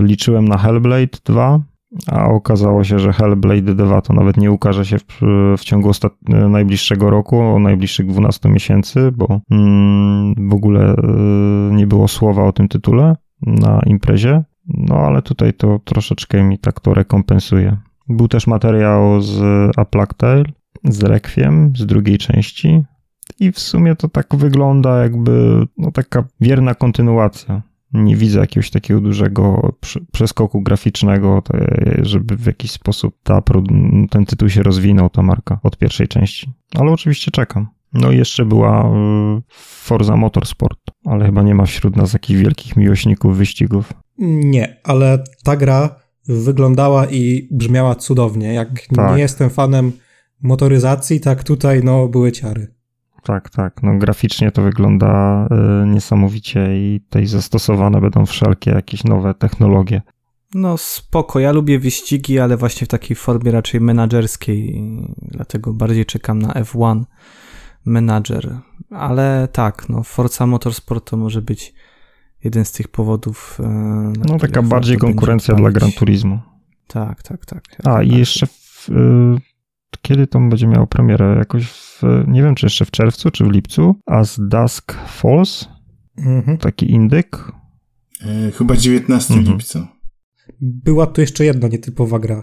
[0.00, 1.60] Liczyłem na Hellblade 2,
[2.06, 5.20] a okazało się, że Hellblade 2 to nawet nie ukaże się w,
[5.58, 5.90] w ciągu
[6.28, 12.68] najbliższego roku, najbliższych 12 miesięcy, bo mm, w ogóle y, nie było słowa o tym
[12.68, 14.44] tytule na imprezie.
[14.68, 17.76] No ale tutaj to troszeczkę mi tak to rekompensuje.
[18.08, 19.40] Był też materiał z
[19.76, 20.44] A Plague Tale,
[20.84, 22.84] z Requiem, z drugiej części.
[23.40, 27.62] I w sumie to tak wygląda jakby no, taka wierna kontynuacja
[27.94, 29.72] nie widzę jakiegoś takiego dużego
[30.12, 31.42] przeskoku graficznego,
[32.02, 33.42] żeby w jakiś sposób ta,
[34.10, 36.52] ten tytuł się rozwinął, ta marka od pierwszej części.
[36.74, 37.68] Ale oczywiście czekam.
[37.92, 42.76] No i jeszcze była y, Forza Motorsport, ale chyba nie ma wśród nas jakichś wielkich
[42.76, 43.92] miłośników wyścigów.
[44.18, 45.96] Nie, ale ta gra
[46.28, 48.54] wyglądała i brzmiała cudownie.
[48.54, 49.16] Jak tak.
[49.16, 49.92] nie jestem fanem
[50.42, 52.74] motoryzacji, tak tutaj no były ciary
[53.24, 53.82] tak, tak.
[53.82, 55.46] No, graficznie to wygląda
[55.82, 60.02] y, niesamowicie i tutaj zastosowane będą wszelkie jakieś nowe technologie.
[60.54, 64.90] No spoko, ja lubię wyścigi, ale właśnie w takiej formie raczej menadżerskiej,
[65.22, 67.04] dlatego bardziej czekam na F1
[67.84, 68.58] Manager.
[68.90, 71.74] Ale tak, no Forza Motorsport to może być
[72.44, 73.60] jeden z tych powodów.
[73.60, 73.62] Y,
[74.28, 76.42] no taka bardziej konkurencja dla Gran Turismo.
[76.86, 77.62] Tak, tak, tak.
[77.84, 79.53] A i jeszcze w, y,
[80.02, 81.34] kiedy to będzie miało premierę?
[81.38, 83.94] Jakoś w, nie wiem, czy jeszcze w czerwcu, czy w lipcu.
[84.06, 85.68] As Dusk Falls,
[86.18, 86.58] Mhm.
[86.58, 87.52] taki indyk.
[88.20, 89.56] E, chyba 19 Mhm.
[89.56, 89.88] lipca.
[90.60, 92.42] Była tu jeszcze jedna nietypowa gra.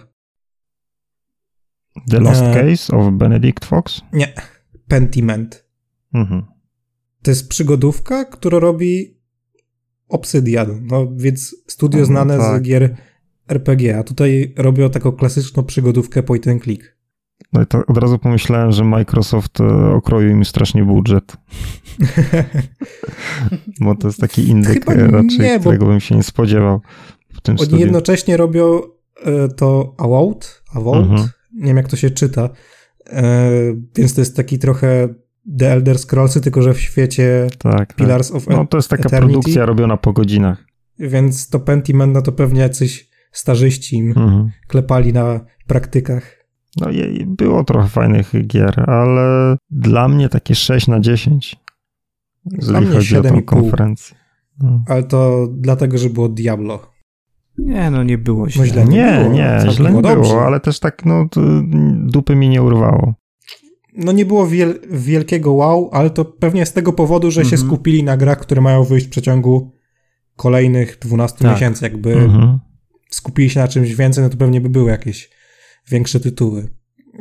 [2.09, 2.53] The Last E.
[2.53, 4.01] Case of Benedict Fox.
[4.13, 4.33] Nie,
[4.87, 5.65] Pentiment.
[6.13, 6.43] Mhm.
[7.23, 9.17] To jest przygodówka, którą robi
[10.09, 12.61] Obsidian, no więc studio No, znane tak.
[12.61, 12.95] z gier
[13.47, 16.97] RPG, a tutaj robią taką klasyczną przygodówkę point and click.
[17.53, 21.37] No i to od razu pomyślałem, że Microsoft e, okroił im strasznie budżet.
[23.81, 26.81] Bo to jest taki indyk Chyba e, raczej, nie, którego bym się nie spodziewał
[27.33, 27.85] w tym Oni studiu.
[27.85, 28.81] jednocześnie robią
[29.25, 31.29] e, to Avowed, Mhm.
[31.53, 32.49] nie wiem jak to się czyta,
[33.95, 35.07] więc to jest taki trochę
[35.59, 37.95] The Elder Scrollsy, tylko że w świecie Tak, tak.
[37.95, 39.33] Pillars of No to jest taka Eternity.
[39.33, 40.65] produkcja robiona po godzinach.
[40.99, 44.51] Więc to Pentiment, no to pewnie jacyś starzyści im Mhm.
[44.67, 46.40] klepali na praktykach.
[46.77, 51.55] No i było trochę fajnych gier, ale dla mnie takie 6 na 10.
[52.51, 53.45] Jeżeli mnie chodzi o tą 7,5.
[53.45, 54.17] konferencję.
[54.59, 54.83] No.
[54.87, 56.91] Ale to dlatego, że było Diablo.
[57.57, 58.61] Nie, no nie było źle.
[58.65, 60.29] No źle nie Nie, było, nie, źle nie było dobrze.
[60.29, 61.27] było, ale też tak, no,
[62.05, 63.13] dupy mi nie urwało.
[63.97, 67.67] No nie było wiel wielkiego wow, ale to pewnie z tego powodu, że się Mhm.
[67.67, 69.71] skupili na grach, które mają wyjść w przeciągu
[70.35, 71.51] kolejnych 12 Tak.
[71.53, 71.85] miesięcy.
[71.85, 72.59] Jakby Mhm.
[73.09, 75.29] skupili się na czymś więcej, no to pewnie by były jakieś
[75.91, 76.67] większe tytuły.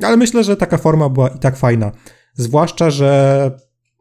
[0.02, 1.92] Ale myślę, że taka forma była i tak fajna.
[2.34, 3.50] Zwłaszcza, że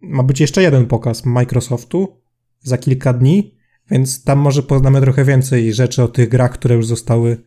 [0.02, 2.18] ma być jeszcze jeden pokaz Microsoftu
[2.60, 3.56] za kilka dni,
[3.92, 7.38] więc tam może poznamy trochę więcej rzeczy o tych grach, które już zostały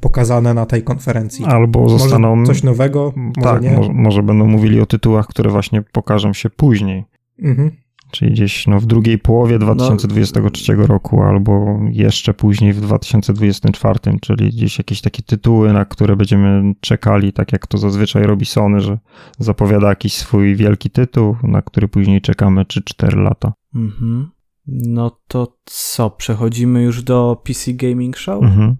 [0.00, 1.44] pokazane na tej konferencji.
[1.44, 2.36] Albo zostaną...
[2.36, 3.70] Może coś nowego, może tak, nie.
[3.70, 7.04] może, może będą mówili o tytułach, które właśnie pokażą się później.
[7.38, 7.70] Mhm.
[8.10, 14.78] Czyli gdzieś no, w drugiej połowie 2023 roku, albo jeszcze później w 2024, czyli gdzieś
[14.78, 18.98] jakieś takie tytuły, na które będziemy czekali, tak jak to zazwyczaj robi Sony, że
[19.38, 23.52] zapowiada jakiś swój wielki tytuł, na który później czekamy 3-4 lata.
[23.74, 24.30] Mhm.
[24.66, 28.42] No to co, przechodzimy już do PC Gaming Show?
[28.42, 28.76] Mhm.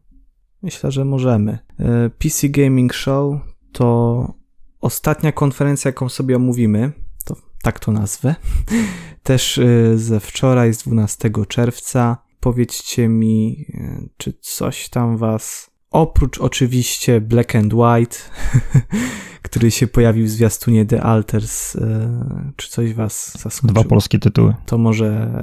[0.63, 1.59] Myślę, że możemy.
[1.79, 3.41] E, PC Gaming Show
[3.73, 4.39] to
[4.81, 6.93] ostatnia konferencja, jaką sobie omówimy.
[7.63, 8.35] Tak to nazwę.
[9.23, 12.17] Też e, ze wczoraj, z 12 czerwca.
[12.41, 15.71] Powiedzcie mi, e, czy coś tam was.
[15.91, 18.17] Oprócz oczywiście Black and White,
[19.43, 23.81] który się pojawił w zwiastunie The Alters, e, czy coś was zaskoczyło?
[23.81, 24.55] Dwa polskie tytuły.
[24.67, 25.41] To może.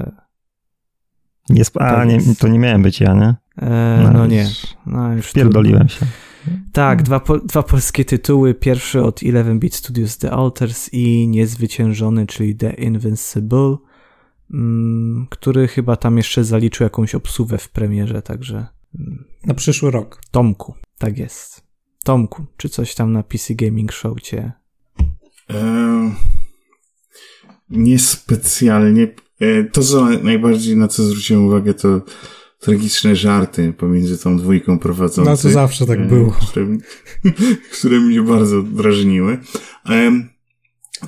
[1.50, 2.40] Nie sp- A, Tak nie, jest.
[2.40, 3.36] to nie miałem być ja, nie?
[3.68, 4.42] E, no nie.
[4.44, 6.06] już No już Pierdoliłem się.
[6.74, 8.54] Tak, dwa, po, dwa polskie tytuły.
[8.54, 13.78] Pierwszy od 11-bit Studios The Alters i Niezwyciężony, czyli The Invincible,
[14.54, 18.68] mm, który chyba tam jeszcze zaliczył jakąś obsuwę w premierze, także
[19.00, 20.22] mm, Na przyszły rok.
[20.32, 21.64] Tomku, tak jest.
[22.04, 24.52] Tomku, czy coś tam na PC Gaming Show cię...
[25.50, 26.12] Eee,
[27.70, 29.08] niespecjalnie.
[29.40, 32.02] E, to, co najbardziej na co zwróciłem uwagę, to
[32.60, 35.44] tragiczne żarty pomiędzy tą dwójką prowadzących.
[35.44, 36.32] No to zawsze tak e, było.
[36.32, 36.68] Które,
[37.80, 39.38] które mnie bardzo drażniły.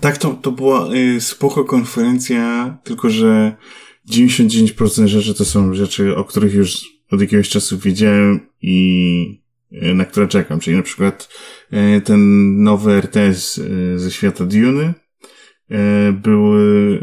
[0.02, 3.56] Tak, to, to była e, spoko konferencja, tylko że
[4.12, 6.82] 99% rzeczy to są rzeczy, o których już
[7.12, 9.42] od jakiegoś czasu wiedziałem i
[9.72, 10.60] na które czekam.
[10.60, 11.30] Czyli na przykład
[12.04, 12.22] ten
[12.64, 13.62] nowy RTS
[13.96, 14.94] ze świata Duny,
[16.14, 16.54] był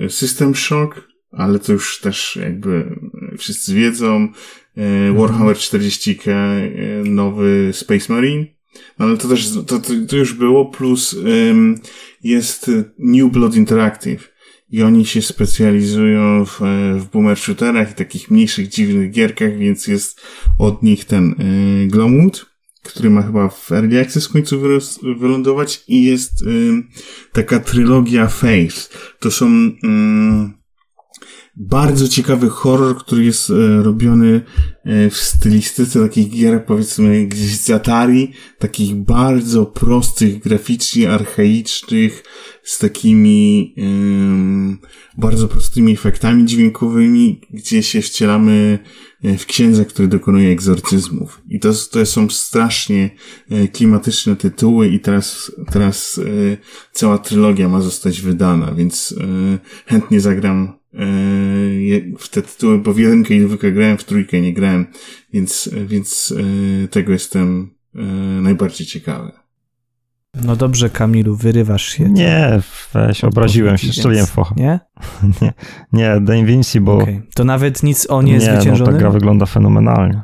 [0.09, 3.01] System Shock, ale to już też jakby
[3.39, 4.29] wszyscy wiedzą.
[4.77, 6.71] E, Warhammer 40k, e,
[7.05, 8.47] nowy Space Marine.
[8.99, 11.17] No, ale to też, to, to, już było, plus
[11.51, 11.81] em,
[12.23, 14.35] jest New Blood Interactive.
[14.71, 19.87] I oni się specjalizują w, e, w boomer shooterach i takich mniejszych, dziwnych gierkach, więc
[19.87, 20.21] jest
[20.59, 22.47] od nich ten e, Glomwood,
[22.83, 26.89] który ma chyba w Early Access w końcu wyros- wylądować i jest ym,
[27.33, 28.89] taka trylogia Faith.
[29.19, 29.47] To są
[29.85, 30.53] ym,
[31.57, 34.41] bardzo ciekawy horror, który jest e, robiony
[34.85, 42.25] e, w stylistyce takich gier, powiedzmy, gdzieś z Atari, takich bardzo prostych, graficznie archaicznych,
[42.63, 44.79] z takimi ym,
[45.19, 48.79] bardzo prostymi efektami dźwiękowymi, gdzie się wcielamy
[49.23, 51.43] e, w księdza, który dokonuje egzorcyzmów.
[51.49, 53.11] I to, to są strasznie
[53.51, 56.57] e, klimatyczne tytuły i teraz, teraz e,
[56.93, 60.84] cała trylogia ma zostać wydana, więc e, chętnie zagram e,
[62.19, 64.87] w te tytuły, bo w jedynkę i dwójkę grałem, w trójkę nie grałem,
[65.33, 66.35] więc, więc
[66.85, 68.03] e, tego jestem e,
[68.41, 69.33] najbardziej ciekawy.
[70.45, 72.05] No dobrze, Kamilu, wyrywasz się.
[72.05, 72.61] Nie,
[72.95, 74.55] weź, obraziłem się, strzeliłem focha.
[74.59, 74.81] Nie?
[75.93, 76.95] Nie, The Invincible.
[76.95, 77.23] Okej.
[77.35, 78.39] To nawet nic o nie,
[78.79, 80.23] no ta gra wygląda fenomenalnie.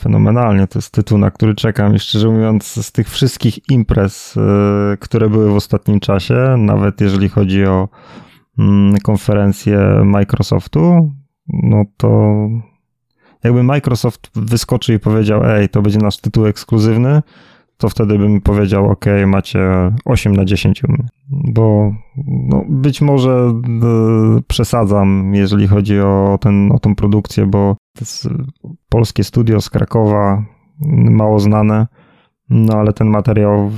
[0.00, 0.66] fenomenalnie.
[0.66, 1.94] To jest tytuł, na który czekam.
[1.94, 4.40] I szczerze mówiąc, z tych wszystkich imprez, y,
[5.00, 7.88] które były w ostatnim czasie, nawet jeżeli chodzi o
[9.02, 11.10] konferencję Microsoftu,
[11.48, 12.34] no to
[13.44, 17.22] jakby Microsoft wyskoczył i powiedział, ej, to będzie nasz tytuł ekskluzywny,
[17.76, 19.60] to wtedy bym powiedział, ok, macie
[20.04, 21.08] 8 na 10 u mnie.
[21.30, 21.94] Bo
[22.26, 23.52] no, być może
[24.38, 28.28] y, przesadzam, jeżeli chodzi o, ten, o tą produkcję, bo to jest
[28.88, 30.44] polskie studio z Krakowa,
[31.10, 31.86] mało znane,
[32.50, 33.70] no ale ten materiał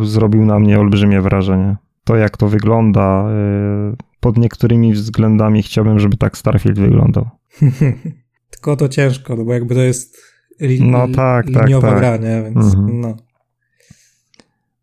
[0.00, 1.76] zrobił na mnie olbrzymie wrażenie.
[2.04, 3.96] To, jak to wygląda, y,
[4.26, 7.28] pod niektórymi względami chciałbym, żeby tak Starfield wyglądał.
[8.50, 10.16] Tylko to ciężko, no bo jakby to jest
[10.60, 12.42] li, no, tak, tak liniowa tak, gra, nie?
[12.42, 13.00] Więc mhm.
[13.00, 13.16] no.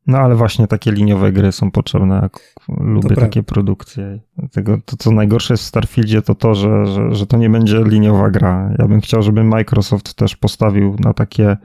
[0.07, 4.19] No ale właśnie takie liniowe gry są potrzebne, jak lubię takie produkcje.
[4.37, 7.83] Dlatego to, co najgorsze jest w Starfieldzie, to to, że, że, że to nie będzie
[7.83, 8.73] liniowa gra.
[8.79, 11.57] Ja bym chciał, żeby Microsoft też postawił na takie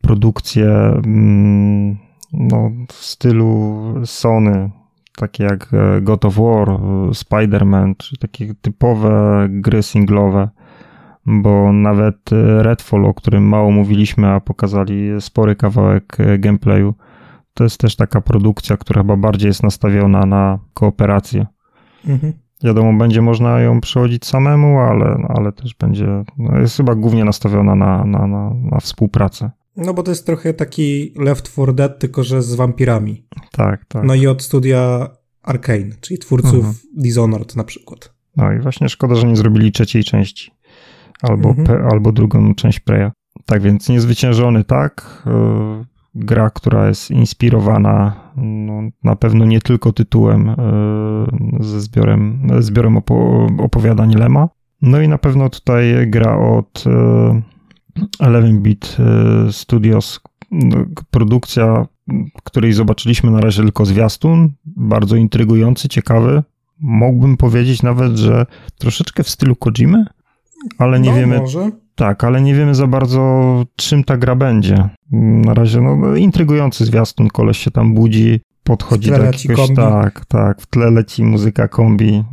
[0.00, 0.68] produkcje
[1.04, 1.98] mm,
[2.32, 4.70] no, w stylu Sony,
[5.20, 6.76] takie jak e, God of War, e,
[7.14, 10.48] Spider-Man, czy takie typowe gry singlowe,
[11.26, 16.94] bo nawet e, Redfall, o którym mało mówiliśmy, a pokazali spory kawałek gameplayu,
[17.54, 21.46] to jest też taka produkcja, która chyba bardziej jest nastawiona na kooperację.
[22.06, 22.32] Mhm.
[22.64, 27.74] Wiadomo, będzie można ją przechodzić samemu, ale, ale też będzie, no jest chyba głównie nastawiona
[27.74, 29.50] na, na, na, na współpracę.
[29.76, 33.26] No bo to jest trochę taki Left 4 Dead, tylko że z wampirami.
[33.52, 34.04] Tak, tak.
[34.04, 35.08] No i od studia
[35.42, 36.74] Arkane, czyli twórców mhm.
[36.96, 38.14] Dishonored na przykład.
[38.36, 40.50] No i właśnie szkoda, że nie zrobili trzeciej części.
[41.22, 41.66] Albo, mhm.
[41.66, 43.10] pe, albo drugą część Preya.
[43.46, 50.48] Tak więc niezwyciężony tak, yy, gra, która jest inspirowana no, na pewno nie tylko tytułem
[50.48, 50.56] e,
[51.60, 54.48] ze zbiorem, zbiorem opo opowiadań Lema.
[54.82, 56.84] No i na pewno tutaj gra od
[58.22, 59.02] 11-bit e,
[59.48, 60.20] e, Studios,
[60.50, 60.76] no,
[61.10, 61.86] produkcja,
[62.44, 66.42] której zobaczyliśmy na razie tylko zwiastun, bardzo intrygujący, ciekawy.
[66.80, 68.46] Mógłbym powiedzieć nawet, że
[68.78, 70.04] troszeczkę w stylu Kojimy,
[70.78, 71.38] ale nie no, wiemy.
[71.38, 71.70] Może.
[71.94, 74.88] Tak, ale nie wiemy za bardzo, czym ta gra będzie.
[75.12, 79.56] Na razie, no, intrygujący zwiastun, koleś się tam budzi, podchodzi do jakiegoś...
[79.56, 79.76] Kombi.
[79.76, 82.24] Tak, tak, w tle leci muzyka kombi.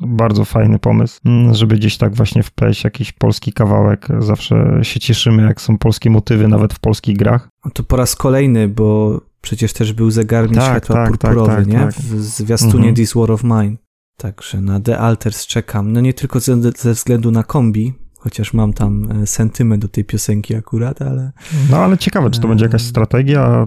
[0.00, 1.20] Bardzo fajny pomysł,
[1.52, 4.08] żeby gdzieś tak właśnie wpleść jakiś polski kawałek.
[4.18, 7.48] Zawsze się cieszymy, jak są polskie motywy, nawet w polskich grach.
[7.62, 11.56] A to po raz kolejny, bo przecież też był zegarnik tak, światła tak, tak purpurowy,
[11.56, 11.78] tak, nie?
[11.78, 11.94] Tak.
[11.94, 12.94] W zwiastunie mhm.
[12.94, 13.76] This War of Mine.
[14.16, 15.92] Także na The Alters czekam.
[15.92, 20.04] No nie tylko ze, ze względu na kombi, chociaż mam tam e, sentyment do tej
[20.04, 21.32] piosenki akurat, ale...
[21.70, 23.66] No ale ciekawe, czy to będzie jakaś strategia?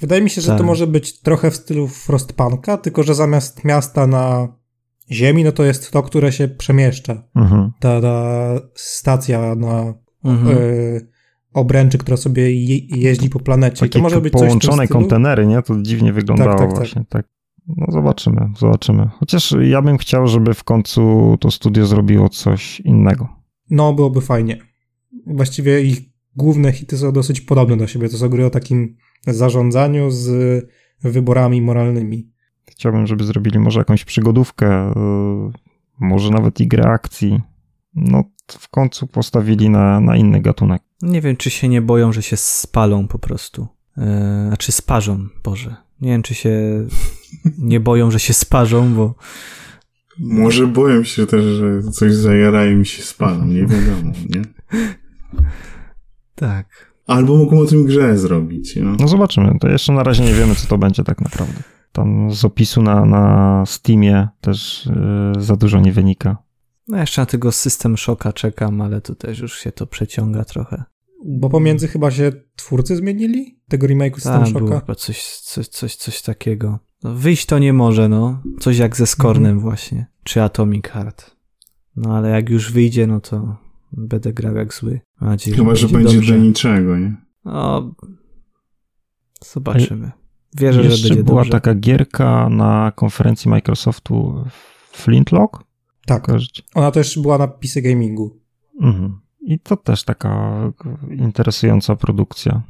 [0.00, 0.58] Wydaje mi się, że tak.
[0.58, 4.48] to może być trochę w stylu Frostpunka, tylko że zamiast miasta na
[5.10, 7.22] ziemi, no to jest to, które się przemieszcza.
[7.34, 7.72] Mhm.
[7.80, 10.58] Ta, ta stacja na mhm.
[10.58, 11.08] y,
[11.52, 13.80] obręczy, która sobie je, jeździ po planecie.
[13.80, 15.62] Takie to może być połączone kontenery, nie?
[15.62, 16.78] To dziwnie wyglądało tak, tak, tak.
[16.78, 17.04] właśnie.
[17.08, 17.26] Tak.
[17.76, 19.08] No zobaczymy, zobaczymy.
[19.18, 23.28] Chociaż ja bym chciał, żeby w końcu to studio zrobiło coś innego.
[23.70, 24.58] No, byłoby fajnie.
[25.26, 26.00] Właściwie ich
[26.36, 28.08] główne hity są dosyć podobne do siebie.
[28.08, 28.96] To są gry o takim
[29.26, 30.30] zarządzaniu z
[31.02, 32.30] wyborami moralnymi.
[32.76, 35.52] Chciałbym, żeby zrobili może jakąś przygodówkę, yy,
[36.00, 37.40] może nawet i grę akcji.
[37.94, 40.82] No, w końcu postawili na, na inny gatunek.
[41.02, 43.66] Nie wiem, czy się nie boją, że się spalą po prostu.
[43.96, 44.04] Yy,
[44.46, 45.76] znaczy sparzą, Boże.
[46.00, 46.50] Nie wiem, czy się
[47.58, 49.14] nie boją, że się sparzą, bo
[50.18, 54.42] może boję się też, że coś zajarają i się spalą, nie wiadomo, nie?
[56.34, 56.96] Tak.
[57.06, 58.76] Albo mogą o tym grze zrobić.
[58.76, 58.96] No.
[59.00, 59.58] no zobaczymy.
[59.60, 61.75] To jeszcze na razie nie wiemy, co to będzie tak naprawdę.
[61.96, 64.88] Tam z opisu na, na Steamie też
[65.34, 66.36] yy, za dużo nie wynika.
[66.88, 70.84] No jeszcze na tego System Shocka czekam, ale tu też już się to przeciąga trochę.
[71.24, 73.60] Bo pomiędzy chyba się twórcy zmienili?
[73.68, 74.64] Tego remake'u System Ta, Shocka?
[74.64, 76.78] było chyba coś, coś, coś, coś takiego.
[77.02, 78.42] No, wyjść to nie może, no.
[78.60, 79.60] Coś jak ze Skornem mhm.
[79.60, 80.06] właśnie.
[80.24, 81.36] Czy Atomic Heart.
[81.96, 83.56] No ale jak już wyjdzie, no to
[83.92, 85.00] będę grał jak zły.
[85.20, 87.16] Mam nadzieję, Chyba, że, będzie, będzie do niczego, nie?
[87.44, 87.94] No,
[89.44, 90.12] zobaczymy.
[90.60, 91.50] Wierzę, że będzie była dobrze.
[91.50, 94.44] taka gierka na konferencji Microsoftu
[94.92, 95.64] Flintlock?
[96.06, 96.26] Tak.
[96.74, 98.36] Ona też była na PC Gamingu.
[98.80, 99.20] Mhm.
[99.40, 100.60] I to też taka
[101.10, 102.62] interesująca produkcja.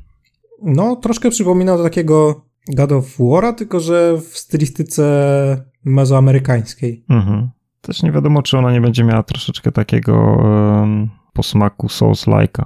[0.63, 5.05] No, troszkę przypomina do takiego God of War'a, tylko że w stylistyce
[5.85, 7.05] mezoamerykańskiej.
[7.09, 7.51] Mhm.
[7.81, 12.65] Też nie wiadomo, czy ona nie będzie miała troszeczkę takiego um, posmaku Souls-like'a.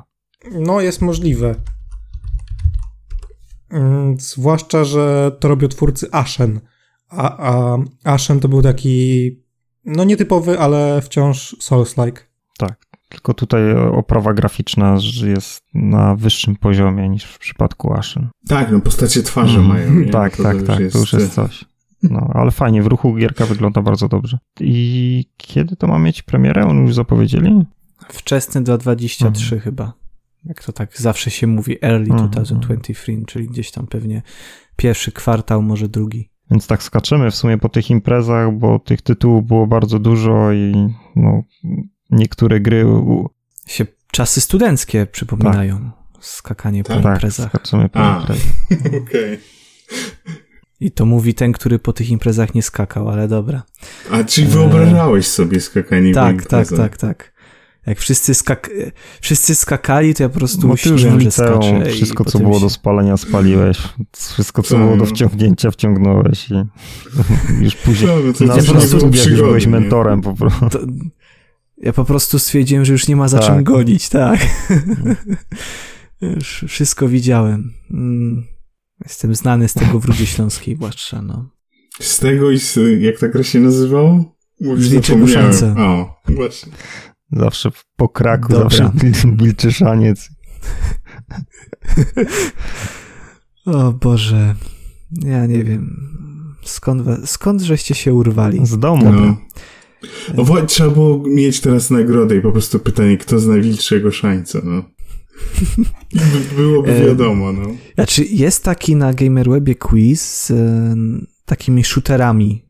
[0.53, 1.55] No, jest możliwe.
[3.71, 6.61] Mm, zwłaszcza, że to robią twórcy Ashen.
[7.09, 9.31] A, a Ashen to był taki,
[9.85, 12.21] no nietypowy, ale wciąż Souls-like.
[12.59, 12.87] Tak.
[13.09, 18.29] Tylko tutaj oprawa graficzna jest na wyższym poziomie niż w przypadku Ashen.
[18.49, 19.69] Tak, no postacie twarzy Mm.
[19.69, 19.95] mają.
[19.95, 20.11] Nie?
[20.21, 21.65] Tak, No tak, już tak, to już jest coś.
[22.03, 24.39] No, ale fajnie, w ruchu gierka wygląda bardzo dobrze.
[24.61, 26.67] I kiedy to ma mieć premierę?
[26.67, 27.65] On już zapowiedzieli?
[28.09, 29.61] Wczesny 2023 Mhm.
[29.63, 29.93] chyba.
[30.45, 32.31] Jak to tak zawsze się mówi, early Mhm.
[32.31, 34.23] 2023, czyli gdzieś tam pewnie
[34.77, 36.31] pierwszy kwartał, może drugi.
[36.51, 40.89] Więc tak skaczemy w sumie po tych imprezach, bo tych tytułów było bardzo dużo i
[41.17, 41.43] no,
[42.11, 42.85] niektóre gry
[43.67, 45.91] Się czasy studenckie przypominają.
[46.21, 47.03] Skakanie po Tak.
[47.03, 47.49] tak, imprezach.
[47.49, 48.21] skaczemy po A.
[48.21, 48.47] imprezach.
[49.03, 49.39] Okej.
[50.81, 53.63] I to mówi ten, który po tych imprezach nie skakał, ale dobra.
[54.11, 56.79] A czyli wyobrażałeś sobie skakanie po tak, tak, imprezach?
[56.79, 57.30] tak, tak.
[57.87, 58.71] Jak wszyscy, skak...
[59.21, 62.61] wszyscy skakali, to ja po prostu Bo ty już w liceum wszystko, co było się...
[62.61, 63.79] do spalenia, spaliłeś.
[64.17, 64.85] Wszystko, co Tak.
[64.85, 66.55] było do wciągnięcia, wciągnąłeś i
[67.65, 69.73] już później No, no to na też po nie prostu już byłeś nie?
[69.73, 70.69] mentorem po prostu.
[70.71, 70.79] To...
[71.79, 73.47] Ja po prostu stwierdziłem, że już nie ma za Tak.
[73.47, 74.41] czym gonić, tak.
[76.21, 77.73] już wszystko widziałem.
[77.91, 78.45] Mm.
[79.05, 81.51] Jestem znany z tego w Rudzie Śląskiej, zwłaszcza, no.
[82.01, 84.25] Z tego i z, jak ta gra się nazywała?
[84.61, 85.53] Już zapomniałem.
[85.53, 85.75] Szańca.
[85.83, 86.73] O, właśnie.
[87.33, 88.63] Zawsze po kraku, Dobra.
[88.69, 90.29] zawsze bil- bilczy szaniec.
[93.67, 94.55] O Boże.
[95.13, 96.07] Ja nie wiem.
[96.65, 98.67] Skąd, we- skąd żeście się urwali?
[98.67, 99.13] Z domu.
[99.13, 99.37] No.
[100.37, 104.59] O, wa- trzeba było mieć teraz nagrodę i po prostu pytanie, kto zna wilczego szańca,
[104.65, 104.83] no.
[106.57, 107.69] Byłoby E, wiadomo, no.
[107.95, 110.97] Znaczy, jest taki na Gamerwebie quiz z e,
[111.45, 112.65] takimi shooterami.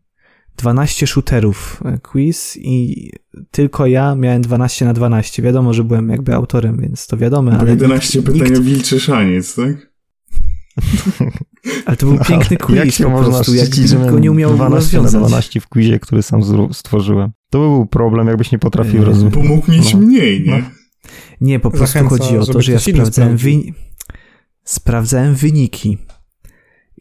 [0.61, 3.11] 12 shooterów e, quiz i
[3.51, 5.43] tylko ja miałem 12 na 12.
[5.43, 9.01] Wiadomo, że byłem jakby autorem, więc to wiadomo, ale 11 nikt, pytań o nikt, wilczy
[9.01, 9.91] szaniec, tak?
[11.87, 13.69] ale to był No, piękny quiz Jak się po można prostu, jak
[13.99, 15.29] miałem nie umiał 12 na rozwiązać.
[15.29, 16.41] 12 w quizie, który sam
[16.73, 17.31] stworzyłem.
[17.51, 19.35] To by był problem, jakbyś nie potrafił Eee, rozumieć.
[19.35, 20.01] Bo mógł mieć No.
[20.01, 20.59] mniej, nie?
[20.59, 20.63] No.
[21.41, 23.73] Nie, po prostu Zachęca, chodzi o to, że ja sprawdzałem, wyni-
[24.65, 25.99] sprawdzałem wyniki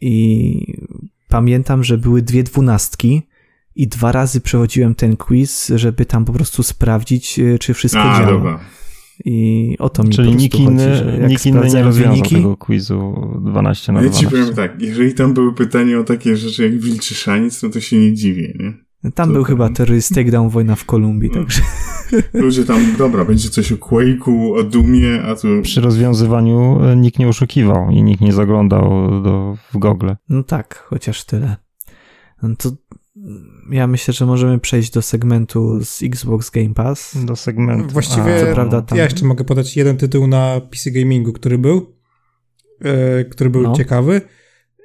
[0.00, 0.74] i
[1.28, 3.22] pamiętam, że były dwie dwunastki
[3.76, 8.18] i dwa razy przechodziłem ten quiz, żeby tam po prostu sprawdzić, e, czy wszystko A,
[8.18, 8.30] działa.
[8.32, 8.60] dobra.
[9.24, 11.62] I o to mi Czyli po prostu nikt chodzi, inny, że jak nikt inny nie
[11.82, 13.14] rozwiązał wyniki, tego quizu
[13.44, 14.30] 12 na Ja ci 12.
[14.30, 17.98] powiem tak, jeżeli tam były pytania o takie rzeczy jak wilczy szaniec, no to się
[18.00, 18.72] nie dziwię, nie?
[19.14, 19.48] Tam Co był tam?
[19.52, 21.40] chyba terrorist takedown wojna w Kolumbii, No.
[21.40, 21.62] także
[22.32, 25.48] Ludzie tam, dobra, będzie coś o Quake'u, o Dumie, a tu...
[25.62, 28.90] Przy rozwiązywaniu e, nikt nie oszukiwał i nikt nie zaglądał
[29.22, 30.10] do, w Google.
[30.28, 31.56] no tak, chociaż tyle.
[32.42, 32.70] No to
[33.70, 37.16] ja myślę, że możemy przejść do segmentu z Xbox Game Pass.
[37.24, 37.88] Do segmentu.
[37.92, 41.96] Właściwie co prawda tam- ja jeszcze mogę podać jeden tytuł na PC Gamingu, który był,
[42.84, 43.72] e, który był No.
[43.76, 44.20] ciekawy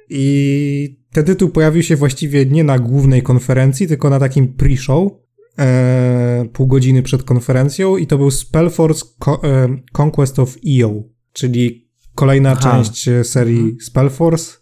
[0.08, 5.10] i ten tytuł pojawił się właściwie nie na głównej konferencji, tylko na takim pre-show,
[5.58, 9.68] e, pół godziny przed konferencją i to był Spellforce Co- e,
[10.02, 11.02] Conquest of EO,
[11.32, 12.60] czyli kolejna Aha.
[12.60, 14.56] część serii Spellforce.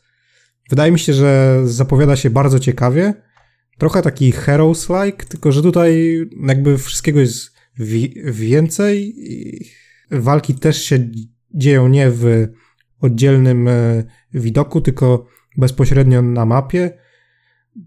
[0.70, 3.14] Wydaje mi się, że zapowiada się bardzo ciekawie.
[3.78, 9.14] Trochę taki Heroes-like, tylko że tutaj jakby wszystkiego jest wi- więcej.
[9.16, 9.60] i
[10.10, 11.10] Walki też się
[11.55, 12.46] dzieją nie w
[13.01, 15.26] oddzielnym e, widoku, tylko
[15.56, 16.98] bezpośrednio na mapie.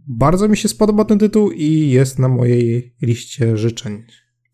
[0.08, 4.04] Bardzo mi się spodoba ten tytuł i jest na mojej liście życzeń.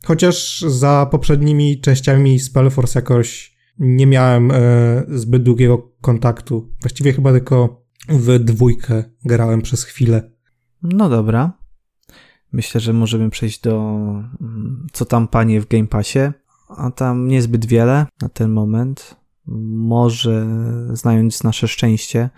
[0.05, 6.73] Chociaż za poprzednimi częściami Spellforce jakoś nie miałem e, zbyt długiego kontaktu.
[6.81, 10.32] Właściwie chyba tylko w dwójkę grałem przez chwilę.
[10.83, 11.51] No dobra.
[12.51, 13.79] Myślę, że możemy przejść do
[14.41, 16.19] mm, co tam panie w Game Passie.
[16.77, 19.15] A tam niezbyt wiele na ten moment.
[19.77, 20.47] Może
[20.93, 22.29] znając nasze szczęście,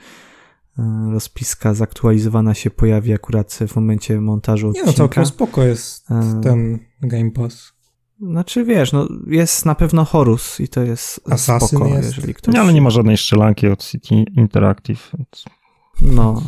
[0.80, 4.92] e, rozpiska zaktualizowana się pojawi akurat w momencie montażu Nie odcinka.
[4.92, 6.42] no, całkiem spoko jest E.
[6.44, 7.74] ten Game Pass.
[8.22, 12.08] Znaczy wiesz, no jest na pewno Horus i to jest Assassin spoko, jest.
[12.16, 12.54] jeżeli ktoś...
[12.54, 15.12] Nie, ale nie ma żadnej strzelanki od City Interactive.
[15.18, 15.46] Więc...
[16.02, 16.42] No,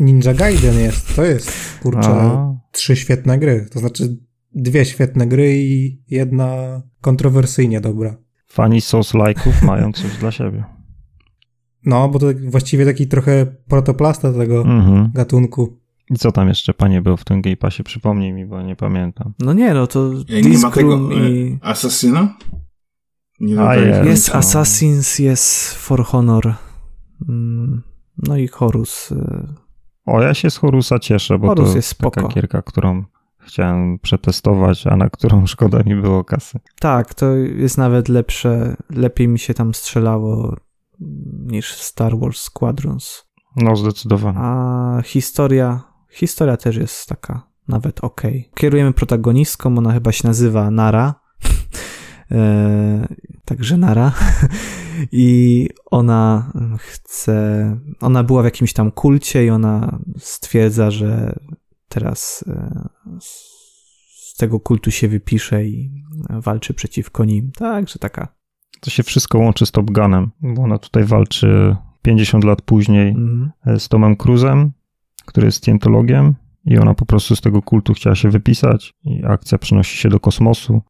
[0.00, 3.66] Ninja Gaiden jest, to jest, kurczę, A, trzy świetne gry.
[3.72, 4.16] To znaczy
[4.54, 8.16] dwie świetne gry i jedna kontrowersyjnie dobra.
[8.46, 10.64] fani Souls-like'ów mają coś dla siebie.
[11.86, 15.10] No, bo to właściwie taki trochę protoplasta tego Mhm.
[15.14, 15.78] gatunku.
[16.10, 17.82] I co tam jeszcze, panie, było w tym Game Passie?
[17.84, 19.34] Przypomnij mi, bo nie pamiętam.
[19.38, 21.58] no nie, no to E, Nie ma tego i...
[21.62, 22.36] Asasyna?
[23.40, 24.06] Nie A, dodaliśmy.
[24.10, 24.34] Jest no.
[24.34, 26.54] Assassins, jest For Honor.
[27.28, 27.82] Mm,
[28.18, 29.12] No i Horus.
[29.12, 29.46] y,
[30.06, 32.28] O, ja się z Horusa cieszę, bo Horus to jest taka spoko.
[32.34, 33.04] gierka, którą
[33.38, 36.58] chciałem przetestować, a na którą szkoda mi było kasy.
[36.80, 40.56] Tak, to jest nawet lepsze, lepiej mi się tam strzelało
[41.46, 43.24] niż Star Wars Squadrons.
[43.56, 44.38] No, zdecydowanie.
[44.40, 45.80] A historia,
[46.10, 48.22] historia też jest taka nawet ok.
[48.54, 51.14] Kierujemy protagonistką, ona chyba się nazywa Nara.
[52.30, 53.08] E,
[53.44, 54.12] także Nara.
[55.12, 61.38] I ona chce, ona była w jakimś tam kulcie i ona stwierdza, że
[61.88, 62.88] teraz e,
[63.20, 65.90] z tego kultu się wypisze i
[66.30, 67.50] walczy przeciwko nim.
[67.52, 68.28] Także taka.
[68.80, 73.80] To się wszystko łączy z Top Gunem, bo ona tutaj walczy 50 lat później mhm.
[73.80, 74.72] z Tomem Cruzem,
[75.26, 76.34] który jest Scientologiem
[76.66, 80.20] i ona po prostu z tego kultu chciała się wypisać i akcja przenosi się do
[80.20, 80.82] kosmosu.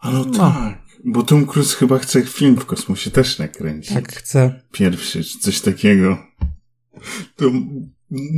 [0.00, 3.94] A no tak, bo Tom Cruise chyba chce film w kosmosie też nakręcić.
[3.94, 4.60] Tak, chce.
[4.72, 6.18] Pierwszy, czy coś takiego.
[7.36, 7.50] To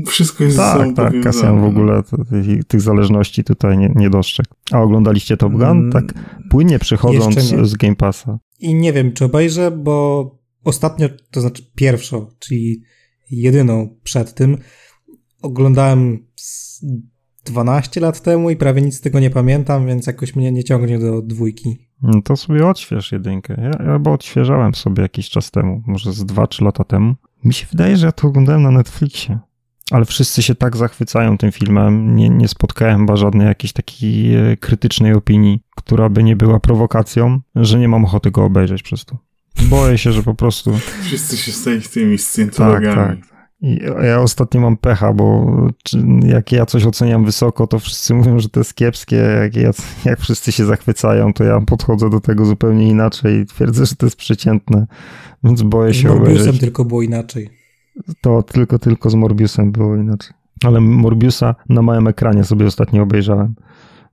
[0.07, 4.55] wszystko jest Tak, tak, Kasjan w ogóle tych, tych zależności tutaj nie, nie dostrzegł.
[4.73, 5.62] A oglądaliście Top Gun?
[5.62, 6.15] Mm, tak
[6.51, 8.39] płynnie przychodząc z Game Passa.
[8.61, 12.82] I nie wiem, czy obejrzę, bo ostatnio, to znaczy pierwszą, czyli
[13.31, 14.59] jedyną przed tym,
[15.43, 16.27] oglądałem
[17.45, 20.99] 12 lat temu i prawie nic z tego nie pamiętam, więc jakoś mnie nie ciągnie
[20.99, 21.78] do dwójki.
[22.05, 23.55] No to sobie odśwież jedynkę.
[23.62, 27.14] Ja, ja bo odświeżałem sobie jakiś czas temu, może z 2-3 lata temu.
[27.44, 29.39] Mi się wydaje, że ja to oglądałem na Netflixie.
[29.90, 32.16] Ale wszyscy się tak zachwycają tym filmem.
[32.16, 37.40] Nie, nie spotkałem chyba żadnej jakiejś takiej e, krytycznej opinii, która by nie była prowokacją,
[37.55, 39.18] że nie mam ochoty go obejrzeć przez to.
[39.62, 40.78] Boję się, że po prostu.
[41.02, 42.94] Wszyscy się stali tymi scjentologami.
[42.94, 43.34] Tak, tak.
[44.03, 45.57] Ja ostatnio mam pecha, bo
[46.27, 49.16] jak ja coś oceniam wysoko, to wszyscy mówią, że to jest kiepskie.
[49.16, 49.70] Jak, ja,
[50.05, 54.07] jak wszyscy się zachwycają, to ja podchodzę do tego zupełnie inaczej i twierdzę, że to
[54.07, 54.86] jest przeciętne.
[55.45, 56.61] Więc boję się z Morbiusem obejrzeć.
[56.61, 57.51] tylko było inaczej.
[58.20, 60.32] To tylko, tylko z Morbiusem było inaczej.
[60.65, 63.55] Ale Morbiusa na małym ekranie sobie ostatnio obejrzałem.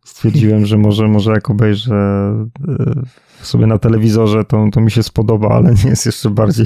[0.06, 3.02] Stwierdziłem, że może, może jak obejrzę e,
[3.42, 6.66] sobie na telewizorze, to, to mi się spodoba, ale nie jest jeszcze bardziej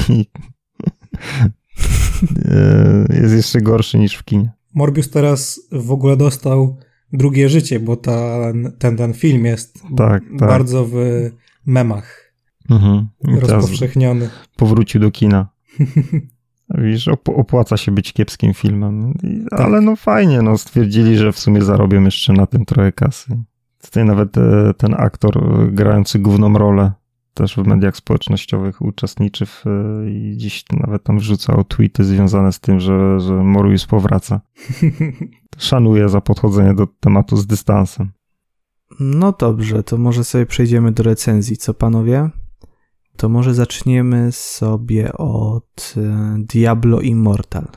[3.22, 4.52] jest jeszcze gorszy niż w kinie.
[4.74, 6.78] Morbius teraz w ogóle dostał
[7.14, 8.40] drugie życie, bo ta,
[8.80, 10.50] ten, ten film jest tak, tak.
[10.50, 10.96] bardzo w
[11.66, 12.34] memach
[12.70, 13.08] mhm.
[13.40, 14.30] rozpowszechniony.
[14.56, 15.48] Powrócił do kina.
[16.78, 19.14] Widzisz, opłaca się być kiepskim filmem.
[19.50, 19.60] Tak.
[19.60, 23.38] Ale no fajnie, no stwierdzili, że w sumie zarobią jeszcze na tym trochę kasy.
[23.82, 25.40] Tutaj nawet e, ten aktor
[25.72, 26.92] grający główną rolę
[27.36, 29.64] też w mediach społecznościowych uczestniczy w,
[30.08, 34.42] i dziś nawet tam wrzucał tweety związane z tym, że, że Morbius powraca.
[35.58, 38.12] Szanuję za podchodzenie do tematu z dystansem.
[39.00, 42.30] No dobrze, to może sobie przejdziemy do recenzji, co panowie?
[43.18, 47.68] To może zaczniemy sobie od e, Diablo Immortal.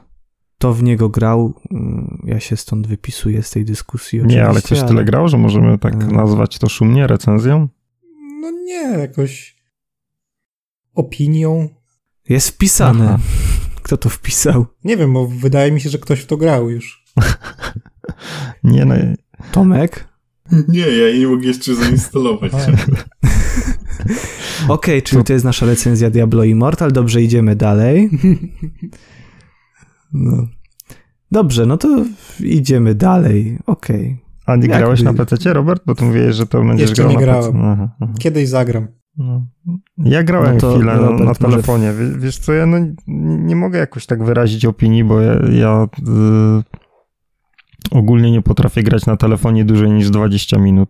[0.59, 4.21] To w niego grał, mm, ja się stąd wypisuję z tej dyskusji.
[4.25, 4.89] Nie, ale ktoś ale...
[4.89, 7.69] tyle grał, że możemy tak nazwać to szumnie recenzją?
[8.41, 9.57] No nie, jakoś
[10.95, 11.69] opinią.
[12.29, 13.05] Jest wpisane.
[13.05, 13.19] Aha.
[13.83, 14.67] Kto to wpisał?
[14.85, 17.05] Nie wiem, bo wydaje mi się, że ktoś w to grał już.
[18.65, 18.95] nie no.
[19.53, 20.09] Tomek?
[20.69, 22.53] Nie, ja nie mogę jeszcze zainstalować.
[24.69, 25.27] Okej, okay, czyli to...
[25.27, 26.93] to jest nasza recenzja Diablo Immortal.
[26.93, 28.11] Dobrze, idziemy dalej.
[30.13, 30.49] No.
[31.31, 32.05] Dobrze, no to
[32.41, 33.59] idziemy dalej.
[33.67, 34.07] Okej.
[34.07, 34.28] Okay.
[34.49, 35.13] A nie Jak grałeś by...
[35.13, 35.83] na PC, Robert?
[35.87, 37.57] Bo tu mówiłeś, że to będziesz Jeszcze grał nie grałem.
[37.57, 38.13] Aha, aha.
[38.19, 38.89] Kiedyś zagram.
[39.17, 39.47] No.
[39.99, 41.93] Ja grałem no chwilę Robert, na telefonie.
[41.93, 42.19] Może...
[42.19, 42.77] Wiesz co, ja no,
[43.47, 46.63] nie mogę jakoś tak wyrazić opinii, bo ja, ja y,
[47.91, 50.89] ogólnie nie potrafię grać na telefonie dłużej niż 20 minut.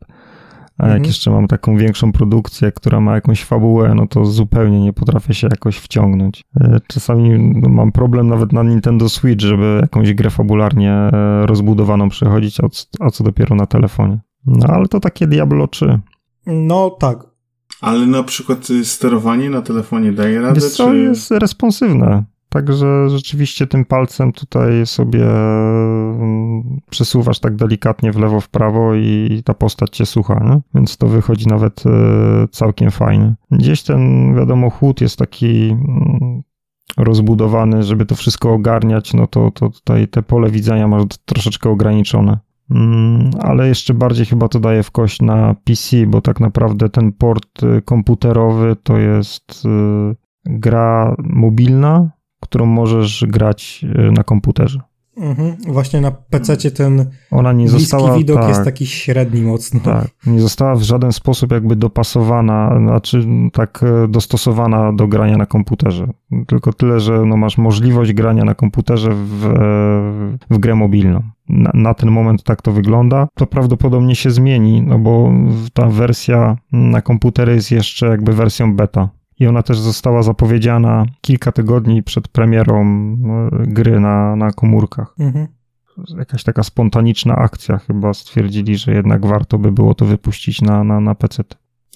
[0.78, 1.04] A jak mhm.
[1.04, 5.48] jeszcze mam taką większą produkcję, która ma jakąś fabułę, no to zupełnie nie potrafię się
[5.50, 6.44] jakoś wciągnąć.
[6.60, 12.08] E, czasami no, mam problem nawet na Nintendo Switch, żeby jakąś grę fabularnie e, rozbudowaną
[12.08, 12.58] przechodzić,
[13.00, 14.20] a, co dopiero na telefonie.
[14.46, 16.00] No ale to takie Diablo 3.
[16.46, 17.18] No tak.
[17.80, 20.60] Ale na przykład y, sterowanie na telefonie daje radę?
[20.60, 20.96] Wiesz co, czy...
[20.96, 22.24] jest responsywne.
[22.48, 29.42] Także rzeczywiście tym palcem tutaj sobie mm, przesuwasz tak delikatnie w lewo, w prawo i
[29.44, 30.60] ta postać cię słucha, nie?
[30.74, 31.90] więc to wychodzi nawet e,
[32.50, 33.34] całkiem fajnie.
[33.50, 36.42] Gdzieś ten, wiadomo, chłód jest taki mm,
[36.96, 42.38] rozbudowany, żeby to wszystko ogarniać, no to, to tutaj te pole widzenia masz troszeczkę ograniczone.
[42.70, 47.12] Mm, ale jeszcze bardziej chyba to daje w kość na PC, bo tak naprawdę ten
[47.12, 54.80] port y, komputerowy to jest y, gra mobilna, którą możesz grać e, na komputerze.
[55.20, 55.56] Mhm.
[55.66, 59.80] Właśnie na PC ten Ona nie została, widok tak, jest taki średni mocno.
[59.80, 65.46] Tak, nie została w żaden sposób jakby dopasowana, znaczy tak e, dostosowana do grania na
[65.46, 66.08] komputerze.
[66.46, 71.22] Tylko tyle, że no masz możliwość grania na komputerze w, e, w grę mobilną.
[71.48, 73.28] Na, na, ten moment tak to wygląda.
[73.34, 75.32] To prawdopodobnie się zmieni, no bo
[75.72, 79.08] ta wersja na komputery jest jeszcze jakby wersją beta
[79.40, 85.14] i ona też została zapowiedziana kilka tygodni przed premierą e, gry na, na komórkach.
[85.18, 85.46] Mhm.
[86.18, 91.00] Jakaś taka spontaniczna akcja, chyba stwierdzili, że jednak warto by było to wypuścić na, na,
[91.00, 91.44] na PC.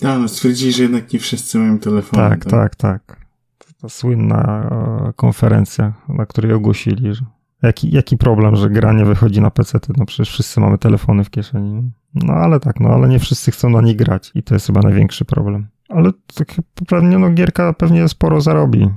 [0.04, 2.22] A, no stwierdzili, że jednak nie wszyscy mają telefony.
[2.22, 3.16] Tak, tak, tak.
[3.58, 4.70] To, to słynna
[5.08, 7.24] e, konferencja, na której ogłosili, że
[7.62, 11.30] jaki, jaki problem, że gra nie wychodzi na PC, no przecież wszyscy mamy telefony w
[11.30, 11.90] kieszeni.
[12.14, 14.80] No ale tak, no ale nie wszyscy chcą na nich grać i to jest chyba
[14.80, 15.66] największy problem.
[15.88, 16.54] Ale tak
[16.88, 18.88] pewnie no gierka pewnie sporo zarobi.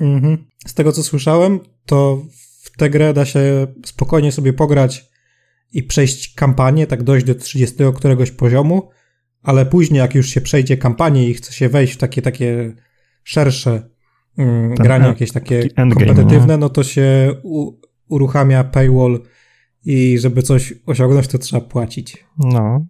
[0.00, 0.46] Mhm.
[0.66, 2.22] Z tego co słyszałem, to
[2.62, 5.10] w tę grę da się spokojnie sobie pograć
[5.72, 8.90] i przejść kampanię, tak dojść do 30 któregoś poziomu,
[9.42, 12.74] ale później jak już się przejdzie kampanię i chce się wejść w takie takie
[13.24, 13.90] szersze
[14.38, 16.58] mm, granie, jakieś takie endgame, kompetywne, nie?
[16.58, 17.72] no to się u,
[18.08, 19.20] uruchamia paywall
[19.84, 22.24] i żeby coś osiągnąć, to trzeba płacić.
[22.38, 22.86] No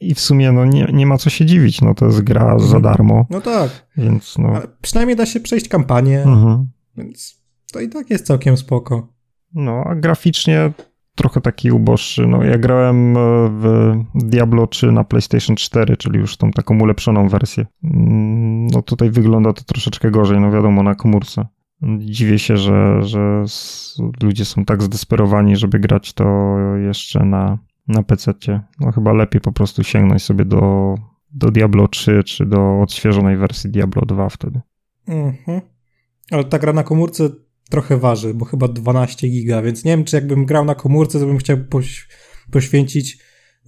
[0.00, 2.60] i w sumie no, nie, nie ma co się dziwić, no to jest gra mhm.
[2.70, 3.26] za darmo.
[3.30, 3.86] No tak.
[3.96, 4.48] Więc no.
[4.48, 6.68] Ale przynajmniej da się przejść kampanię, mhm.
[6.96, 7.42] więc
[7.72, 9.08] to i tak jest całkiem spoko.
[9.54, 10.72] No, a graficznie
[11.14, 12.26] trochę taki uboższy.
[12.26, 13.20] No, ja grałem e,
[13.50, 17.66] w Diablo 3 na PlayStation 4, czyli już tą taką ulepszoną wersję.
[17.84, 21.46] Mm, no tutaj wygląda to troszeczkę gorzej, no wiadomo, na komórce.
[21.98, 23.44] Dziwię się, że, że
[24.22, 27.58] ludzie są tak zdesperowani, żeby grać to jeszcze na,
[27.88, 28.32] na PC.
[28.80, 30.94] No chyba lepiej po prostu sięgnąć sobie do,
[31.30, 34.60] do Diablo 3 czy do odświeżonej wersji Diablo 2 wtedy.
[35.08, 35.60] Mhm.
[36.30, 37.28] Ale ta gra na komórce
[37.70, 41.26] trochę waży, bo chyba 12 giga, więc nie wiem, czy jakbym grał na komórce, to
[41.26, 42.08] bym chciał poś
[42.50, 43.18] poświęcić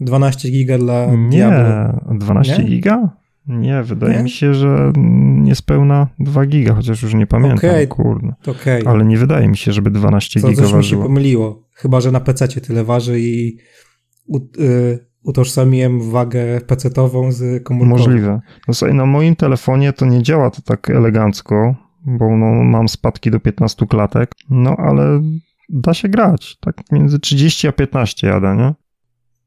[0.00, 2.00] 12 giga dla nie, Diablo.
[2.18, 2.64] 12 nie?
[2.64, 3.16] giga?
[3.46, 4.22] Nie, wydaje nie?
[4.22, 4.92] mi się, że
[5.36, 7.86] niespełna 2 giga, chociaż już nie pamiętam, okay.
[7.86, 8.32] kurde.
[8.46, 8.82] Okay.
[8.86, 11.02] Ale nie wydaje mi się, żeby 12 to giga coś ważyło.
[11.02, 11.68] mi się pomyliło.
[11.72, 13.58] Chyba, że na PC tyle waży i
[14.60, 17.90] y, utożsamiłem wagę PC-ową z komórką.
[17.90, 18.40] Możliwe.
[18.68, 21.74] No sobie, na moim telefonie to nie działa to tak elegancko,
[22.06, 25.22] bo no, mam spadki do 15 klatek, no ale
[25.68, 26.58] da się grać.
[26.60, 28.74] Tak między 30 a 15 jadę, nie?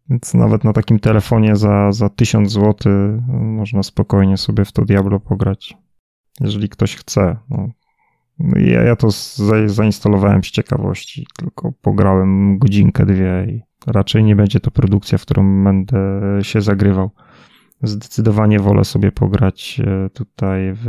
[0.09, 2.93] Więc nawet na takim telefonie za, za 1000 zł
[3.29, 5.77] można spokojnie sobie w to Diablo pograć.
[6.39, 7.37] Jeżeli ktoś chce.
[7.49, 7.69] No.
[8.39, 14.35] no ja, ja to za, zainstalowałem z ciekawości, tylko pograłem godzinkę, dwie i raczej nie
[14.35, 15.99] będzie to produkcja, w którą będę
[16.41, 17.11] się zagrywał.
[17.83, 20.85] Zdecydowanie wolę sobie pograć e, tutaj w,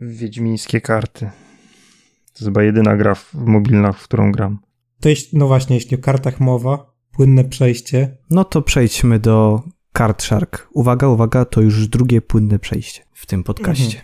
[0.00, 1.20] w Wiedźmińskie karty.
[1.20, 4.58] To jest chyba jedyna gra w mobilnych, w którą gram.
[5.00, 8.16] To jest, no właśnie, jeśli o kartach mowa, płynne przejście.
[8.30, 9.62] No to przejdźmy do
[9.96, 10.68] Card Shark.
[10.72, 14.00] Uwaga, uwaga, to już drugie płynne przejście w tym podcaście.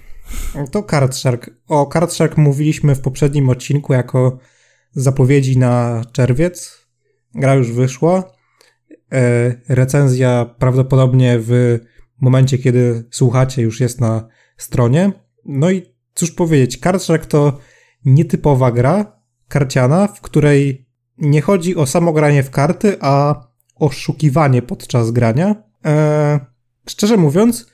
[0.47, 0.67] Mhm.
[0.67, 1.51] To Card Shark.
[1.69, 4.39] O Card Shark mówiliśmy w poprzednim odcinku jako
[4.93, 6.82] zapowiedzi na czerwiec.
[7.35, 8.33] Gra już wyszła.
[9.13, 11.79] E, recenzja prawdopodobnie w
[12.21, 15.13] momencie, kiedy słuchacie, już jest na stronie.
[15.45, 15.83] No i
[16.15, 17.59] cóż powiedzieć, Shark to
[18.05, 20.87] nietypowa gra karciana, w której
[21.19, 23.45] nie chodzi o samo granie w karty, a
[23.75, 25.63] oszukiwanie podczas grania.
[25.85, 26.39] Eee,
[26.89, 27.67] szczerze mówiąc,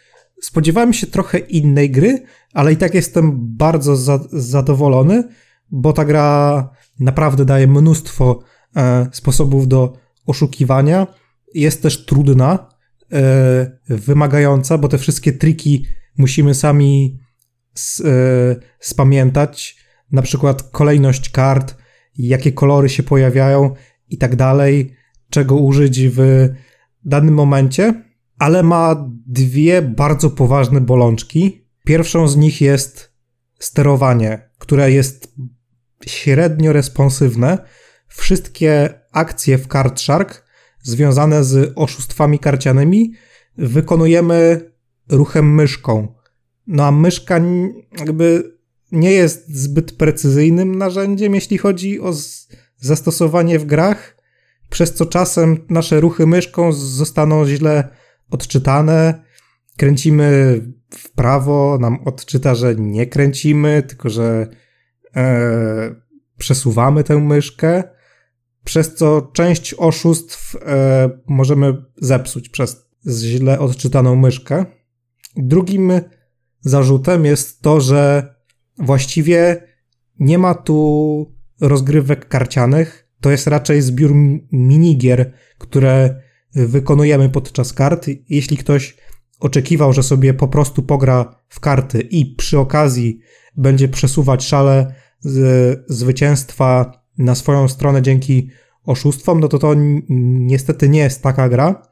[0.42, 2.22] spodziewałem się trochę innej gry,
[2.54, 5.28] ale i tak jestem bardzo za zadowolony,
[5.70, 6.70] bo ta gra
[7.00, 8.40] naprawdę daje mnóstwo
[9.12, 9.92] sposobów do
[10.26, 11.06] oszukiwania.
[11.54, 12.68] Jest też trudna,
[13.12, 15.86] e, wymagająca, bo te wszystkie triki
[16.18, 17.18] musimy sami
[18.04, 18.10] e,
[18.80, 19.76] spamiętać.
[20.12, 21.76] Na przykład kolejność kart,
[22.18, 23.74] jakie kolory się pojawiają
[24.08, 24.94] i tak dalej,
[25.30, 26.48] czego użyć w
[27.04, 28.04] danym momencie,
[28.38, 31.64] ale ma dwie bardzo poważne bolączki.
[31.84, 33.12] Pierwszą z nich jest
[33.58, 35.34] sterowanie, które jest
[36.06, 37.58] średnio responsywne.
[38.08, 40.44] Wszystkie akcje w Card Shark
[40.82, 43.12] związane z oszustwami karcianymi
[43.58, 44.70] wykonujemy
[45.08, 46.14] ruchem myszką.
[46.66, 47.40] No a myszka
[47.98, 48.58] jakby
[48.92, 52.12] nie jest zbyt precyzyjnym narzędziem, jeśli chodzi o
[52.76, 54.16] zastosowanie w grach,
[54.70, 57.88] przez co czasem nasze ruchy myszką zostaną źle
[58.30, 59.24] odczytane.
[59.76, 60.60] Kręcimy
[60.90, 64.46] w prawo, nam odczyta, że nie kręcimy, tylko że
[65.16, 65.94] e,
[66.38, 67.84] przesuwamy tę myszkę,
[68.64, 74.64] przez co część oszustw e, możemy zepsuć przez źle odczytaną myszkę.
[75.36, 75.92] Drugim
[76.60, 78.34] zarzutem jest to, że
[78.78, 79.62] Właściwie
[80.18, 83.08] nie ma tu rozgrywek karcianych.
[83.20, 84.14] To jest raczej zbiór
[84.52, 86.22] minigier, które
[86.54, 88.06] wykonujemy podczas kart.
[88.28, 88.96] Jeśli ktoś
[89.40, 93.20] oczekiwał, że sobie po prostu pogra w karty i przy okazji
[93.56, 98.50] będzie przesuwać szale z zwycięstwa na swoją stronę dzięki
[98.84, 99.74] oszustwom, no to to
[100.08, 101.82] niestety nie jest taka gra.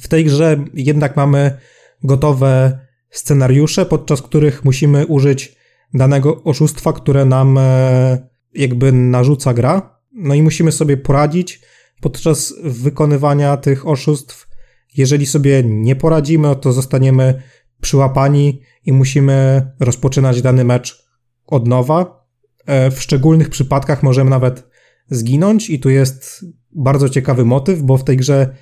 [0.00, 1.58] W tej grze jednak mamy
[2.02, 2.78] gotowe
[3.10, 5.56] scenariusze, podczas których musimy użyć
[5.94, 10.00] danego oszustwa, które nam e, jakby narzuca gra.
[10.12, 11.60] No i musimy sobie poradzić
[12.00, 14.48] podczas wykonywania tych oszustw.
[14.96, 17.42] Jeżeli sobie nie poradzimy, to zostaniemy
[17.80, 21.04] przyłapani i musimy rozpoczynać dany mecz
[21.46, 22.26] od nowa.
[22.66, 24.73] E, w szczególnych przypadkach możemy nawet
[25.10, 28.56] zginąć i tu jest bardzo ciekawy motyw, bo w tej grze,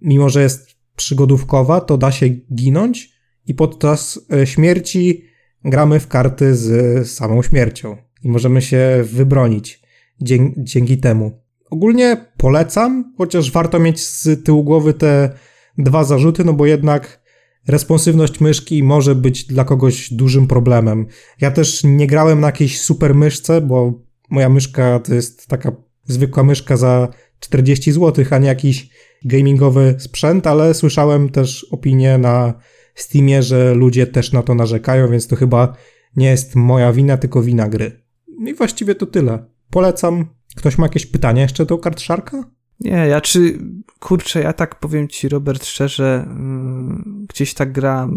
[0.00, 3.12] mimo że jest przygodówkowa, to da się ginąć
[3.46, 5.24] i podczas e, śmierci
[5.64, 9.82] gramy w karty z samą śmiercią i możemy się wybronić
[10.20, 11.42] dzięki, dzięki temu.
[11.70, 15.30] Ogólnie polecam, chociaż warto mieć z tyłu głowy te
[15.78, 17.22] dwa zarzuty, no bo jednak
[17.68, 21.06] responsywność myszki może być dla kogoś dużym problemem.
[21.40, 23.92] Ja też nie grałem na jakiejś super myszce, bo
[24.32, 25.72] moja myszka to jest taka
[26.04, 27.08] zwykła myszka za
[27.40, 28.88] 40 zł, a nie jakiś
[29.24, 32.54] gamingowy sprzęt, ale słyszałem też opinie na
[32.94, 35.76] Steamie, że ludzie też na to narzekają, więc to chyba
[36.16, 38.02] nie jest moja wina, tylko wina gry.
[38.38, 39.44] No i właściwie to tyle.
[39.70, 40.26] Polecam.
[40.56, 42.50] Ktoś ma jakieś pytania jeszcze do kart Sharka?
[42.84, 43.58] Nie, ja czy,
[44.00, 48.08] kurczę, ja tak powiem ci, Robert, szczerze, mm, gdzieś tak gra,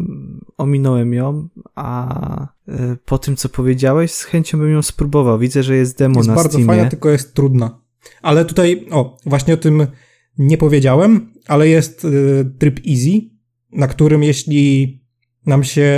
[0.58, 2.74] ominąłem ją, a y,
[3.06, 5.40] po tym, co powiedziałeś, z chęcią bym ją spróbował.
[5.40, 6.68] Widzę, że jest demo jest na bardzo Steamie.
[6.68, 7.80] fajna, tylko jest trudna.
[8.22, 9.88] Ale tutaj, o, właśnie o tym
[10.38, 13.22] nie powiedziałem, ale jest y, tryb easy,
[13.72, 15.00] na którym jeśli
[15.46, 15.90] nam się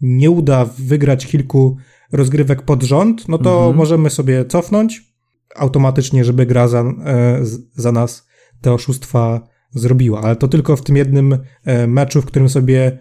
[0.00, 1.76] nie uda wygrać kilku
[2.12, 3.76] rozgrywek pod rząd, no to Mhm.
[3.76, 5.11] możemy sobie cofnąć
[5.56, 7.40] automatycznie, żeby gra za, e,
[7.74, 8.28] za nas
[8.60, 10.20] te oszustwa zrobiła.
[10.20, 12.98] Ale to tylko w tym jednym e, meczu, w którym sobie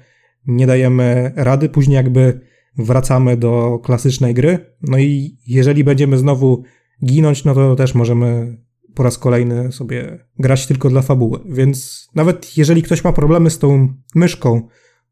[0.47, 1.69] nie dajemy rady.
[1.69, 2.41] Później jakby
[2.77, 4.75] wracamy do klasycznej gry.
[4.81, 6.63] No i jeżeli będziemy znowu
[7.05, 8.57] ginąć, no to też możemy
[8.95, 11.39] po raz kolejny sobie grać tylko dla fabuły.
[11.49, 14.67] Więc nawet jeżeli ktoś ma problemy z tą myszką,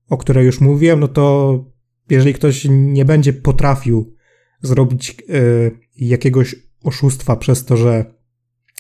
[0.10, 1.66] o której już mówiłem, no to
[2.10, 4.16] jeżeli ktoś nie będzie potrafił
[4.62, 8.06] zrobić y, jakiegoś oszustwa przez to, że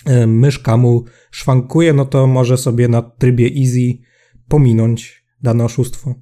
[0.09, 3.97] y, myszka mu szwankuje, no to może sobie na trybie easy
[4.47, 6.15] pominąć dane oszustwo.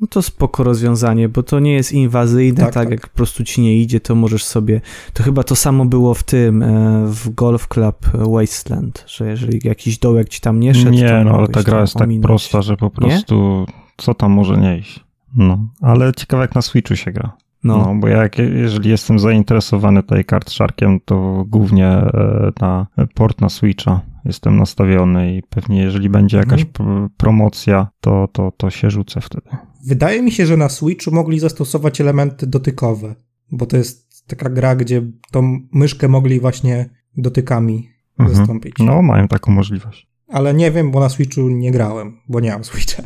[0.00, 2.90] No to spoko rozwiązanie, bo to nie jest inwazyjne, tak, Tak, tak.
[2.90, 4.80] jak po prostu ci nie idzie, to możesz sobie,
[5.12, 9.98] to chyba to samo było w tym, e, w Golf Club Wasteland, że jeżeli jakiś
[9.98, 12.76] dołek ci tam nie szedł, to Nie, no ale ta gra jest tak prosta, że
[12.76, 13.66] po prostu
[13.96, 15.04] co tam może nie iść.
[15.36, 17.36] No, ale ciekawe jak na Switchu się gra.
[17.64, 22.86] No, No, bo ja jak, jeżeli jestem zainteresowany tej kart Sharkiem, to głównie e, na
[23.14, 26.72] port na Switcha jestem nastawiony i pewnie jeżeli będzie jakaś Mhm.
[27.08, 29.48] p- promocja, to, to, to się rzucę wtedy.
[29.86, 33.14] Wydaje mi się, że na Switchu mogli zastosować elementy dotykowe,
[33.52, 38.36] bo to jest taka gra, gdzie tą myszkę mogli właśnie dotykami Mhm.
[38.38, 38.74] zastąpić.
[38.78, 40.08] No, mają taką możliwość.
[40.28, 43.02] Ale nie wiem, bo na Switchu nie grałem, bo nie mam Switcha.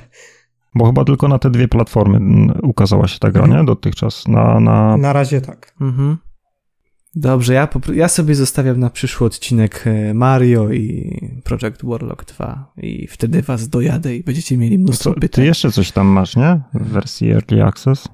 [0.74, 3.61] Bo chyba tylko na te dwie platformy mm, ukazała się ta gra, Mhm.
[3.61, 3.66] nie?
[3.66, 4.28] Dotychczas.
[4.28, 4.97] Na, na...
[4.97, 5.74] Na razie tak.
[5.81, 6.16] Mhm.
[7.15, 13.07] Dobrze, ja, ja sobie zostawiam na przyszły odcinek e, Mario i Project Warlock 2 i
[13.07, 15.44] wtedy was dojadę i będziecie mieli mnóstwo Co, ty pytań.
[15.44, 16.61] jeszcze coś tam masz, nie?
[16.74, 18.09] W wersji Early Access?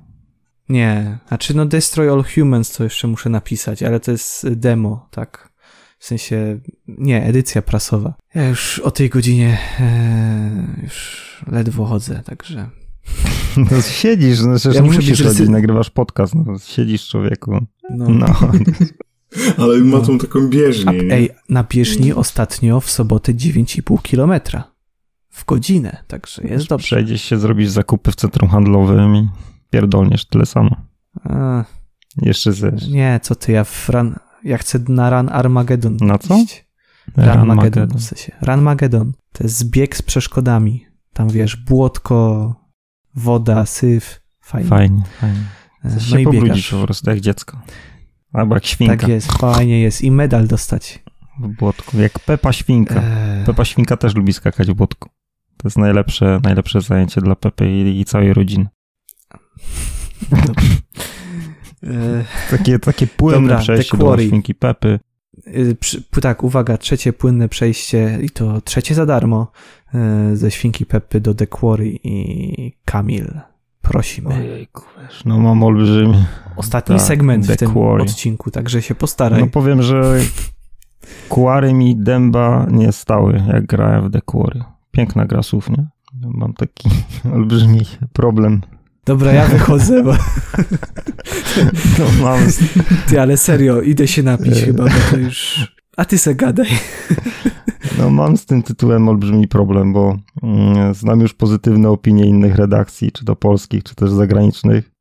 [0.68, 5.52] Nie, znaczy no Destroy All Humans to jeszcze muszę napisać, ale to jest demo, tak.
[5.98, 8.14] W sensie, nie, edycja prasowa.
[8.34, 12.70] Ja już o tej godzinie e, już ledwo chodzę, także...
[13.56, 17.52] No siedzisz, no przecież Ja nie musisz być chodzić, rysy- nagrywasz podcast, no siedzisz człowieku.
[17.90, 18.08] No.
[18.08, 18.26] No,
[19.58, 21.14] Ale ma tą taką A, bieżnię, nie?
[21.14, 24.64] ej, na bieżni ostatnio w sobotę 9,5 kilometra.
[25.30, 26.84] W godzinę, także jest dobrze.
[26.84, 29.28] przejdziesz się, zrobisz zakupy w centrum handlowym i
[29.70, 30.76] pierdolniesz tyle samo.
[31.24, 31.64] A,
[32.22, 32.88] Jeszcze zesz.
[32.88, 34.14] nie, co ty, ja w run...
[34.48, 36.36] Ja chcę na Run Armageddon Na co?
[36.36, 36.64] iść.
[37.16, 37.98] Run Mageddon Ranmageddon.
[37.98, 38.32] w sensie.
[38.42, 39.12] Run Mageddon.
[39.32, 40.86] To jest zbieg z przeszkodami.
[41.12, 42.54] Tam wiesz, błotko,
[43.14, 44.20] woda, syf.
[44.40, 44.68] Fajnie.
[44.68, 45.40] Fajnie, fajnie.
[45.84, 46.70] E, Chcesz No się i biegasz.
[46.70, 47.60] po prostu jak dziecko.
[48.32, 50.02] Albo jak świnka Tak jest, fajnie jest.
[50.02, 51.02] I medal dostać.
[51.40, 51.98] w błotku.
[51.98, 53.02] Jak Pepa Świnka.
[53.02, 55.08] Eee, Pepa Świnka też lubi skakać w błotku.
[55.56, 58.66] To jest najlepsze, najlepsze zajęcie dla Pepy i, i całej rodziny.
[60.32, 60.54] eee,
[62.50, 65.00] Takie, takie płynne Dobra, przejście do świnki Pepy.
[65.46, 69.52] y, przy- tak, uwaga, trzecie płynne przejście i to trzecie za darmo
[69.94, 73.40] e, ze Świnki Peppy do The Quarry i Kamil.
[73.82, 74.34] Prosimy.
[74.34, 76.24] Ojejku, wiesz, no mam olbrzymi.
[76.56, 78.02] Ostatni tak, segment The w tym Quarry.
[78.02, 79.40] odcinku, także się postaraj.
[79.40, 80.20] No powiem, że
[81.28, 84.60] Quarry mi dęba nie stały, jak grałem w The Quarry.
[84.90, 85.86] Piękna gra słów, nie?
[86.24, 86.88] Mam taki
[87.34, 87.80] olbrzymi
[88.12, 88.60] problem.
[89.08, 90.12] Dobra, ja wychodzę, bo
[91.98, 92.40] No, mam
[93.08, 95.68] ty, ale serio, idę się napić chyba, bo to już...
[95.96, 96.66] A ty se gadaj.
[97.98, 103.12] No mam z tym tytułem olbrzymi problem, bo mm, znam już pozytywne opinie innych redakcji,
[103.12, 104.97] czy to polskich, czy też zagranicznych, E,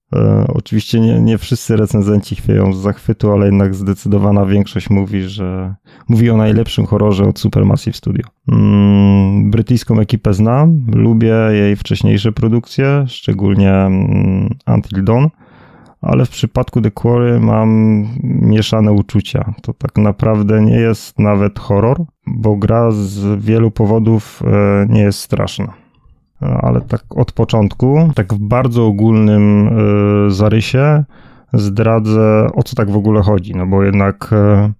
[0.47, 5.75] oczywiście nie, nie wszyscy recenzenci chwieją z zachwytu, ale jednak zdecydowana większość mówi, że
[6.09, 8.27] mówi o najlepszym horrorze od Supermassive Studio.
[8.51, 15.25] Mm, brytyjską ekipę znam, lubię jej wcześniejsze produkcje, szczególnie mm, Until Dawn,
[16.01, 19.53] ale w przypadku The Quarry mam mieszane uczucia.
[19.61, 25.19] To tak naprawdę nie jest nawet horror, bo gra z wielu powodów e, nie jest
[25.19, 25.86] straszna
[26.41, 31.03] ale tak od początku, tak w bardzo ogólnym e, zarysie
[31.53, 34.71] zdradzę o co tak w ogóle chodzi, no bo jednak e,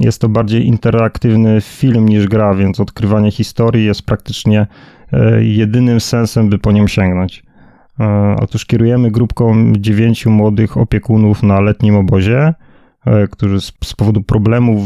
[0.00, 4.66] jest to bardziej interaktywny film niż gra, więc odkrywanie historii jest praktycznie
[5.12, 7.48] e, jedynym sensem, by po nim sięgnąć.
[8.40, 12.54] Otóż kierujemy grupką dziewięciu młodych opiekunów na letnim obozie,
[13.30, 14.80] którzy z powodu problemów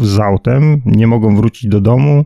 [0.00, 2.24] z autem nie mogą wrócić do domu,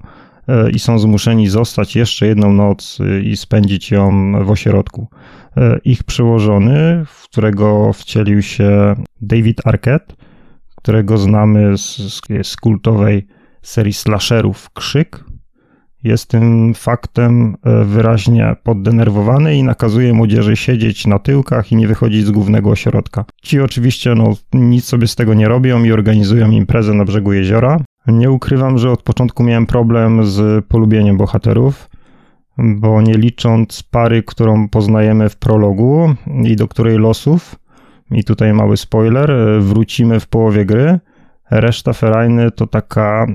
[0.73, 5.09] i są zmuszeni zostać jeszcze jedną noc e, i spędzić ją w ośrodku.
[5.57, 10.15] E, ich przełożony, w którego wcielił się David Arquette,
[10.77, 11.97] którego znamy z,
[12.43, 13.27] z kultowej
[13.63, 15.25] serii slasherów Krzyk,
[16.05, 22.31] jest tym faktem wyraźnie poddenerwowany i nakazuje młodzieży siedzieć na tyłkach i nie wychodzić z
[22.31, 23.25] głównego ośrodka.
[23.43, 27.81] Ci oczywiście no, nic sobie z tego nie robią i organizują imprezę na brzegu jeziora,
[28.07, 31.91] nie ukrywam, że od początku miałem problem z polubieniem bohaterów,
[32.59, 36.15] bo nie licząc pary, którą poznajemy w prologu
[36.45, 37.57] i do której losów,
[38.11, 40.99] i tutaj mały spoiler, wrócimy w połowie gry,
[41.51, 43.27] reszta ferajny to taka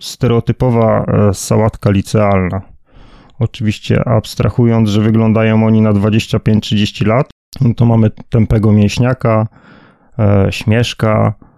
[0.00, 2.60] stereotypowa e, sałatka licealna.
[3.38, 7.30] Oczywiście abstrahując, że wyglądają oni na 25-30 lat,
[7.60, 9.46] no to mamy tępego mięśniaka,
[10.18, 11.49] e, śmieszka, E,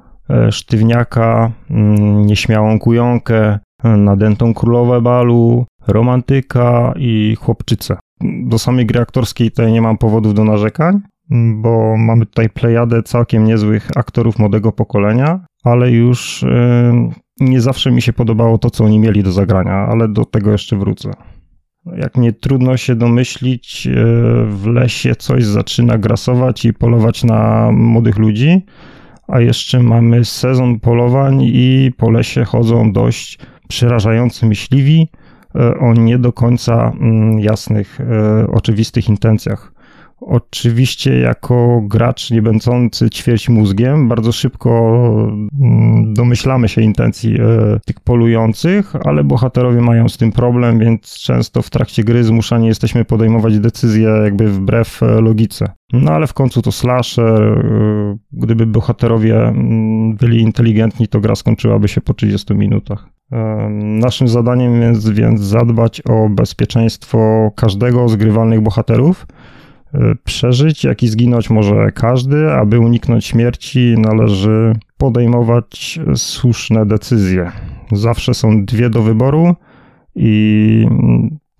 [0.50, 7.96] sztywniaka, mm, nieśmiałą kujonkę, nadętą królowę balu, romantyka i chłopczycę.
[8.20, 11.00] Do samej gry aktorskiej tutaj nie mam powodów do narzekań,
[11.54, 17.10] bo mamy tutaj plejadę całkiem niezłych aktorów młodego pokolenia, ale już e,
[17.40, 20.76] nie zawsze mi się podobało to, co oni mieli do zagrania, ale do tego jeszcze
[20.76, 21.10] wrócę.
[21.96, 23.92] Jak nie trudno się domyślić, e,
[24.46, 28.62] w lesie coś zaczyna grasować i polować na młodych ludzi,
[29.28, 33.38] a jeszcze mamy sezon polowań i po lesie chodzą dość
[33.68, 35.08] przerażający myśliwi
[35.54, 39.71] e, o nie do końca mm, jasnych, e, oczywistych intencjach.
[40.26, 44.70] Oczywiście, jako gracz nie będący ćwierć mózgiem, bardzo szybko
[45.60, 51.62] mm, domyślamy się intencji e, tych polujących, ale bohaterowie mają z tym problem, więc często
[51.62, 55.72] w trakcie gry zmuszani jesteśmy podejmować decyzje jakby wbrew e, logice.
[55.92, 57.42] No ale w końcu to slasher.
[57.42, 63.08] E, gdyby bohaterowie mm, byli inteligentni, to gra skończyłaby się po 30 minutach.
[63.80, 69.26] Naszym zadaniem jest więc zadbać o bezpieczeństwo każdego z grywalnych bohaterów
[70.24, 72.52] przeżyć, jak i zginąć może każdy.
[72.52, 77.52] Aby uniknąć śmierci, należy podejmować słuszne decyzje.
[77.92, 79.54] Zawsze są dwie do wyboru
[80.14, 80.86] i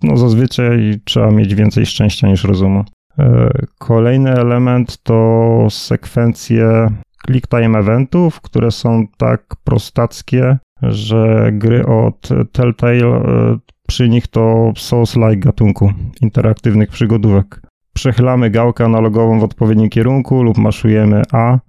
[0.03, 2.83] no, zazwyczaj trzeba mieć więcej szczęścia niż rozumu.
[3.19, 3.23] Y,
[3.79, 6.87] kolejny element to sekwencje
[7.25, 14.73] click time eventów, które są tak prostackie, że gry od Telltale y, przy nich to
[14.75, 15.91] Souls-like gatunku
[16.21, 17.61] interaktywnych przygodówek
[17.93, 21.59] przechylamy gałkę analogową w odpowiednim kierunku lub maszujemy A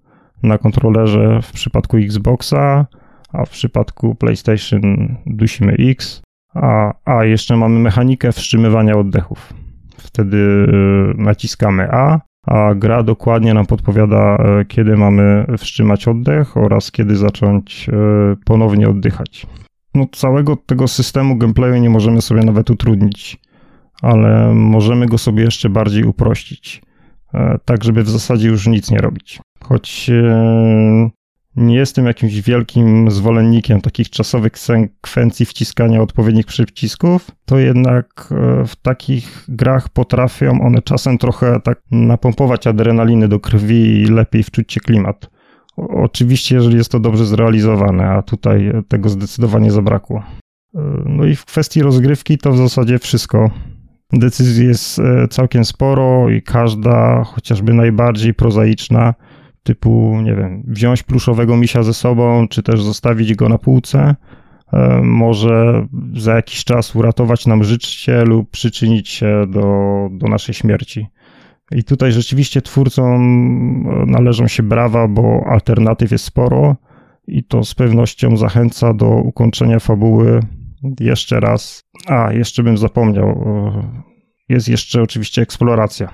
[0.43, 2.87] na kontrolerze w przypadku Xboxa,
[3.33, 6.23] a w przypadku PlayStation dusimy X,
[6.55, 9.53] a, a jeszcze mamy mechanikę wstrzymywania oddechów.
[9.97, 16.91] Wtedy y, naciskamy A, a gra dokładnie nam podpowiada, y, kiedy mamy wstrzymać oddech oraz
[16.91, 17.93] kiedy zacząć y,
[18.45, 19.47] ponownie oddychać.
[19.95, 23.39] No, całego tego systemu gameplayu nie możemy sobie nawet utrudnić
[24.05, 26.83] ale możemy go sobie jeszcze bardziej uprościć,
[27.35, 29.41] e, tak żeby w zasadzie już nic nie robić.
[29.63, 31.11] Choć e,
[31.57, 38.77] nie jestem jakimś wielkim zwolennikiem takich czasowych sekwencji wciskania odpowiednich przycisków, to jednak e, w
[38.77, 44.81] takich grach potrafią one czasem trochę tak napompować adrenaliny do krwi i lepiej wczuć się
[44.81, 45.31] klimat.
[45.77, 50.23] Oczywiście, jeżeli jest to dobrze zrealizowane, a tutaj tego zdecydowanie zabrakło.
[51.07, 53.51] No i w kwestii rozgrywki to w zasadzie wszystko.
[54.13, 59.15] Decyzji jest e, całkiem sporo i każda, chociażby najbardziej prozaiczna,
[59.63, 64.17] typu, nie wiem, wziąć pluszowego misia ze sobą, czy też zostawić go na półce,
[64.73, 65.87] e, może
[66.17, 71.07] za jakiś czas uratować nam życie lub przyczynić się do, do naszej śmierci.
[71.73, 73.21] I tutaj rzeczywiście twórcom
[73.87, 76.77] e, należą się brawa, bo alternatyw jest sporo
[77.27, 80.41] i to z pewnością zachęca do ukończenia fabuły
[81.01, 81.81] jeszcze raz.
[82.07, 83.45] A, jeszcze bym zapomniał.
[84.49, 86.09] Jest jeszcze oczywiście eksploracja.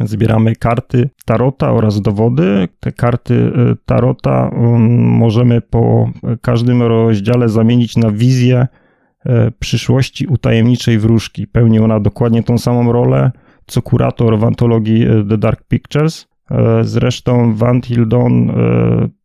[0.00, 2.68] Zbieramy karty tarota oraz dowody.
[2.80, 6.10] Te karty y, tarota um, możemy po
[6.40, 8.66] każdym rozdziale zamienić na wizję
[9.26, 11.46] y, przyszłości utajemniczej wróżki.
[11.46, 13.30] Pełni ona dokładnie tą samą rolę
[13.66, 16.26] co kurator w antologii The Dark Pictures.
[16.82, 18.50] Zresztą w Until Dawn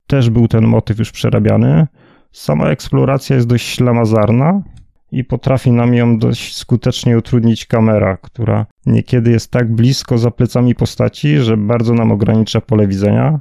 [0.08, 1.88] też był ten motyw już przerabiany.
[2.32, 4.62] Sama eksploracja jest dość ślamazarna,
[5.12, 10.76] i potrafi nam ją dość skutecznie utrudnić kamera, która niekiedy jest tak blisko za plecami
[10.76, 13.40] postaci, że bardzo nam ogranicza pole widzenia.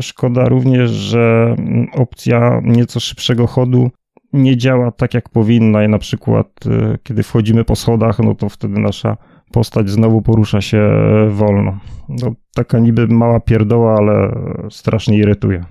[0.00, 1.56] Szkoda również, że
[1.92, 3.90] opcja nieco szybszego chodu
[4.32, 8.48] nie działa tak jak powinna i na przykład e, kiedy wchodzimy po schodach, no to
[8.48, 9.16] wtedy nasza
[9.52, 11.78] postać znowu porusza się e, wolno.
[12.08, 14.34] No, taka niby mała pierdoła, ale
[14.70, 15.64] strasznie irytuje.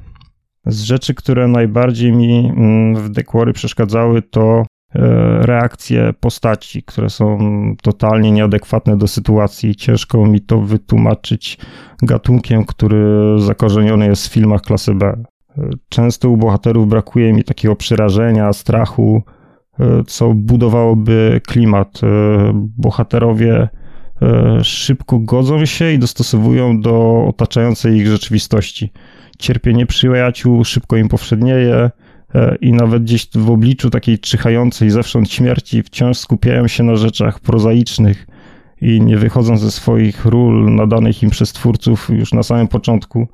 [0.66, 4.64] Z rzeczy, które najbardziej mi mm, w Dekwory przeszkadzały, to
[4.96, 5.00] E,
[5.46, 7.40] reakcje postaci, które są
[7.82, 9.76] totalnie nieadekwatne do sytuacji.
[9.76, 11.58] Ciężko mi to wytłumaczyć
[12.02, 13.06] gatunkiem, który
[13.38, 15.06] zakorzeniony jest w filmach klasy B.
[15.58, 19.24] E, często u bohaterów brakuje mi takiego przerażenia, strachu,
[19.80, 22.02] e, co budowałoby klimat.
[22.54, 23.70] Bohaterowie
[24.64, 28.92] szybko godzą się i dostosowują do otaczającej ich rzeczywistości.
[29.40, 31.90] Cierpienie przyjaciół szybko im powszednieje,
[32.36, 37.40] E, i nawet gdzieś w obliczu takiej czyhającej zewsząd śmierci wciąż skupiają się na rzeczach
[37.40, 38.28] prozaicznych
[38.82, 43.28] i nie wychodzą ze swoich ról nadanych im przez twórców już na samym początku.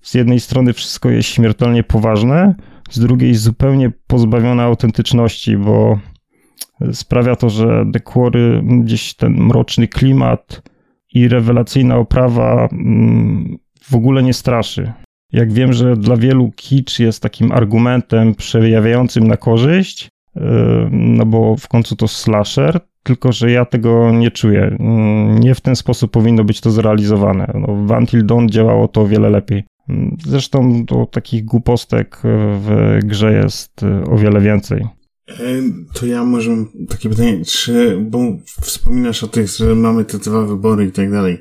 [0.00, 2.54] Z jednej strony wszystko jest śmiertelnie poważne,
[2.90, 5.98] z drugiej zupełnie pozbawione autentyczności, bo
[6.92, 10.62] sprawia to, że Dekwory gdzieś ten mroczny klimat
[11.14, 14.92] i rewelacyjna oprawa mm, w ogóle nie straszy.
[15.32, 20.42] Jak wiem, że dla wielu kicz jest takim argumentem przejawiającym na korzyść, yy,
[20.90, 24.76] no bo w końcu to slasher, tylko że ja tego nie czuję.
[24.80, 27.52] Yy, nie w ten sposób powinno być to zrealizowane.
[27.54, 29.64] No, w Until Dawn działało to o wiele lepiej.
[29.88, 29.96] Yy,
[30.26, 32.18] zresztą to takich głupostek
[32.58, 33.80] w grze jest
[34.10, 34.86] o wiele więcej.
[35.94, 38.18] To ja może mam takie pytanie, czy, bo
[38.60, 41.38] wspominasz o tych, że mamy te dwa wybory i tak dalej.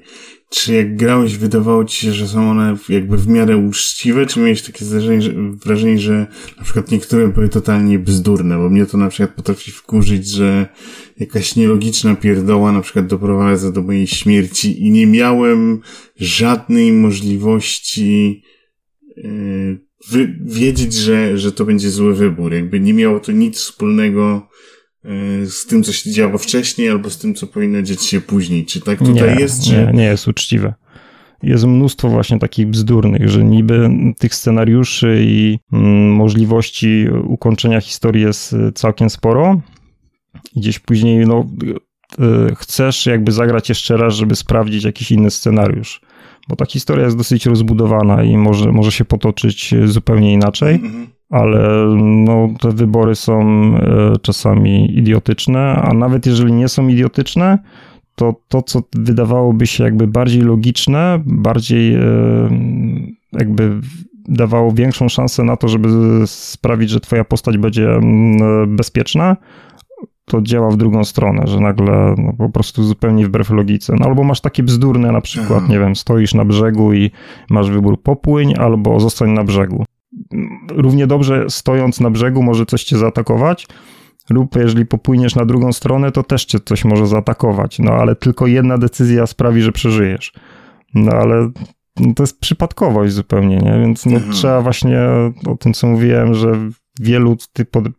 [0.54, 4.62] Czy jak grałeś, wydawało ci się, że są one jakby w miarę uczciwe, czy miałeś
[4.62, 5.34] takie zdarzenie, że,
[5.66, 10.28] wrażenie, że na przykład niektóre były totalnie bzdurne, bo mnie to na przykład potrafi wkurzyć,
[10.28, 10.68] że
[11.20, 15.82] jakaś nielogiczna pierdoła na przykład doprowadza do mojej śmierci i nie miałem
[16.16, 18.44] żadnej możliwości
[19.18, 19.80] yy,
[20.46, 22.54] wiedzieć, że, że to będzie zły wybór.
[22.54, 24.48] Jakby nie miało to nic wspólnego
[25.46, 28.66] z tym, co się działo wcześniej, albo z tym, co powinno dziać się później.
[28.66, 29.64] Czy tak tutaj nie, jest?
[29.64, 29.72] Czy...
[29.72, 30.74] Nie, nie jest uczciwe.
[31.44, 38.54] Jest mnóstwo właśnie takich bzdurnych, że niby tych scenariuszy i mm, możliwości ukończenia historii jest
[38.54, 39.62] e, całkiem sporo.
[40.56, 41.48] I gdzieś później, no,
[42.20, 46.02] e, chcesz jakby zagrać jeszcze raz, żeby sprawdzić jakiś inny scenariusz.
[46.48, 50.76] Bo ta historia jest dosyć rozbudowana i może, może się potoczyć zupełnie inaczej.
[50.76, 56.88] Mm -hmm ale no, te wybory są e, czasami idiotyczne, a nawet jeżeli nie są
[56.88, 57.60] idiotyczne,
[58.16, 62.00] to to, co wydawałoby się jakby bardziej logiczne, bardziej e,
[63.34, 63.80] jakby
[64.28, 65.88] dawało większą szansę na to, żeby
[66.26, 69.38] sprawić, że twoja postać będzie mm, bezpieczna,
[70.26, 73.94] to działa w drugą stronę, że nagle no, po prostu zupełnie wbrew logice.
[74.00, 75.68] No, albo masz takie bzdurne na przykład, Aha.
[75.74, 77.12] nie wiem, stoisz na brzegu i
[77.50, 79.86] masz wybór popłyń, albo zostań na brzegu
[80.70, 83.68] równie dobrze stojąc na brzegu może coś cię zaatakować,
[84.30, 87.80] lub jeżeli popłyniesz na drugą stronę, to też cię coś może zaatakować.
[87.80, 90.34] No ale tylko jedna decyzja sprawi, że przeżyjesz.
[90.96, 91.52] No ale
[92.00, 93.80] no, to jest przypadkowość zupełnie, nie?
[93.80, 94.32] Więc no, mhm.
[94.32, 95.00] trzeba właśnie
[95.48, 96.52] o tym, co mówiłem, że
[97.00, 97.38] wielu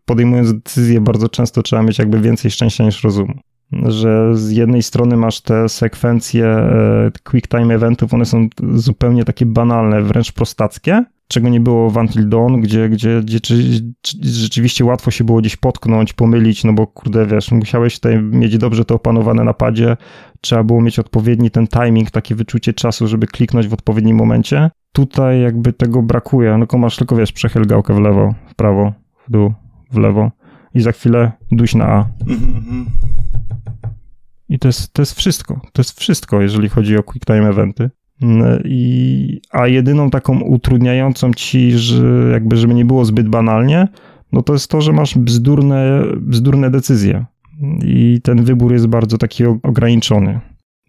[0.05, 3.33] podejmując decyzje, bardzo często trzeba mieć jakby więcej szczęścia niż rozumu.
[3.71, 9.45] Że z jednej strony masz te sekwencje e, quick time eventów, one są zupełnie takie
[9.45, 14.85] banalne, wręcz prostackie, czego nie było w Until Dawn, gdzie, gdzie, gdzie czy, czy, rzeczywiście
[14.85, 18.95] łatwo się było gdzieś potknąć, pomylić, no bo kurde, wiesz, musiałeś tutaj mieć dobrze to
[18.95, 19.97] opanowane na padzie,
[20.41, 24.71] trzeba było mieć odpowiedni ten timing, takie wyczucie czasu, żeby kliknąć w odpowiednim momencie.
[24.91, 28.93] Tutaj jakby tego brakuje, no tylko masz tylko, wiesz, przechyl gałkę w lewo, w prawo,
[29.27, 29.53] w dół,
[29.91, 30.31] w lewo
[30.73, 32.05] i za chwilę duś na A.
[34.49, 35.61] I to jest, to jest wszystko.
[35.73, 37.89] To jest wszystko, jeżeli chodzi o quick time eventy.
[38.65, 43.87] I, a jedyną taką utrudniającą ci, że jakby żeby nie było zbyt banalnie,
[44.31, 47.25] no to jest to, że masz bzdurne, bzdurne decyzje.
[47.85, 50.39] I ten wybór jest bardzo taki ograniczony.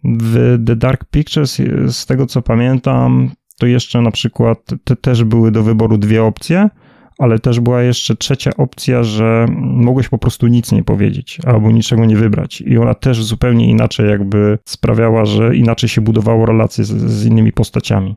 [0.03, 3.29] W The Dark Pictures, z tego co pamiętam,
[3.59, 6.69] to jeszcze na przykład te też były do wyboru dwie opcje,
[7.17, 12.05] ale też była jeszcze trzecia opcja, że mogłeś po prostu nic nie powiedzieć albo niczego
[12.05, 12.61] nie wybrać.
[12.61, 17.51] I ona też zupełnie inaczej jakby sprawiała, że inaczej się budowało relacje z, z innymi
[17.51, 18.15] postaciami.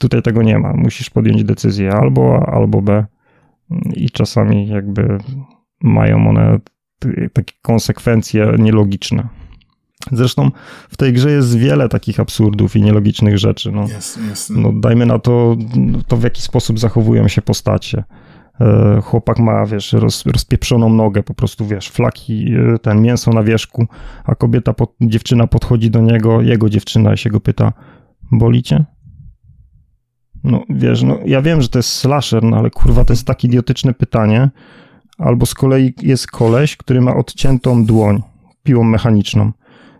[0.00, 0.72] Tutaj tego nie ma.
[0.72, 3.04] Musisz podjąć decyzję albo A, albo B.
[3.94, 5.18] I czasami jakby
[5.82, 6.58] mają one
[7.32, 9.28] takie konsekwencje nielogiczne.
[10.12, 10.50] Zresztą
[10.88, 13.72] w tej grze jest wiele takich absurdów i nielogicznych rzeczy.
[13.72, 14.60] No, Jasne, jasne.
[14.60, 15.56] no dajmy na to,
[16.08, 18.04] to w jaki sposób zachowują się postacie.
[18.62, 23.42] E, Chłopak ma, wiesz, roz, rozpieprzoną nogę, po prostu, wiesz, flaki, e, ten mięso na
[23.42, 23.86] wierzchu,
[24.24, 27.72] a kobieta, pod, dziewczyna podchodzi do niego, jego dziewczyna i się go pyta,
[28.32, 28.84] boli cię?
[30.44, 33.44] No, wiesz, no, ja wiem, że to jest slasher, no ale kurwa, to jest tak
[33.44, 34.50] idiotyczne pytanie.
[35.18, 38.22] Albo z kolei jest koleś, który ma odciętą dłoń
[38.62, 39.52] piłą mechaniczną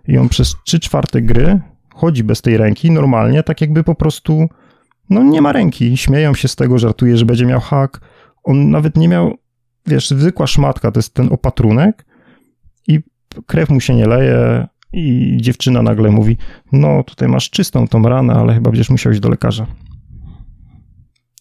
[0.09, 1.61] i on przez 3 czwarte gry
[1.95, 4.49] chodzi bez tej ręki normalnie, tak jakby po prostu
[5.11, 5.97] no nie ma ręki.
[5.97, 8.01] Śmieją się z tego, żartuje, że będzie miał hak.
[8.45, 9.39] On nawet nie miał,
[9.87, 12.07] wiesz, zwykła szmatka, to jest ten opatrunek
[12.89, 13.01] i
[13.47, 16.37] krew mu się nie leje i dziewczyna nagle mówi,
[16.73, 19.67] no tutaj masz czystą tą ranę, ale chyba będziesz musiał iść do lekarza.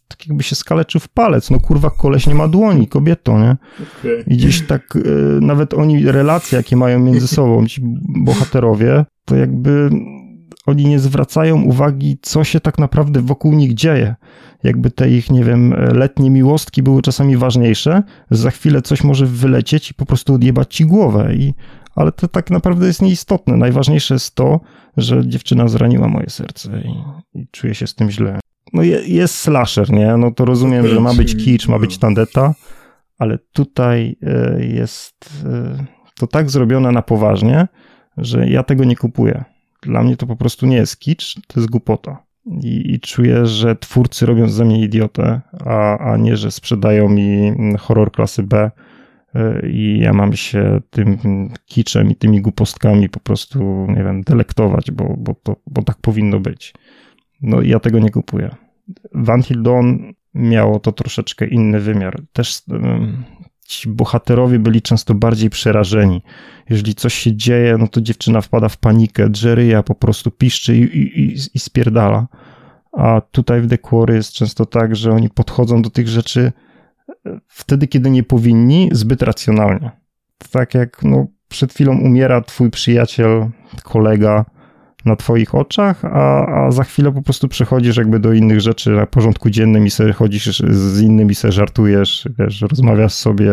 [0.07, 3.57] Tak jakby się skaleczył w palec, no kurwa koleś nie ma dłoni, kobieto, nie?
[3.99, 4.23] Okej.
[4.27, 5.01] I gdzieś tak y,
[5.41, 9.89] nawet oni, relacje, jakie mają między sobą ci bohaterowie, to jakby
[10.65, 14.15] oni nie zwracają uwagi, co się tak naprawdę wokół nich dzieje.
[14.63, 19.91] Jakby te ich, nie wiem, letnie miłostki były czasami ważniejsze, za chwilę coś może wylecieć
[19.91, 21.35] i po prostu odjebać ci głowę.
[21.35, 21.53] I,
[21.95, 23.57] ale to tak naprawdę jest nieistotne.
[23.57, 24.59] Najważniejsze jest to,
[24.97, 26.93] że dziewczyna zraniła moje serce i,
[27.39, 28.39] i czuję się z tym źle.
[28.73, 30.17] No je, jest slasher, nie?
[30.17, 32.55] No to rozumiem, że ma być kicz, ma być tandeta,
[33.17, 35.85] ale tutaj e, jest e,
[36.15, 37.67] to tak zrobione na poważnie,
[38.17, 39.43] że ja tego nie kupuję.
[39.81, 42.23] Dla mnie to po prostu nie jest kicz, to jest głupota.
[42.45, 47.53] I, i czuję, że twórcy robią ze mnie idiotę, a, a nie, że sprzedają mi
[47.79, 48.71] horror klasy B
[49.35, 51.17] e, i ja mam się tym
[51.65, 56.39] kiczem i tymi głupostkami po prostu, nie wiem, delektować, bo, bo, to, bo tak powinno
[56.39, 56.73] być.
[57.41, 58.55] No ja tego nie kupuję.
[59.13, 59.95] Van Hill Dawn
[60.33, 62.21] miało to troszeczkę inny wymiar.
[62.33, 62.61] Też
[63.71, 66.21] ci bohaterowie byli często bardziej przerażeni.
[66.69, 70.97] Jeżeli coś się dzieje, no to dziewczyna wpada w panikę, drzeryja po prostu piszczy i,
[70.97, 72.27] i, i spierdala.
[72.91, 76.51] A tutaj w The Quarry jest często tak, że oni podchodzą do tych rzeczy
[77.25, 79.91] e, wtedy, kiedy nie powinni, zbyt racjonalnie.
[80.51, 83.49] Tak jak no, przed chwilą umiera twój przyjaciel,
[83.83, 84.45] kolega,
[85.05, 89.05] na twoich oczach, a, a za chwilę po prostu przechodzisz jakby do innych rzeczy na
[89.05, 93.51] porządku dziennym i sobie chodzisz z innymi, sobie żartujesz, wiesz, rozmawiasz sobie.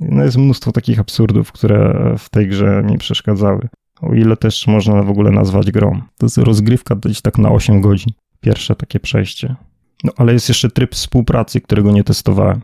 [0.00, 3.68] No jest mnóstwo takich absurdów, które w tej grze mi przeszkadzały.
[4.00, 6.00] O ile też można w ogóle nazwać grą.
[6.18, 8.12] To jest rozgrywka gdzieś tak na 8 godzin.
[8.40, 9.56] Pierwsze takie przejście.
[10.04, 12.60] No ale jest jeszcze tryb współpracy, którego nie testowałem.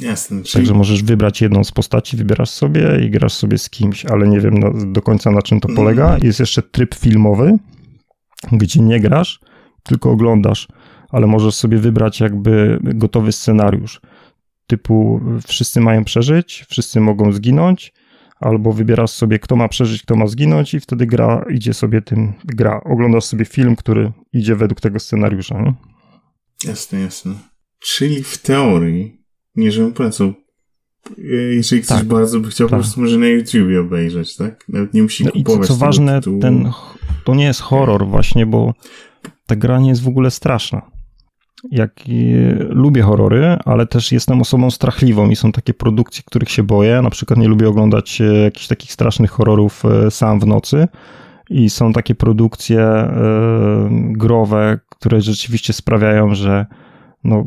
[0.00, 0.42] Jasne.
[0.42, 0.52] Czyli...
[0.52, 4.40] Także możesz wybrać jedną z postaci, wybierasz sobie i grasz sobie z kimś, ale nie
[4.40, 6.04] wiem na, do końca na czym to polega.
[6.04, 6.24] Mhm.
[6.24, 7.58] Jest jeszcze tryb filmowy,
[8.52, 9.40] gdzie nie grasz,
[9.82, 10.68] tylko oglądasz,
[11.08, 14.00] ale możesz sobie wybrać jakby gotowy scenariusz.
[14.66, 17.92] Typu wszyscy mają przeżyć, wszyscy mogą zginąć,
[18.40, 22.32] albo wybierasz sobie kto ma przeżyć, kto ma zginąć i wtedy gra idzie sobie tym,
[22.44, 22.80] gra.
[22.84, 25.62] Oglądasz sobie film, który idzie według tego scenariusza.
[25.62, 25.74] Nie?
[26.64, 27.34] Jasne, jasne.
[27.78, 29.23] Czyli w teorii
[29.56, 30.32] nie, żebym polecał.
[31.50, 32.78] Jeżeli ktoś Tak, bardzo by chciał, tak.
[32.78, 34.64] po prostu może na YouTubie obejrzeć, tak?
[34.68, 36.40] Nawet nie musi No i co, kupować co ważne, tytułu.
[36.40, 36.70] ten,
[37.24, 38.74] to nie jest horror właśnie, bo
[39.46, 40.82] ta gra nie jest w ogóle straszna.
[41.70, 42.12] Jak e,
[42.64, 47.02] lubię horrory, ale też jestem osobą strachliwą i są takie produkcje, których się boję.
[47.02, 50.88] Na przykład nie lubię oglądać e, jakichś takich strasznych horrorów e, sam w nocy.
[51.50, 53.08] I są takie produkcje
[53.90, 56.66] growe, które rzeczywiście sprawiają, że
[57.24, 57.46] no,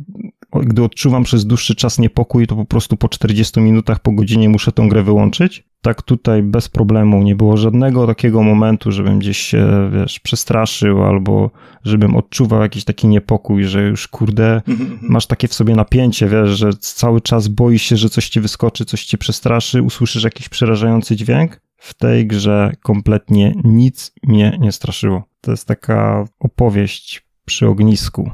[0.65, 4.71] gdy odczuwam przez dłuższy czas niepokój, to po prostu po 40 minutach, po godzinie muszę
[4.71, 5.63] tą grę wyłączyć.
[5.81, 11.51] Tak tutaj bez problemu nie było żadnego takiego momentu, żebym gdzieś się, wiesz, przestraszył albo
[11.83, 16.49] żebym odczuwał jakiś taki niepokój, że już kurde, Mhm, masz takie w sobie napięcie, wiesz,
[16.49, 21.15] że cały czas boisz się, że coś ci wyskoczy, coś cię przestraszy, usłyszysz jakiś przerażający
[21.15, 21.61] dźwięk.
[21.77, 25.23] W tej grze kompletnie nic mnie nie straszyło.
[25.41, 28.31] To jest taka opowieść przy ognisku,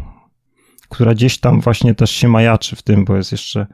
[0.93, 3.67] która gdzieś tam właśnie też się majaczy w tym, bo jest jeszcze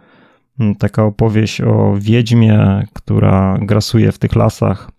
[0.60, 4.92] mm, taka opowieść o wiedźmie, która grasuje w tych lasach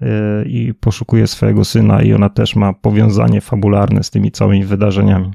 [0.00, 0.08] yy,
[0.46, 5.32] i poszukuje swojego syna i ona też ma powiązanie fabularne z tymi całymi wydarzeniami.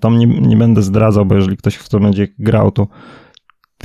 [0.00, 2.86] Tam nie, nie będę zdradzał, bo jeżeli ktoś w to będzie grał, to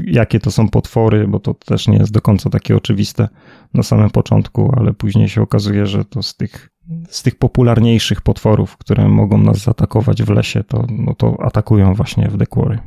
[0.06, 3.28] jakie to są potwory, bo to też nie jest do końca takie oczywiste
[3.74, 6.70] na samym początku, ale później się okazuje, że to z tych,
[7.10, 12.30] z tych popularniejszych potworów, które mogą nas zaatakować w lesie, to, no to atakują właśnie
[12.30, 12.80] w Quarry.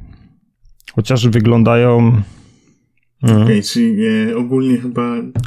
[0.94, 1.98] Chociaż wyglądają...
[1.98, 2.22] Mm.
[3.22, 5.02] Okej, okay, czyli e, ogólnie chyba...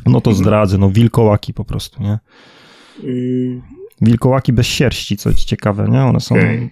[0.05, 2.19] No to zdradzę, no wilkołaki po prostu, nie?
[3.03, 3.61] Y...
[4.01, 6.03] Wilkołaki bez sierści, co ciekawe, nie?
[6.03, 6.35] One są...
[6.35, 6.69] Okay.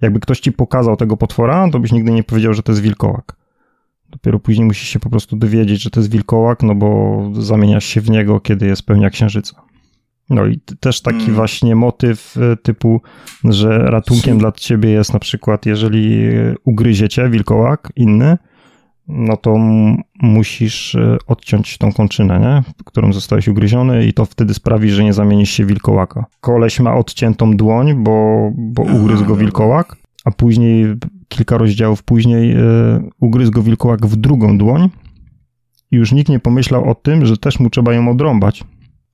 [0.00, 3.36] Jakby ktoś ci pokazał tego potwora, to byś nigdy nie powiedział, że to jest wilkołak.
[4.12, 8.00] Dopiero później musisz się po prostu dowiedzieć, że to jest wilkołak, no bo zamieniasz się
[8.00, 9.62] w niego, kiedy jest pełnia księżyca.
[10.30, 11.36] No i też taki hmm.
[11.36, 13.00] właśnie motyw e, typu,
[13.44, 16.18] że ratunkiem dla ciebie jest na przykład, jeżeli
[16.64, 18.38] ugryzie cię wilkołak inny,
[19.08, 19.56] no to
[20.22, 22.74] musisz e, odciąć tą kończynę, nie?
[22.84, 26.24] którą zostałeś ugryziony i to wtedy sprawi, że nie zamienisz się wilkołaka.
[26.40, 30.86] Koleś ma odciętą dłoń, bo, bo ugryzł go wilkołak, a później,
[31.32, 34.88] kilka rozdziałów później, yy, ugryzł go wilkołak w drugą dłoń
[35.90, 38.64] i już nikt nie pomyślał o tym, że też mu trzeba ją odrąbać.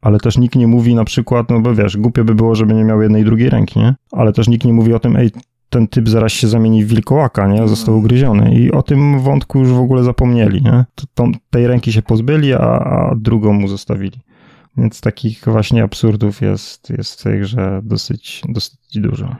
[0.00, 2.84] Ale też nikt nie mówi na przykład, no bo wiesz, głupie by było, żeby nie
[2.84, 3.94] miał jednej i drugiej ręki, nie?
[4.12, 5.30] Ale też nikt nie mówi o tym, ej,
[5.70, 7.68] ten typ zaraz się zamieni w wilkołaka, nie?
[7.68, 8.04] Został mm.
[8.04, 10.84] ugryziony i o tym wątku już w ogóle zapomnieli, nie?
[11.14, 14.20] Tą, tej ręki się pozbyli, a, a drugą mu zostawili.
[14.76, 19.36] Więc takich właśnie absurdów jest, jest w tej grze dosyć, dosyć dużo.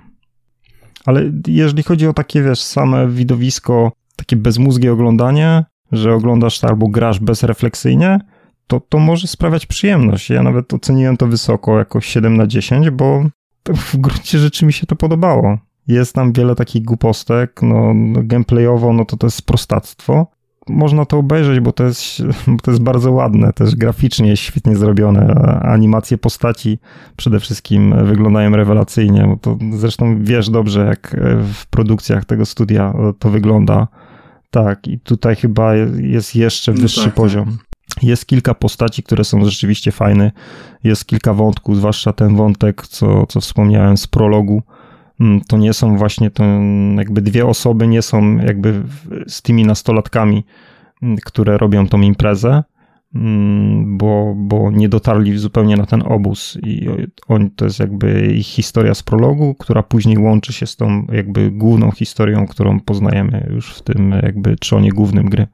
[1.09, 6.89] Ale jeżeli chodzi o takie, wiesz, same widowisko, takie bezmózgie oglądanie, że oglądasz to albo
[6.89, 8.21] grasz bezrefleksyjnie,
[8.67, 10.31] to, to może sprawiać przyjemność.
[10.31, 13.25] Ja nawet oceniłem to wysoko, jako 7 na 10, bo
[13.75, 15.59] w gruncie rzeczy mi się to podobało.
[15.87, 20.27] Jest tam wiele takich głupostek, no, no gameplayowo, no to to jest prostactwo.
[20.69, 25.35] Można to obejrzeć, bo to jest, bo to jest bardzo ładne, też graficznie świetnie zrobione.
[25.63, 26.79] Animacje postaci
[27.17, 31.17] przede wszystkim wyglądają rewelacyjnie, bo to zresztą wiesz dobrze, jak
[31.53, 33.89] w produkcjach tego studia to wygląda.
[34.51, 37.59] Tak, i tutaj chyba jest jeszcze no wyższy no tak, poziom.
[38.03, 40.33] Jest kilka postaci, które są rzeczywiście fajne.
[40.85, 44.63] Jest kilka wątków, zwłaszcza ten wątek, co, co wspomniałem z prologu
[45.49, 46.45] to nie są właśnie to,
[46.97, 48.83] jakby dwie osoby nie są jakby
[49.29, 50.45] z tymi nastolatkami,
[51.03, 52.65] mm, które robią tą imprezę,
[53.15, 56.89] mm, bo, bo nie dotarli zupełnie na ten obóz i
[57.29, 61.51] on, to jest jakby ich historia z prologu, która później łączy się z tą jakby
[61.51, 65.47] główną historią, którą poznajemy już w tym jakby trzonie głównym gry.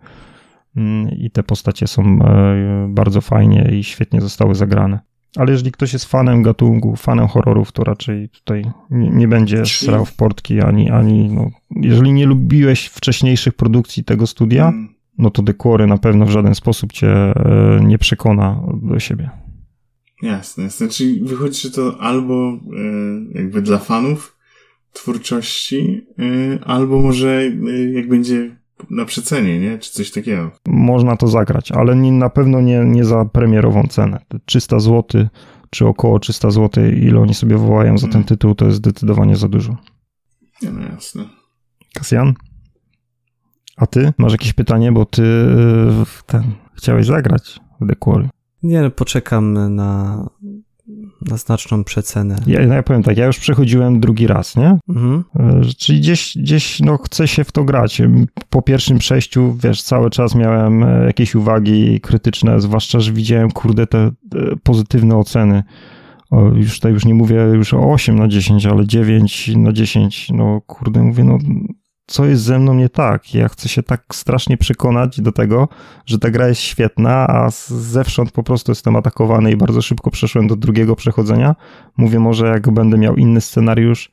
[1.16, 5.13] I te postacie są e, bardzo fajnie i świetnie zostały zagrane.
[5.36, 10.04] Ale jeżeli ktoś jest fanem gatunku, fanem horrorów, to raczej tutaj nie, nie będzie strał
[10.04, 14.94] w portki, ani, ani no, jeżeli nie lubiłeś wcześniejszych produkcji tego studia, mm.
[15.18, 19.30] no to Dekory na pewno w żaden sposób cię e, nie przekona do siebie.
[20.22, 20.68] Jasne.
[20.90, 22.58] Czyli wychodzi, że to albo e,
[23.34, 24.36] jakby dla fanów
[24.92, 27.50] twórczości, e, albo może
[27.92, 28.56] jak będzie
[28.90, 29.78] na przecenie, nie?
[29.78, 30.50] Czy coś takiego.
[30.66, 34.20] Można to zagrać, ale nie, na pewno nie, nie za premierową cenę.
[34.44, 35.26] 300 zł,
[35.70, 38.28] czy około 300 zł, ile oni sobie wołają za ten hmm.
[38.28, 39.76] tytuł, to jest zdecydowanie za dużo.
[40.62, 41.24] Nie, no jasne.
[41.94, 42.34] Kasjan?
[43.76, 44.12] A ty?
[44.18, 45.22] Masz jakieś pytanie, bo ty
[46.26, 46.42] ten,
[46.74, 48.28] chciałeś zagrać w The Quarry.
[48.62, 50.28] Nie, no poczekam na
[51.30, 52.36] na znaczną przecenę.
[52.46, 54.78] Ja, no ja powiem tak, ja już przechodziłem drugi raz, nie?
[54.88, 55.24] Mhm.
[55.36, 58.02] E, czyli gdzieś, gdzieś no, chcę się w to grać.
[58.50, 63.86] Po pierwszym przejściu, wiesz, cały czas miałem e, jakieś uwagi krytyczne, zwłaszcza, że widziałem, kurde,
[63.86, 64.10] te
[64.62, 65.62] pozytywne oceny.
[66.30, 70.28] O, już tutaj już nie mówię już o 8 na 10, ale 9 na 10.
[70.30, 71.38] No kurde, mówię, no
[72.06, 73.34] co jest ze mną nie tak.
[73.34, 75.68] Ja chcę się tak strasznie przekonać do tego,
[76.06, 80.46] że ta gra jest świetna, a zewsząd po prostu jestem atakowany i bardzo szybko przeszłem
[80.46, 81.54] do drugiego przechodzenia.
[81.96, 84.10] Mówię, może jak będę miał inny scenariusz,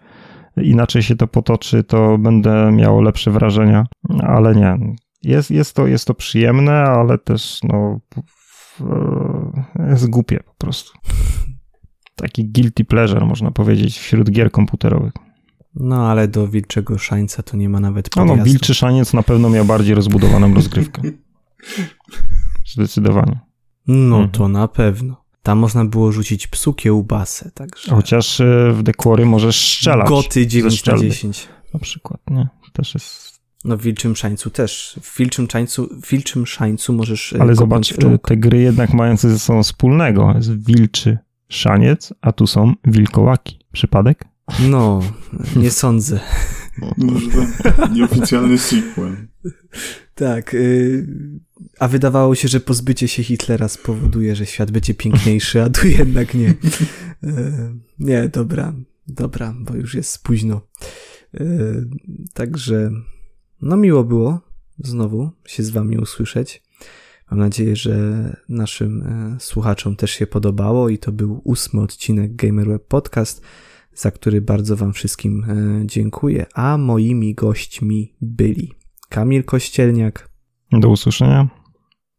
[0.58, 3.86] inaczej się to potoczy, to będę miał lepsze wrażenia,
[4.20, 4.78] ale nie.
[5.24, 8.00] Jest, jest, to, jest to przyjemne, ale też no,
[9.90, 10.92] jest głupie po prostu.
[12.16, 15.14] Taki guilty pleasure, można powiedzieć, wśród gier komputerowych.
[15.75, 18.33] No, ale do Wilczego Szańca to nie ma nawet podjazdu.
[18.33, 21.01] No, no Wilczy Szaniec na pewno miał bardziej rozbudowaną rozgrywkę.
[22.74, 23.40] Zdecydowanie.
[23.88, 24.30] No mhm.
[24.30, 25.22] to na pewno.
[25.43, 27.95] Tam można było rzucić psu kiełbasę, także...
[27.95, 30.08] Chociaż e, w Dekory możesz strzelać.
[30.08, 31.48] Goty 9 na 10.
[31.74, 32.48] Na przykład, nie?
[32.74, 33.41] Też jest...
[33.66, 35.00] No w Wilczym Szańcu też.
[35.01, 39.30] W Wilczym, Szańcu, w Wilczym Szańcu możesz e, Ale zobacz, e, te gry jednak mające
[39.30, 40.33] ze sobą wspólnego.
[40.35, 41.17] Jest Wilczy
[41.50, 43.59] Szaniec, a tu są Wilkołaki.
[43.72, 44.31] Przypadek?
[44.60, 45.02] No,
[45.56, 46.20] nie sądzę.
[46.98, 49.18] Może to nieoficjalny sequel.
[50.16, 50.54] Tak.
[50.54, 51.08] Y,
[51.80, 56.34] a wydawało się, że pozbycie się Hitlera spowoduje, że świat będzie piękniejszy, a tu jednak
[56.34, 56.54] nie.
[57.24, 58.74] Y, nie, dobra,
[59.08, 60.62] dobra, bo już jest późno.
[61.40, 61.86] Y,
[62.34, 62.92] także,
[63.62, 64.42] no miło było
[64.80, 66.64] znowu się z wami usłyszeć.
[67.32, 67.96] Mam nadzieję, że
[68.50, 69.04] naszym
[69.40, 73.42] słuchaczom też się podobało i to był ósmy odcinek Gamer Web Podcast
[73.94, 76.45] za który bardzo Wam wszystkim e, dziękuję.
[76.53, 78.74] A moimi gośćmi byli
[79.10, 80.30] Kamil Kościelniak,
[80.72, 81.50] Do usłyszenia.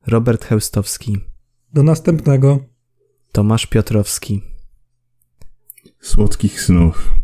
[0.07, 1.18] Robert Heustowski,
[1.73, 2.59] Do następnego.
[3.33, 4.42] Tomasz Piotrowski.
[6.01, 7.15] Słodkich snów.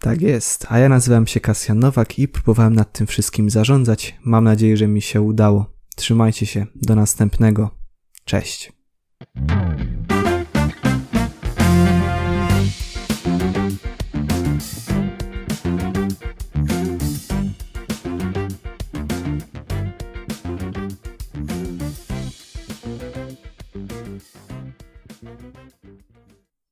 [0.00, 0.66] Tak jest.
[0.68, 4.14] A ja nazywam się Kasjan Nowak i próbowałem nad tym wszystkim zarządzać.
[4.24, 5.74] Mam nadzieję, że mi się udało.
[5.96, 6.66] Trzymajcie się.
[6.74, 7.70] Do następnego.
[8.24, 8.72] Cześć.